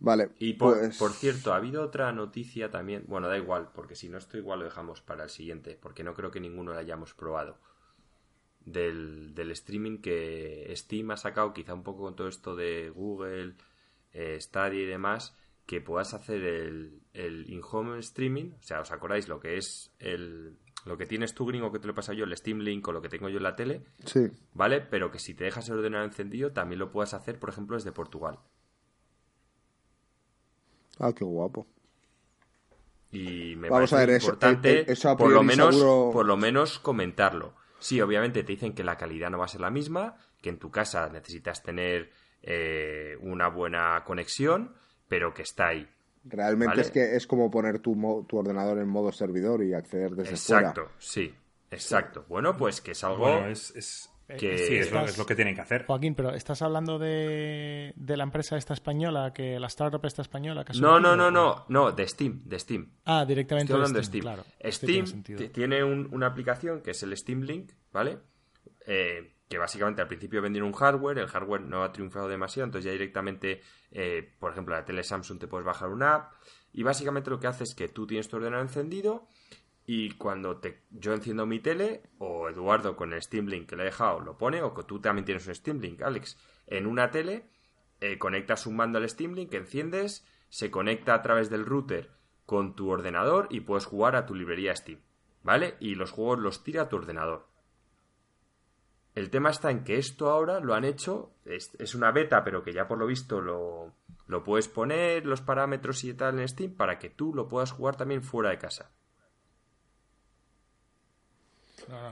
[0.00, 0.30] Vale.
[0.38, 3.04] Y por, por, cierto, ha habido otra noticia también.
[3.08, 6.14] Bueno, da igual, porque si no esto igual lo dejamos para el siguiente, porque no
[6.14, 7.58] creo que ninguno lo hayamos probado.
[8.60, 13.54] Del, del streaming que Steam ha sacado, quizá un poco con todo esto de Google,
[14.12, 15.34] eh, Stadia y demás
[15.68, 18.52] que puedas hacer el, el in-home streaming.
[18.58, 21.86] O sea, ¿os acordáis lo que es el, lo que tienes tú, gringo, que te
[21.86, 23.82] lo he pasado yo, el Steam Link o lo que tengo yo en la tele?
[24.06, 24.30] Sí.
[24.54, 24.80] ¿Vale?
[24.80, 27.92] Pero que si te dejas el ordenador encendido, también lo puedas hacer, por ejemplo, desde
[27.92, 28.38] Portugal.
[30.98, 31.66] Ah, qué guapo.
[33.12, 37.54] Y me Vamos parece a ver, importante, eso, por, lo menos, por lo menos comentarlo.
[37.78, 40.58] Sí, obviamente te dicen que la calidad no va a ser la misma, que en
[40.58, 44.74] tu casa necesitas tener eh, una buena conexión,
[45.08, 45.88] pero que está ahí.
[46.24, 50.30] Realmente es que es como poner tu, tu ordenador en modo servidor y acceder desde
[50.30, 51.34] exacto, Exacto, sí,
[51.70, 52.24] exacto.
[52.28, 55.86] Bueno, pues que es algo es, que sí, es, lo, que tienen que hacer.
[55.86, 60.64] Joaquín, pero ¿estás hablando de, de la empresa esta española, que la startup esta española?
[60.64, 62.90] Que no, no, no, no, no, de Steam, de Steam.
[63.06, 64.22] Ah, directamente de Steam.
[64.22, 68.18] Claro, Steam tiene una aplicación que es el Steam Link, ¿vale?
[68.86, 72.86] Eh, que básicamente al principio vendieron un hardware, el hardware no ha triunfado demasiado, entonces
[72.86, 76.32] ya directamente, eh, por ejemplo, la tele Samsung te puedes bajar una app
[76.72, 79.26] y básicamente lo que hace es que tú tienes tu ordenador encendido
[79.86, 83.82] y cuando te, yo enciendo mi tele o Eduardo con el Steam Link que le
[83.82, 87.10] he dejado lo pone o que tú también tienes un Steam Link, Alex, en una
[87.10, 87.46] tele
[88.00, 92.10] eh, conectas un mando al Steam Link, enciendes, se conecta a través del router
[92.46, 95.00] con tu ordenador y puedes jugar a tu librería Steam,
[95.42, 95.76] ¿vale?
[95.80, 97.48] Y los juegos los tira a tu ordenador.
[99.18, 102.72] El tema está en que esto ahora lo han hecho, es, una beta, pero que
[102.72, 103.92] ya por lo visto lo,
[104.28, 107.96] lo, puedes poner, los parámetros y tal en Steam, para que tú lo puedas jugar
[107.96, 108.92] también fuera de casa.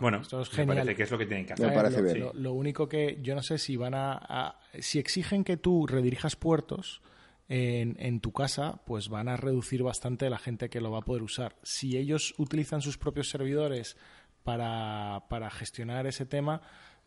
[0.00, 0.66] bueno, esto es genial.
[0.66, 1.68] me parece que es lo que tienen que hacer.
[1.68, 2.28] Me parece bien.
[2.34, 7.02] Lo, único que yo no sé si van a, si exigen que tú redirijas puertos
[7.48, 11.02] en, en, tu casa, pues van a reducir bastante la gente que lo va a
[11.02, 11.54] poder usar.
[11.62, 13.96] Si ellos utilizan sus propios servidores
[14.42, 16.62] para, para gestionar ese tema,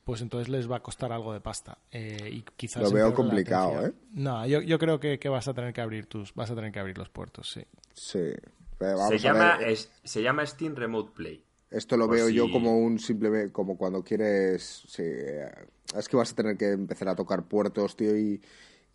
[0.10, 1.78] pues entonces les va a costar algo de pasta.
[1.92, 3.94] Eh, y quizás Lo veo complicado, ¿eh?
[4.14, 6.72] No, yo, yo creo que, que, vas a tener que abrir tus, vas a tener
[6.72, 7.62] que abrir los puertos, sí.
[7.94, 8.32] Sí.
[8.80, 9.60] se, llama,
[10.04, 11.44] se llama Steam Remote Play.
[11.70, 16.36] Esto lo veo yo como un simple, como cuando quieres, sí, es que vas a
[16.36, 18.42] tener que empezar a tocar puertos, tío, y,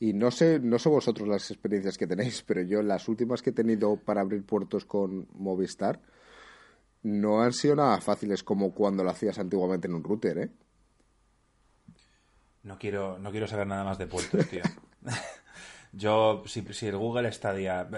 [0.01, 3.51] y no sé, no sé vosotros las experiencias que tenéis, pero yo las últimas que
[3.51, 6.01] he tenido para abrir puertos con Movistar
[7.05, 10.51] no han sido nada fáciles como cuando lo hacías antiguamente en un router, ¿eh?
[12.65, 14.62] No quiero, no quiero saber nada más de puertos, tío.
[15.97, 17.89] Yo, si, si, el Google Stadia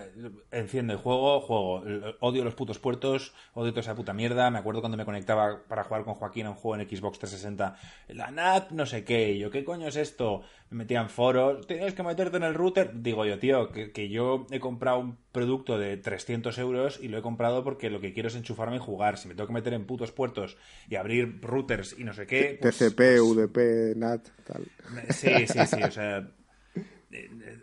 [0.51, 1.83] enciende el juego, juego.
[2.21, 4.51] Odio los putos puertos, odio toda esa puta mierda.
[4.51, 7.77] Me acuerdo cuando me conectaba para jugar con Joaquín a un juego en Xbox 360.
[8.09, 9.33] La NAT, no sé qué.
[9.33, 10.43] Y yo, ¿qué coño es esto?
[10.71, 11.67] Me metía en foros.
[11.67, 12.91] Tienes que meterte en el router.
[13.03, 17.19] Digo yo, tío, que, que yo he comprado un producto de 300 euros y lo
[17.19, 19.17] he comprado porque lo que quiero es enchufarme y jugar.
[19.17, 20.57] Si me tengo que meter en putos puertos
[20.89, 22.59] y abrir routers y no sé qué.
[22.61, 24.67] Pues, TCP, pues UDP, NAT, tal.
[25.11, 25.83] Sí, sí, sí.
[25.83, 26.29] O sea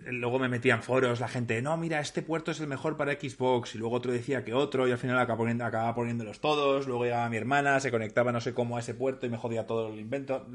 [0.05, 3.13] luego me metía en foros la gente, no, mira, este puerto es el mejor para
[3.13, 6.87] Xbox, y luego otro decía que otro, y al final acababa, poniendo, acababa poniéndolos todos,
[6.87, 9.67] luego llegaba mi hermana, se conectaba no sé cómo a ese puerto y me jodía
[9.67, 10.47] todo el invento.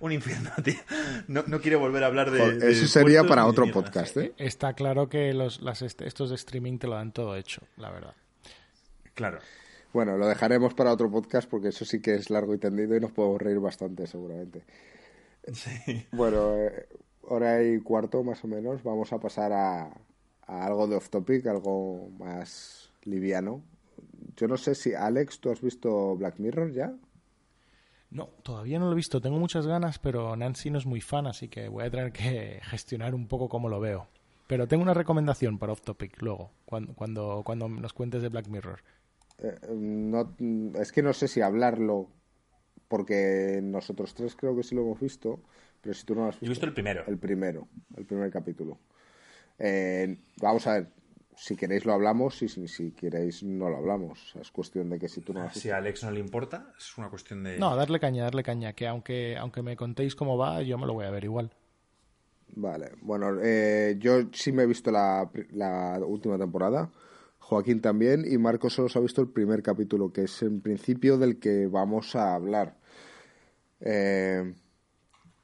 [0.00, 0.74] Un infierno, tío.
[1.28, 2.38] No, no quiero volver a hablar de...
[2.40, 4.32] Joder, de eso sería para otro podcast, ¿eh?
[4.38, 7.90] Está claro que los, las, est- estos de streaming te lo dan todo hecho, la
[7.90, 8.14] verdad.
[9.14, 9.38] Claro.
[9.92, 13.00] Bueno, lo dejaremos para otro podcast porque eso sí que es largo y tendido y
[13.00, 14.64] nos podemos reír bastante seguramente.
[15.52, 16.06] Sí.
[16.12, 16.86] Bueno, eh,
[17.22, 18.82] hora y cuarto más o menos.
[18.82, 19.84] Vamos a pasar a,
[20.46, 23.62] a algo de off topic, algo más liviano.
[24.36, 26.94] Yo no sé si, Alex, ¿tú has visto Black Mirror ya?
[28.10, 29.20] No, todavía no lo he visto.
[29.20, 32.60] Tengo muchas ganas, pero Nancy no es muy fan, así que voy a tener que
[32.64, 34.08] gestionar un poco cómo lo veo.
[34.46, 38.48] Pero tengo una recomendación para Off Topic luego, cuando, cuando, cuando nos cuentes de Black
[38.48, 38.80] Mirror.
[39.38, 40.34] Eh, no,
[40.78, 42.08] es que no sé si hablarlo
[42.88, 45.40] porque nosotros tres creo que sí lo hemos visto,
[45.82, 46.46] pero si tú no lo has visto.
[46.46, 47.04] Yo he visto el primero.
[47.06, 48.78] El primero, el primer capítulo.
[49.58, 50.88] Eh, vamos a ver,
[51.36, 54.34] si queréis lo hablamos y si, si queréis no lo hablamos.
[54.40, 56.72] Es cuestión de que si tú no lo has Si a Alex no le importa,
[56.78, 57.58] es una cuestión de...
[57.58, 60.94] No, darle caña, darle caña, que aunque, aunque me contéis cómo va, yo me lo
[60.94, 61.52] voy a ver igual.
[62.54, 66.90] Vale, bueno, eh, yo sí me he visto la, la última temporada,
[67.38, 71.16] Joaquín también, y Marcos solo se ha visto el primer capítulo, que es en principio
[71.16, 72.76] del que vamos a hablar.
[73.80, 74.54] Eh,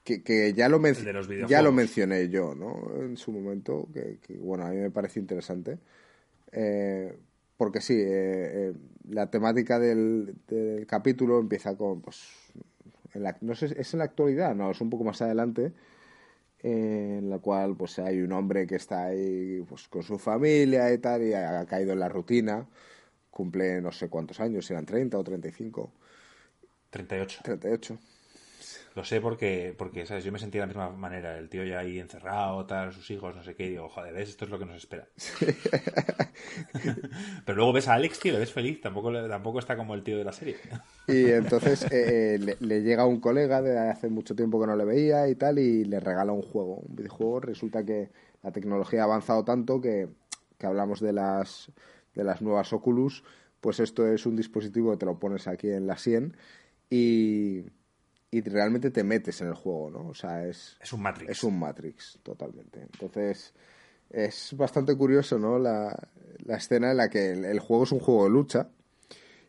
[0.08, 3.02] que, que ya, lo de los ya lo mencioné yo, ¿no?
[3.02, 5.78] En su momento, que, que, bueno, a mí me parece interesante.
[6.52, 7.14] Eh,
[7.58, 8.72] porque sí, eh, eh,
[9.10, 12.26] la temática del, del capítulo empieza con, pues,
[13.12, 14.54] en la- no sé, ¿es en la actualidad?
[14.54, 15.72] No, es un poco más adelante
[16.62, 20.92] eh, en la cual pues hay un hombre que está ahí pues con su familia
[20.92, 22.66] y tal y ha caído en la rutina
[23.30, 25.92] cumple no sé cuántos años eran 30 o 35
[26.90, 27.40] 38.
[27.44, 27.98] 38
[28.98, 30.24] Lo sé porque, porque, ¿sabes?
[30.24, 31.38] Yo me sentía de la misma manera.
[31.38, 33.66] El tío ya ahí encerrado, tal, sus hijos, no sé qué.
[33.66, 34.30] Y digo, joder, ¿ves?
[34.30, 35.06] Esto es lo que nos espera.
[37.46, 38.80] Pero luego ves a Alex, tío, le ves feliz.
[38.80, 40.56] Tampoco, tampoco está como el tío de la serie.
[41.06, 44.74] y entonces eh, eh, le, le llega un colega de hace mucho tiempo que no
[44.74, 48.10] le veía y tal y le regala un juego un videojuego resulta que
[48.42, 50.08] la tecnología ha avanzado tanto que,
[50.58, 51.70] que hablamos de las
[52.16, 53.22] de las nuevas Oculus
[53.60, 56.36] pues esto es un dispositivo que te lo pones aquí en la sien
[56.90, 57.64] y,
[58.30, 60.08] y realmente te metes en el juego, ¿no?
[60.08, 61.30] O sea, es, Es un Matrix.
[61.30, 62.80] es un Matrix, totalmente.
[62.82, 63.54] Entonces,
[64.10, 65.58] es bastante curioso, ¿no?
[65.58, 65.96] La,
[66.44, 68.68] la escena en la que el, el juego es un juego de lucha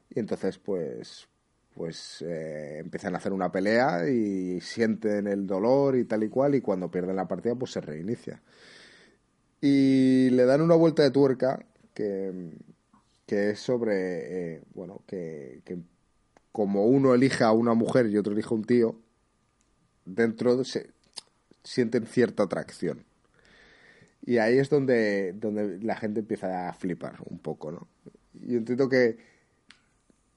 [0.10, 1.28] y entonces, pues,
[1.74, 6.56] pues eh, empiezan a hacer una pelea y sienten el dolor y tal y cual
[6.56, 8.42] y cuando pierden la partida, pues se reinicia.
[9.62, 12.52] Y le dan una vuelta de tuerca que,
[13.26, 15.78] que es sobre, eh, bueno, que, que
[16.52, 19.00] como uno elige a una mujer y otro elige a un tío,
[20.06, 20.90] dentro de se
[21.64, 23.06] sienten cierta atracción.
[24.26, 27.88] Y ahí es donde, donde la gente empieza a flipar un poco, ¿no?
[28.42, 29.18] Y entiendo que...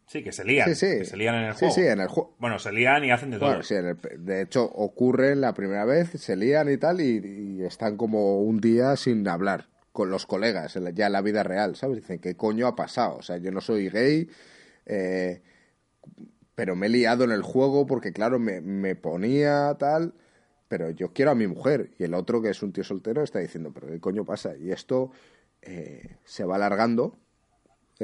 [0.06, 0.68] Sí, que se lían.
[0.68, 0.98] Sí, sí.
[0.98, 1.74] Que se lían en el Sí, juego.
[1.74, 2.36] sí, en el juego.
[2.38, 3.48] Bueno, se lían y hacen de todo.
[3.48, 7.58] Bueno, sí, en el- de hecho ocurre la primera vez, se lían y tal, y,
[7.58, 11.76] y están como un día sin hablar con los colegas, ya en la vida real,
[11.76, 11.96] ¿sabes?
[11.98, 13.16] Dicen, ¿qué coño ha pasado?
[13.16, 14.28] O sea, yo no soy gay,
[14.86, 15.42] eh,
[16.54, 20.14] pero me he liado en el juego porque, claro, me, me ponía tal,
[20.68, 21.90] pero yo quiero a mi mujer.
[21.98, 24.56] Y el otro, que es un tío soltero, está diciendo, ¿pero qué coño pasa?
[24.56, 25.12] Y esto
[25.62, 27.18] eh, se va alargando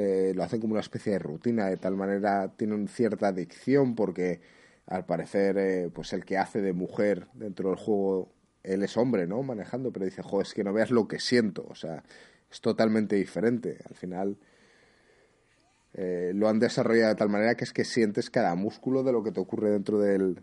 [0.01, 4.39] eh, lo hacen como una especie de rutina, de tal manera tienen cierta adicción porque
[4.85, 8.31] al parecer eh, pues el que hace de mujer dentro del juego,
[8.63, 9.43] él es hombre, ¿no?
[9.43, 12.03] Manejando, pero dice, joder, es que no veas lo que siento, o sea,
[12.49, 13.79] es totalmente diferente.
[13.89, 14.37] Al final
[16.01, 19.21] eh, lo han desarrollado de tal manera que es que sientes cada músculo de lo
[19.21, 20.37] que te ocurre dentro de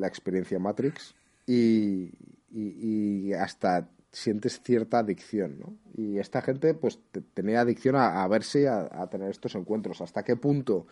[0.00, 1.14] la experiencia Matrix
[1.46, 5.76] y, hasta sientes cierta adicción, ¿no?
[5.94, 10.00] Y esta gente pues te- tenía adicción a, verse y a, tener estos encuentros.
[10.00, 10.88] ¿Hasta qué punto?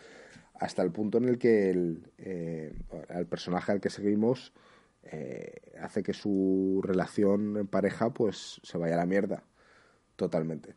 [0.55, 2.73] Hasta el punto en el que el, eh,
[3.29, 4.53] personaje al que seguimos
[5.03, 9.43] eh, hace que su relación en pareja pues se vaya a la mierda
[10.15, 10.75] totalmente.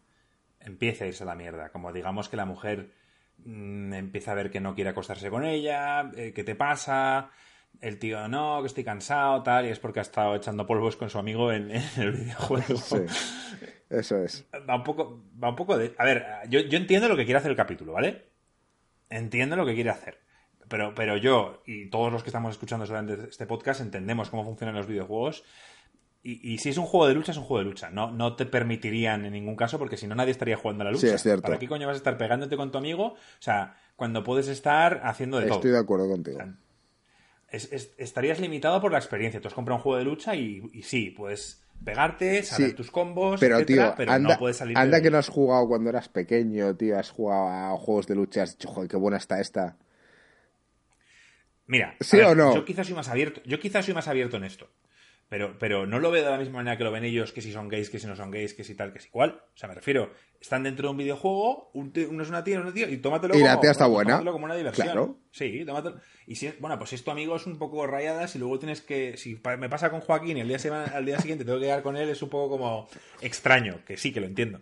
[0.59, 1.69] empieza a irse a la mierda.
[1.71, 3.04] Como digamos que la mujer
[3.45, 7.31] mm, empieza a ver que no quiere acostarse con ella, eh, ¿qué te pasa?
[7.81, 11.11] El tío, no, que estoy cansado, tal, y es porque ha estado echando polvos con
[11.11, 12.77] su amigo en, en el videojuego.
[12.77, 12.99] Sí,
[13.91, 14.47] eso es.
[14.69, 15.95] Va un poco, va un poco de...
[15.99, 18.27] A ver, yo, yo entiendo lo que quiere hacer el capítulo, ¿vale?
[19.11, 20.25] Entiendo lo que quiere hacer.
[20.69, 24.75] Pero, pero yo y todos los que estamos escuchando solamente este podcast entendemos cómo funcionan
[24.75, 25.45] los videojuegos.
[26.27, 27.91] Y, y si es un juego de lucha, es un juego de lucha.
[27.91, 30.91] No, no te permitirían en ningún caso, porque si no nadie estaría jugando a la
[30.93, 31.07] lucha.
[31.09, 31.43] Sí, es cierto.
[31.43, 33.05] ¿Para qué coño vas a estar pegándote con tu amigo?
[33.09, 35.59] O sea, cuando puedes estar haciendo de todo.
[35.59, 36.41] Estoy de acuerdo contigo.
[37.51, 39.41] Es- es- estarías limitado por la experiencia.
[39.41, 42.91] Tú has comprado un juego de lucha y, y sí, pues pegarte, saber Sí, tus
[42.91, 45.91] combos, Pero, etcétera, tío, pero anda, no puedes salir anda que no has jugado cuando
[45.91, 46.99] eras pequeño, tío.
[46.99, 49.77] Has jugado a juegos de lucha y has dicho, joder, qué buena está esta.
[51.67, 52.55] Mira, ¿Sí ver, o no?
[52.55, 54.69] Yo quizás soy más abierto, yo quizás soy más abierto en esto.
[55.35, 57.51] Pero, pero no lo veo de la misma manera que lo ven ellos, que si
[57.51, 59.43] son gays, que si no son gays, que si tal, que si cual.
[59.53, 62.61] O sea, me refiero, están dentro de un videojuego, un tío- uno es una tía,
[62.61, 64.11] uno es un tío, y tómatelo Y la como, tía está buena.
[64.13, 64.87] tómatelo como una diversión.
[64.87, 65.19] Claro.
[65.33, 65.97] Sí, tómatelo.
[66.29, 68.81] Y si, bueno, pues si es tu amigo es un poco rayadas y luego tienes
[68.81, 70.59] que, si me pasa con Joaquín y el día,
[70.95, 72.87] al día siguiente tengo que quedar con él, es un poco como
[73.21, 74.61] extraño, que sí, que lo entiendo.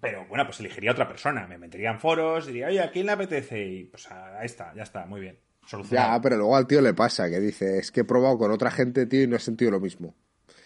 [0.00, 3.06] Pero bueno, pues elegiría a otra persona, me metería en foros, diría, oye, ¿a quién
[3.06, 3.64] le apetece?
[3.64, 5.38] Y pues a esta, ya está, muy bien.
[5.70, 6.16] Solucionado.
[6.16, 8.72] Ya, pero luego al tío le pasa, que dice, es que he probado con otra
[8.72, 10.16] gente, tío, y no he sentido lo mismo.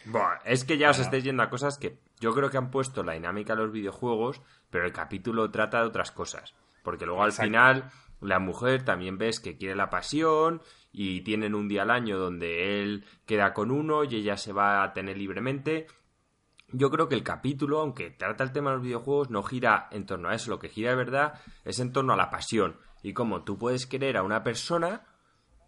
[0.06, 3.02] Buah, es que ya os estáis yendo a cosas que yo creo que han puesto
[3.02, 4.40] la dinámica a los videojuegos,
[4.70, 6.54] pero el capítulo trata de otras cosas.
[6.82, 7.90] Porque luego al final
[8.22, 12.80] la mujer también ves que quiere la pasión y tienen un día al año donde
[12.80, 15.86] él queda con uno y ella se va a tener libremente.
[16.72, 20.06] Yo creo que el capítulo, aunque trata el tema de los videojuegos, no gira en
[20.06, 20.50] torno a eso.
[20.50, 21.34] Lo que gira de verdad
[21.66, 22.78] es en torno a la pasión.
[23.04, 25.06] Y cómo tú puedes querer a una persona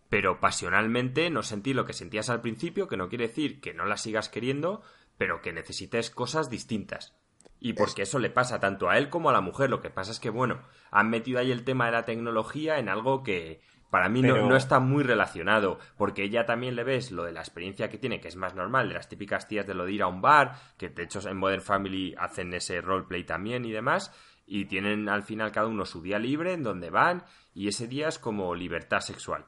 [0.08, 3.86] pero pasionalmente no sentir lo que sentías al principio, que no quiere decir que no
[3.86, 4.82] la sigas queriendo,
[5.18, 7.16] pero que necesites cosas distintas.
[7.58, 9.68] Y porque eso le pasa tanto a él como a la mujer.
[9.68, 12.88] Lo que pasa es que, bueno, han metido ahí el tema de la tecnología en
[12.88, 13.60] algo que
[13.90, 15.80] para mí no- no, está muy relacionado.
[15.96, 18.88] Porque ella también le ves lo de la experiencia que tiene, que es más normal,
[18.88, 21.36] de las típicas tías de lo de ir a un bar, que de hecho en
[21.36, 24.12] Modern Family hacen ese roleplay también y demás.
[24.46, 27.24] Y tienen al final cada uno su día libre en donde van,
[27.54, 29.44] y ese día es como libertad sexual.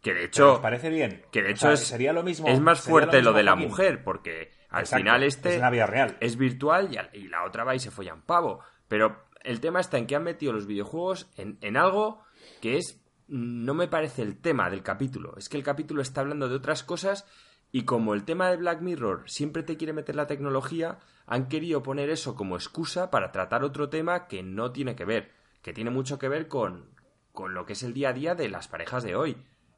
[0.00, 1.22] Que de hecho, ¿os parece bien?
[1.32, 2.46] que de O hecho sea, es, sería lo mismo.
[2.48, 5.86] es más fuerte lo, de la mujer, porque al Exacto, final este es la vida
[5.86, 6.16] real.
[6.20, 8.60] es virtual y, y la otra va y se folla un pavo.
[8.86, 12.22] Pero el tema está en que han metido los videojuegos en, en algo
[12.62, 13.00] que es.
[13.26, 15.34] No me parece el tema del capítulo.
[15.36, 17.26] Es que el capítulo está hablando de otras cosas
[17.72, 20.98] y como el tema de Black Mirror siempre te quiere meter la tecnología,
[21.28, 25.30] han querido poner eso como excusa para tratar otro tema que no tiene que ver.
[25.62, 26.90] Que tiene mucho que ver con,
[27.32, 29.36] con lo que es el día a día de las parejas de hoy.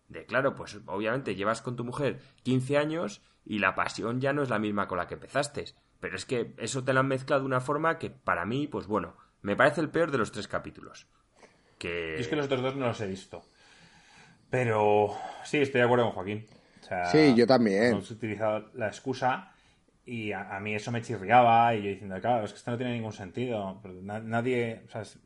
[0.09, 4.43] De claro, pues obviamente llevas con tu mujer 15 años y la pasión ya no
[4.43, 5.64] es la misma con la que empezaste.
[5.98, 8.86] Pero es que eso te lo han mezclado de una forma que para mí, pues
[8.86, 11.09] bueno, me parece el peor de los tres capítulos.
[11.78, 12.14] Que...
[12.14, 13.43] Yo es que los otros dos no los he visto.
[14.51, 16.47] Pero sí, estoy de acuerdo con Joaquín.
[16.81, 17.85] O sea, Sí, yo también.
[17.85, 19.52] Hemos utilizado la excusa
[20.12, 22.77] y a, a mí eso me chirriaba y yo diciendo, claro, es que esto no
[22.77, 23.81] tiene ningún sentido.
[24.03, 25.19] Nadie, o sea, es-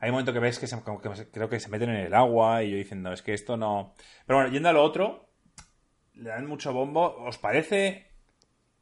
[0.00, 1.96] hay un momento que ves que, se- como que se- creo que se meten en
[2.06, 3.94] el agua y yo diciendo, es que esto no...
[4.26, 5.28] Pero bueno, yendo a lo otro,
[6.14, 7.16] le dan mucho bombo.
[7.24, 8.06] ¿Os parece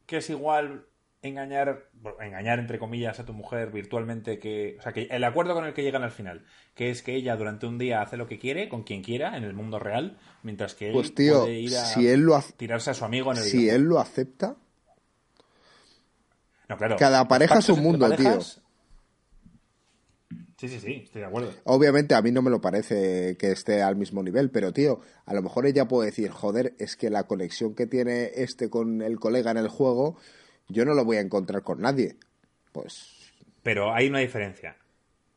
[0.05, 0.85] que es igual
[1.21, 5.53] engañar, bueno, engañar entre comillas a tu mujer virtualmente que, o sea, que el acuerdo
[5.53, 8.27] con el que llegan al final, que es que ella durante un día hace lo
[8.27, 11.59] que quiere con quien quiera en el mundo real, mientras que él Pues tío, puede
[11.59, 14.57] ir a si él lo tirarse a su amigo en el si él lo acepta,
[16.69, 18.39] No, claro, cada pareja es un mundo, tío.
[20.63, 21.51] Sí, sí, sí, estoy de acuerdo.
[21.65, 25.33] obviamente a mí no me lo parece que esté al mismo nivel, pero tío, a
[25.33, 29.19] lo mejor ella puede decir, joder, es que la conexión que tiene este con el
[29.19, 30.17] colega en el juego,
[30.69, 32.15] yo no lo voy a encontrar con nadie.
[32.71, 34.77] Pues Pero hay una diferencia.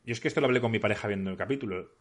[0.05, 1.91] Yo es que esto lo hablé con mi pareja viendo el capítulo.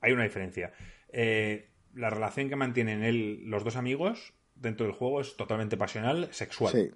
[0.00, 0.72] Hay una diferencia.
[1.12, 6.28] Eh, la relación que mantienen él, los dos amigos dentro del juego es totalmente pasional,
[6.32, 6.72] sexual.
[6.72, 6.90] sí,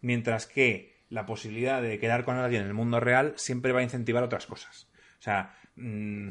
[0.00, 3.84] Mientras que la posibilidad de quedar con alguien en el mundo real siempre va a
[3.84, 4.88] incentivar otras cosas.
[5.18, 6.28] O sea, mm,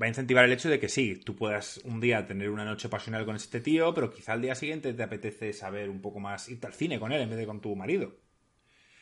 [0.00, 2.88] va a incentivar el hecho de que sí, tú puedas un día tener una noche
[2.88, 6.48] pasional con este tío, pero quizá al día siguiente te apetece saber un poco más,
[6.48, 8.16] irte al cine con él en vez de con tu marido.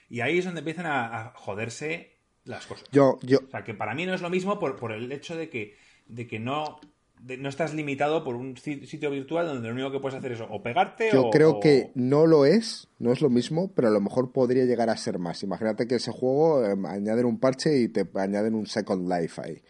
[0.09, 2.89] Y ahí es donde empiezan a, a joderse las cosas.
[2.93, 5.37] yo, yo, O sea, que para mí no es lo mismo por, por el hecho
[5.37, 5.77] de que,
[6.07, 6.81] de que no,
[7.39, 10.63] no estás limitado por un sitio virtual donde lo único que puedes hacer es o
[10.63, 11.31] pegarte yo o...
[11.31, 14.91] creo que no lo es, no es lo mismo, pero a lo mejor podría llegar
[14.91, 15.43] a ser más.
[15.43, 19.63] Imagínate que ese juego eh, añaden un parche y te añaden un Second Life ahí.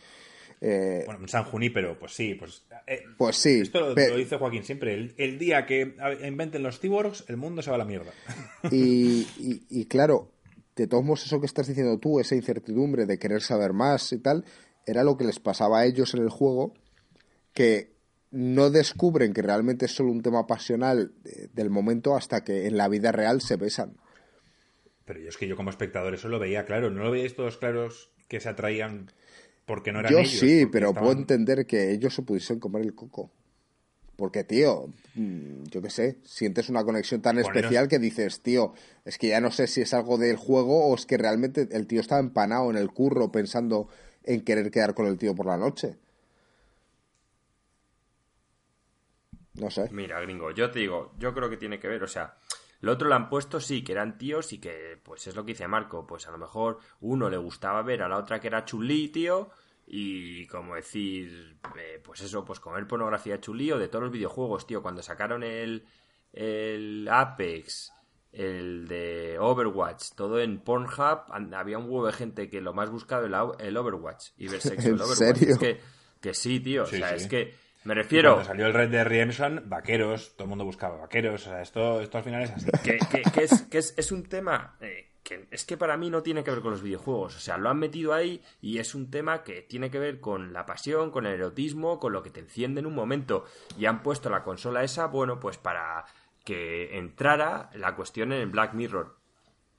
[0.64, 2.64] Eh, Bueno, en San Junípero, pues sí, pues...
[2.86, 4.94] eh, pues sí, Esto lo, dice Joaquín siempre.
[4.94, 8.12] El, el día que inventen los cyborgs, el mundo se va a la mierda.
[8.70, 10.30] Y, y- y claro,
[10.76, 14.18] de todos modos, eso que estás diciendo tú, esa incertidumbre de querer saber más y
[14.18, 14.44] tal,
[14.86, 16.74] era lo que les pasaba a ellos en el juego,
[17.52, 17.92] que
[18.30, 22.76] no descubren que realmente es solo un tema pasional eh, del momento hasta que en
[22.76, 23.96] la vida real se besan.
[25.04, 26.90] Pero yo es que yo como espectador eso lo veía claro.
[26.90, 29.10] ¿No lo veíais todos claros que se atraían
[29.66, 30.30] porque no eran Yo ellos?
[30.40, 33.30] sí, pero estaban- puedo entender que ellos se pudiesen comer el coco.
[34.16, 38.72] Porque, tío, mm, yo qué sé, sientes una conexión tan Poneros- especial que dices, tío,
[39.04, 41.86] es que ya no sé si es algo del juego o es que realmente el
[41.86, 43.88] tío estaba empanado en el curro pensando
[44.22, 45.96] en querer quedar con el tío por la noche.
[49.62, 49.88] No sé.
[49.92, 52.36] Mira, gringo, yo te digo, yo creo que tiene que ver, o sea,
[52.80, 55.52] Lo otro lo han puesto, sí, que eran tíos y que, pues es lo que
[55.52, 58.64] dice Marco, pues a lo mejor uno le gustaba ver a la otra que era
[58.64, 59.50] chulí, tío,
[59.86, 64.66] y como decir, eh, pues eso, pues comer pornografía chulí o de todos los videojuegos,
[64.66, 65.86] tío, cuando sacaron el,
[66.32, 67.92] el Apex,
[68.32, 71.20] el de Overwatch, todo en Pornhub,
[71.54, 74.88] había un huevo de gente que lo más buscado el, el Overwatch y ver sexo
[74.88, 75.36] ¿En el Overwatch.
[75.36, 75.52] serio?
[75.52, 75.80] Es que,
[76.20, 77.14] que sí, tío, Sí, o sea, sí.
[77.16, 78.32] es que me Y refiero...
[78.34, 81.46] Cuando salió el Red Dead Redemption, vaqueros, todo el mundo buscaba vaqueros.
[81.46, 82.66] O sea, esto, esto al final es así.
[82.84, 86.10] que, que- que es, que es, es un tema eh, que es que para mí
[86.10, 87.36] no tiene que ver con los videojuegos.
[87.36, 90.52] O sea, lo han metido ahí y es un tema que tiene que ver con
[90.52, 93.44] la pasión, con el erotismo, con lo que te enciende en un momento.
[93.78, 96.04] Y han puesto la consola esa, bueno, pues para
[96.44, 99.16] que entrara la cuestión en el Black Mirror.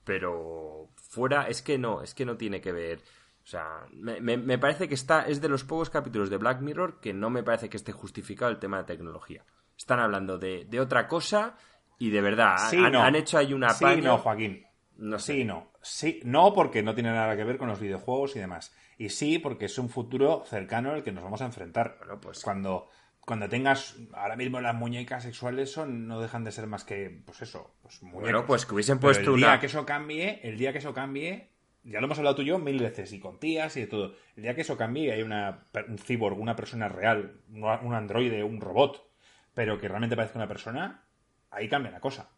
[0.03, 2.99] Pero fuera, es que no, es que no tiene que ver.
[3.43, 6.61] O sea, me, me- me parece que está, es de los pocos capítulos de Black
[6.61, 9.43] Mirror que no me parece que esté justificado el tema de tecnología.
[9.77, 11.57] Están hablando de, de otra cosa
[11.99, 13.01] y de verdad, Sí, han, no.
[13.03, 14.65] han hecho ahí una Sí, no, Joaquín.
[14.97, 15.33] No sé.
[15.33, 15.71] Sí, no.
[15.81, 18.73] Sí, no porque no tiene nada que ver con los videojuegos y demás.
[18.97, 21.97] Y sí porque es un futuro cercano al que nos vamos a enfrentar.
[21.99, 22.87] Bueno, pues- cuando,
[23.19, 27.41] cuando tengas ahora mismo las muñecas sexuales son no dejan de ser más que pues
[27.41, 28.21] eso, pues muñecos.
[28.21, 30.93] Bueno, pues que hubiesen Pero puesto el día que eso cambie, el día que eso
[30.93, 31.51] cambie,
[31.83, 34.15] ya lo hemos hablado tú y yo mil veces y con tías y de todo.
[34.35, 37.93] El día que eso cambie y hay una un cyborg, una persona real, un un
[37.93, 39.05] androide, un robot,
[39.53, 41.03] pero que realmente parezca una persona,
[41.51, 42.29] ahí cambia la cosa.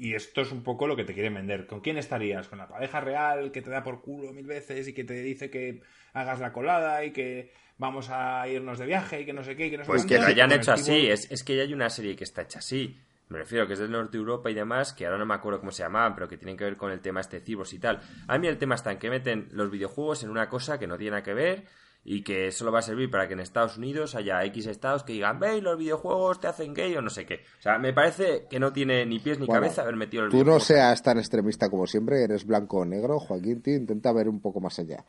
[0.00, 1.66] Y esto es un poco lo que te quieren vender.
[1.66, 2.46] ¿Con quién estarías?
[2.46, 5.50] ¿Con la pareja real que te da por culo mil veces y que te dice
[5.50, 5.80] que
[6.12, 9.66] hagas la colada y que vamos a irnos de viaje y que no sé qué?
[9.66, 10.14] Y que no sé Pues cuánto?
[10.14, 12.96] que lo hayan hecho así, es que ya hay una serie que está hecha así.
[13.28, 15.60] Me refiero que es del norte de Europa y demás, que ahora no me acuerdo
[15.60, 18.00] cómo se llamaban, pero que tienen que ver con el tema este cibos y tal.
[18.26, 20.96] A mí el tema está en que meten los videojuegos en una cosa que no
[20.96, 21.64] tiene nada que ver
[22.04, 25.12] y que solo va a servir para que en Estados Unidos haya X estados que
[25.12, 27.42] digan, veis, los videojuegos te hacen gay o no sé qué.
[27.58, 30.32] O sea, me parece que no tiene ni pies ni Bueno, cabeza haber metido los
[30.32, 34.28] Tú no seas tan extremista como siempre, eres blanco o negro, Joaquín, tío, intenta ver
[34.28, 35.04] un poco más allá.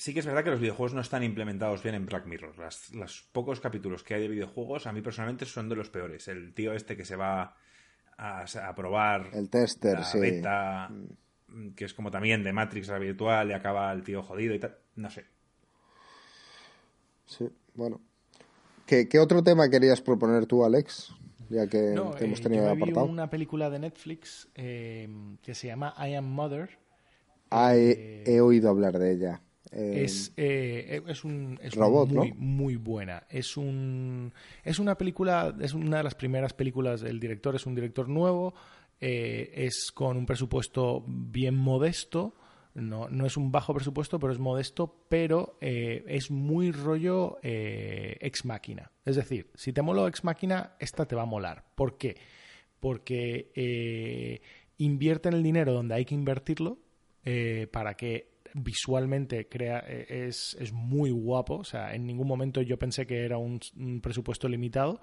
[0.00, 2.58] Sí que es verdad que los videojuegos no están implementados bien en Black Mirror.
[2.58, 6.26] Las- los pocos capítulos que hay de videojuegos, a mí personalmente son de los peores.
[6.28, 7.54] El tío este que se va
[8.16, 10.18] a, a probar El tester, la sí.
[10.20, 10.90] beta,
[11.76, 14.78] que es como también de Matrix la virtual, y acaba el tío jodido y tal.
[14.96, 15.26] No sé.
[17.26, 18.00] Sí, bueno.
[18.86, 21.12] ¿Qué, qué otro tema querías proponer tú, Alex?
[21.50, 25.08] Ya que No, te hemos eh, tenido yo me vi una película de Netflix eh,
[25.42, 26.70] que se llama I Am Mother.
[27.50, 29.40] Ah, he, he oído hablar de ella.
[29.72, 32.36] Eh, es, eh, es, un, es Robot, muy, ¿no?
[32.36, 33.24] muy buena.
[33.30, 34.32] Es un
[34.64, 37.02] es una película, es una de las primeras películas.
[37.02, 38.54] El director es un director nuevo.
[39.00, 42.34] eh, es con un presupuesto bien modesto.
[42.74, 48.16] No, no es un bajo presupuesto, pero es modesto, pero eh, es muy rollo eh,
[48.20, 48.92] ex máquina.
[49.04, 51.64] Es decir, si te moló ex máquina, esta te va a molar.
[51.74, 52.16] ¿Por qué?
[52.78, 54.40] Porque eh,
[54.78, 56.78] invierten el dinero donde hay que invertirlo
[57.24, 61.56] eh, para que visualmente crea eh, es, es muy guapo.
[61.56, 63.60] O sea, en ningún momento yo pensé que era un,
[64.02, 65.00] presupuesto limitado.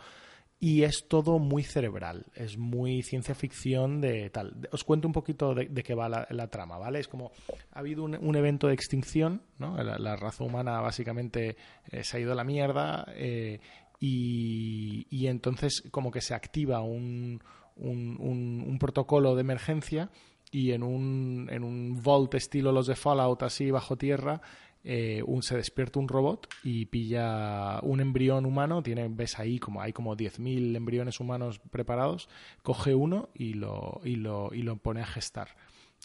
[0.60, 4.68] Y es todo muy cerebral, es muy ciencia ficción de tal.
[4.72, 6.98] Os cuento un poquito de, de qué va la, trama, ¿vale?
[6.98, 7.32] Es como,
[7.74, 9.78] ha habido un, un evento de extinción, ¿no?
[9.84, 11.58] La, raza humana básicamente
[11.92, 13.60] eh, se ha ido a la mierda eh,
[14.00, 17.40] y, y entonces como que se activa un,
[17.76, 20.10] un- un protocolo de emergencia
[20.52, 24.42] y en un, en un vault estilo los de Fallout así bajo tierra
[24.90, 29.82] eh, un, se despierta un robot y pilla un embrión humano, tiene, ves ahí como
[29.82, 32.30] hay como 10.000 embriones humanos preparados,
[32.64, 35.58] coge uno y lo, y lo, y lo pone a gestar.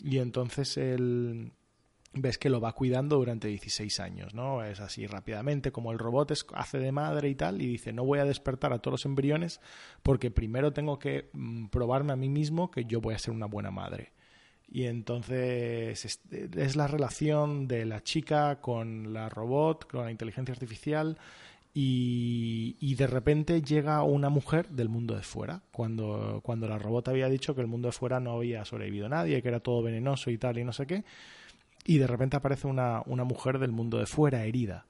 [0.03, 1.53] Y entonces el,
[2.13, 4.65] ves que lo va cuidando durante 16 años, ¿no?
[4.65, 8.05] Es así rápidamente, como el robot es- hace de madre y tal, y dice, no
[8.05, 9.61] voy a despertar a todos los embriones
[10.03, 13.47] porque primero tengo que mm, probarme a mí mismo que yo voy a ser una
[13.47, 14.13] buena madre.
[14.75, 21.19] Y entonces es, la relación de la chica con la robot, con la inteligencia artificial,
[21.75, 27.09] y, y de repente llega una mujer del mundo de fuera, cuando, cuando la robot
[27.09, 30.31] había dicho que el mundo de fuera no había sobrevivido nadie, que era todo venenoso
[30.31, 31.05] y tal, y no sé qué,
[31.85, 34.87] y de repente aparece una, una mujer del mundo de fuera herida.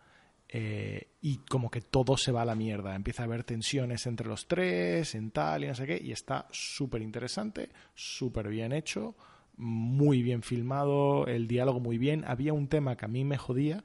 [0.55, 2.95] Eh, y como que todo se va a la mierda.
[2.95, 6.47] Empieza a haber tensiones entre los tres, en tal y no sé qué, y está
[6.53, 9.17] súper interesante, súper bien hecho,
[9.63, 12.25] muy bien filmado, el diálogo muy bien.
[12.27, 13.85] Había un tema que a mí me jodía,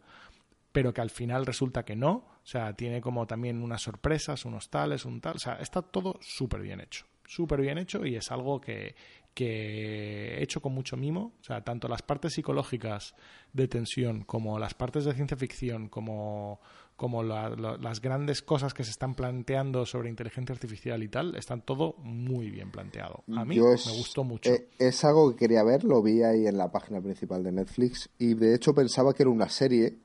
[0.72, 2.12] pero que al final resulta que no.
[2.44, 5.36] O sea, tiene como también unas sorpresas, unos tales, un tal.
[5.36, 7.06] O sea, está todo súper bien hecho.
[7.26, 8.96] Súper bien hecho y es algo que,
[9.34, 11.34] que he hecho con mucho mimo.
[11.40, 13.16] O sea, tanto las partes psicológicas
[13.54, 16.60] de tensión como las partes de ciencia ficción, como,
[16.98, 21.94] como las grandes cosas que se están planteando sobre inteligencia artificial y tal, están todo
[22.00, 23.24] muy bien planteado.
[23.36, 24.52] A mí me gustó mucho.
[24.52, 28.10] Eh, es algo que quería ver, lo vi ahí en la página principal de Netflix
[28.18, 30.00] y de hecho pensaba que era una serie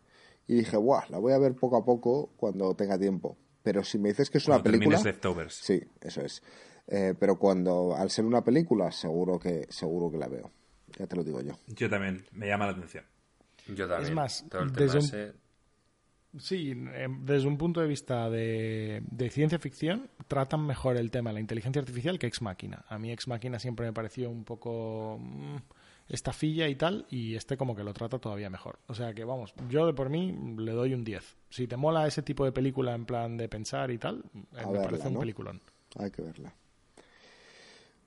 [0.46, 3.38] y dije, guau, la voy a ver poco a poco cuando tenga tiempo.
[3.62, 5.00] Pero si me dices que es una película...
[5.48, 6.42] Sí, eso es.
[6.88, 10.50] Eh, pero cuando, al ser una película, seguro que, seguro que la veo.
[10.98, 11.54] Ya te lo digo yo.
[11.68, 13.04] Yo también, me llama la atención.
[13.68, 14.10] Yo también.
[14.10, 14.44] Es más,
[14.74, 15.41] desde un...
[16.38, 21.34] Sí, em, desde un punto de vista de, ciencia ficción, tratan mejor el tema de
[21.34, 22.84] la inteligencia artificial que Ex Máquina.
[22.88, 25.56] A mí Ex Máquina siempre me pareció un poco mm,
[26.08, 28.78] estafilla y tal, y este como que lo trata todavía mejor.
[28.86, 31.36] O sea que vamos, yo de por mí le doy un 10.
[31.50, 34.24] Si te mola ese tipo de película en plan de pensar y tal,
[34.56, 35.60] eh, me parece un peliculón.
[35.98, 36.54] Hay que verla.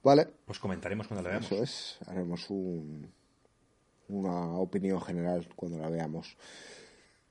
[0.03, 0.27] Vale.
[0.45, 1.51] Pues comentaremos cuando la veamos.
[1.51, 2.47] Eso es, haremos
[4.07, 6.37] una opinión general cuando la veamos.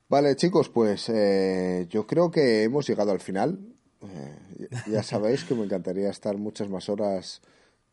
[0.09, 3.59] Vale, chicos, pues eh, yo creo que hemos llegado al final.
[4.03, 7.41] Eh, ya sabéis que me encantaría estar muchas más horas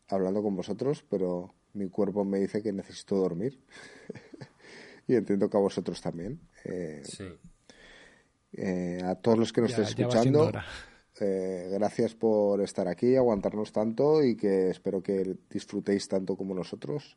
[0.08, 3.60] hablando con vosotros, pero mi cuerpo me dice que necesito dormir.
[5.08, 6.40] y entiendo que a vosotros también.
[6.64, 7.24] Eh, sí.
[9.02, 10.52] a todos los que nos estéis escuchando,
[11.20, 17.16] eh, gracias por estar aquí, aguantarnos tanto y que espero que disfrutéis tanto como nosotros.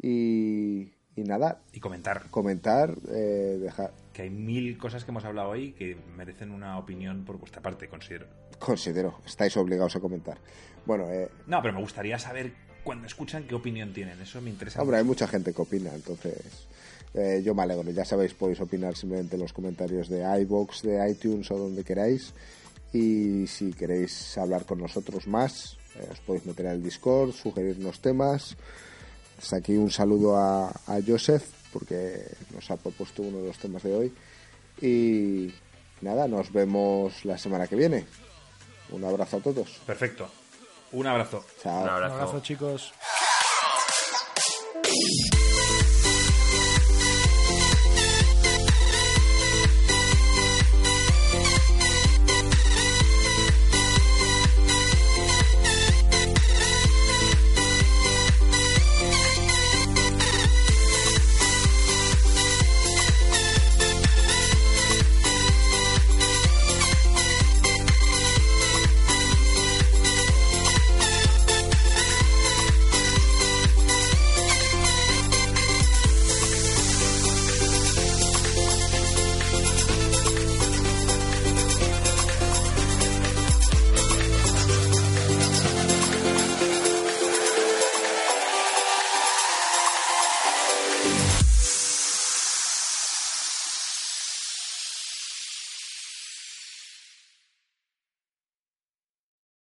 [0.00, 1.62] Y, nada.
[1.72, 2.30] Y comentar.
[2.30, 3.92] Comentar, eh, dejar.
[4.12, 7.88] Que hay mil cosas que hemos hablado hoy que merecen una opinión por vuestra parte,
[7.88, 8.26] considero.
[8.58, 10.38] Considero, estáis obligados a comentar.
[10.84, 12.52] Bueno, eh, No, pero me gustaría saber
[12.84, 14.82] cuando escuchan qué opinión tienen, eso me interesa.
[14.82, 16.68] Hombre, hay mucha gente que opina, entonces
[17.44, 17.90] yo me alegro.
[17.90, 22.32] Ya sabéis, podéis opinar simplemente en los comentarios de iBox, de iTunes o donde queráis.
[22.92, 28.00] Y si queréis hablar con nosotros más, eh, os podéis meter en el Discord, sugerirnos
[28.00, 28.56] temas.
[29.38, 33.82] Hasta aquí un saludo a, a Joseph, porque nos ha propuesto uno de los temas
[33.82, 34.14] de hoy.
[34.80, 35.52] Y
[36.00, 38.06] nada, nos vemos la semana que viene.
[38.90, 39.80] Un abrazo a todos.
[39.86, 40.28] Perfecto.
[40.92, 41.44] Un abrazo.
[41.62, 41.82] Chao.
[41.82, 42.92] Un abrazo, un abrazo chicos.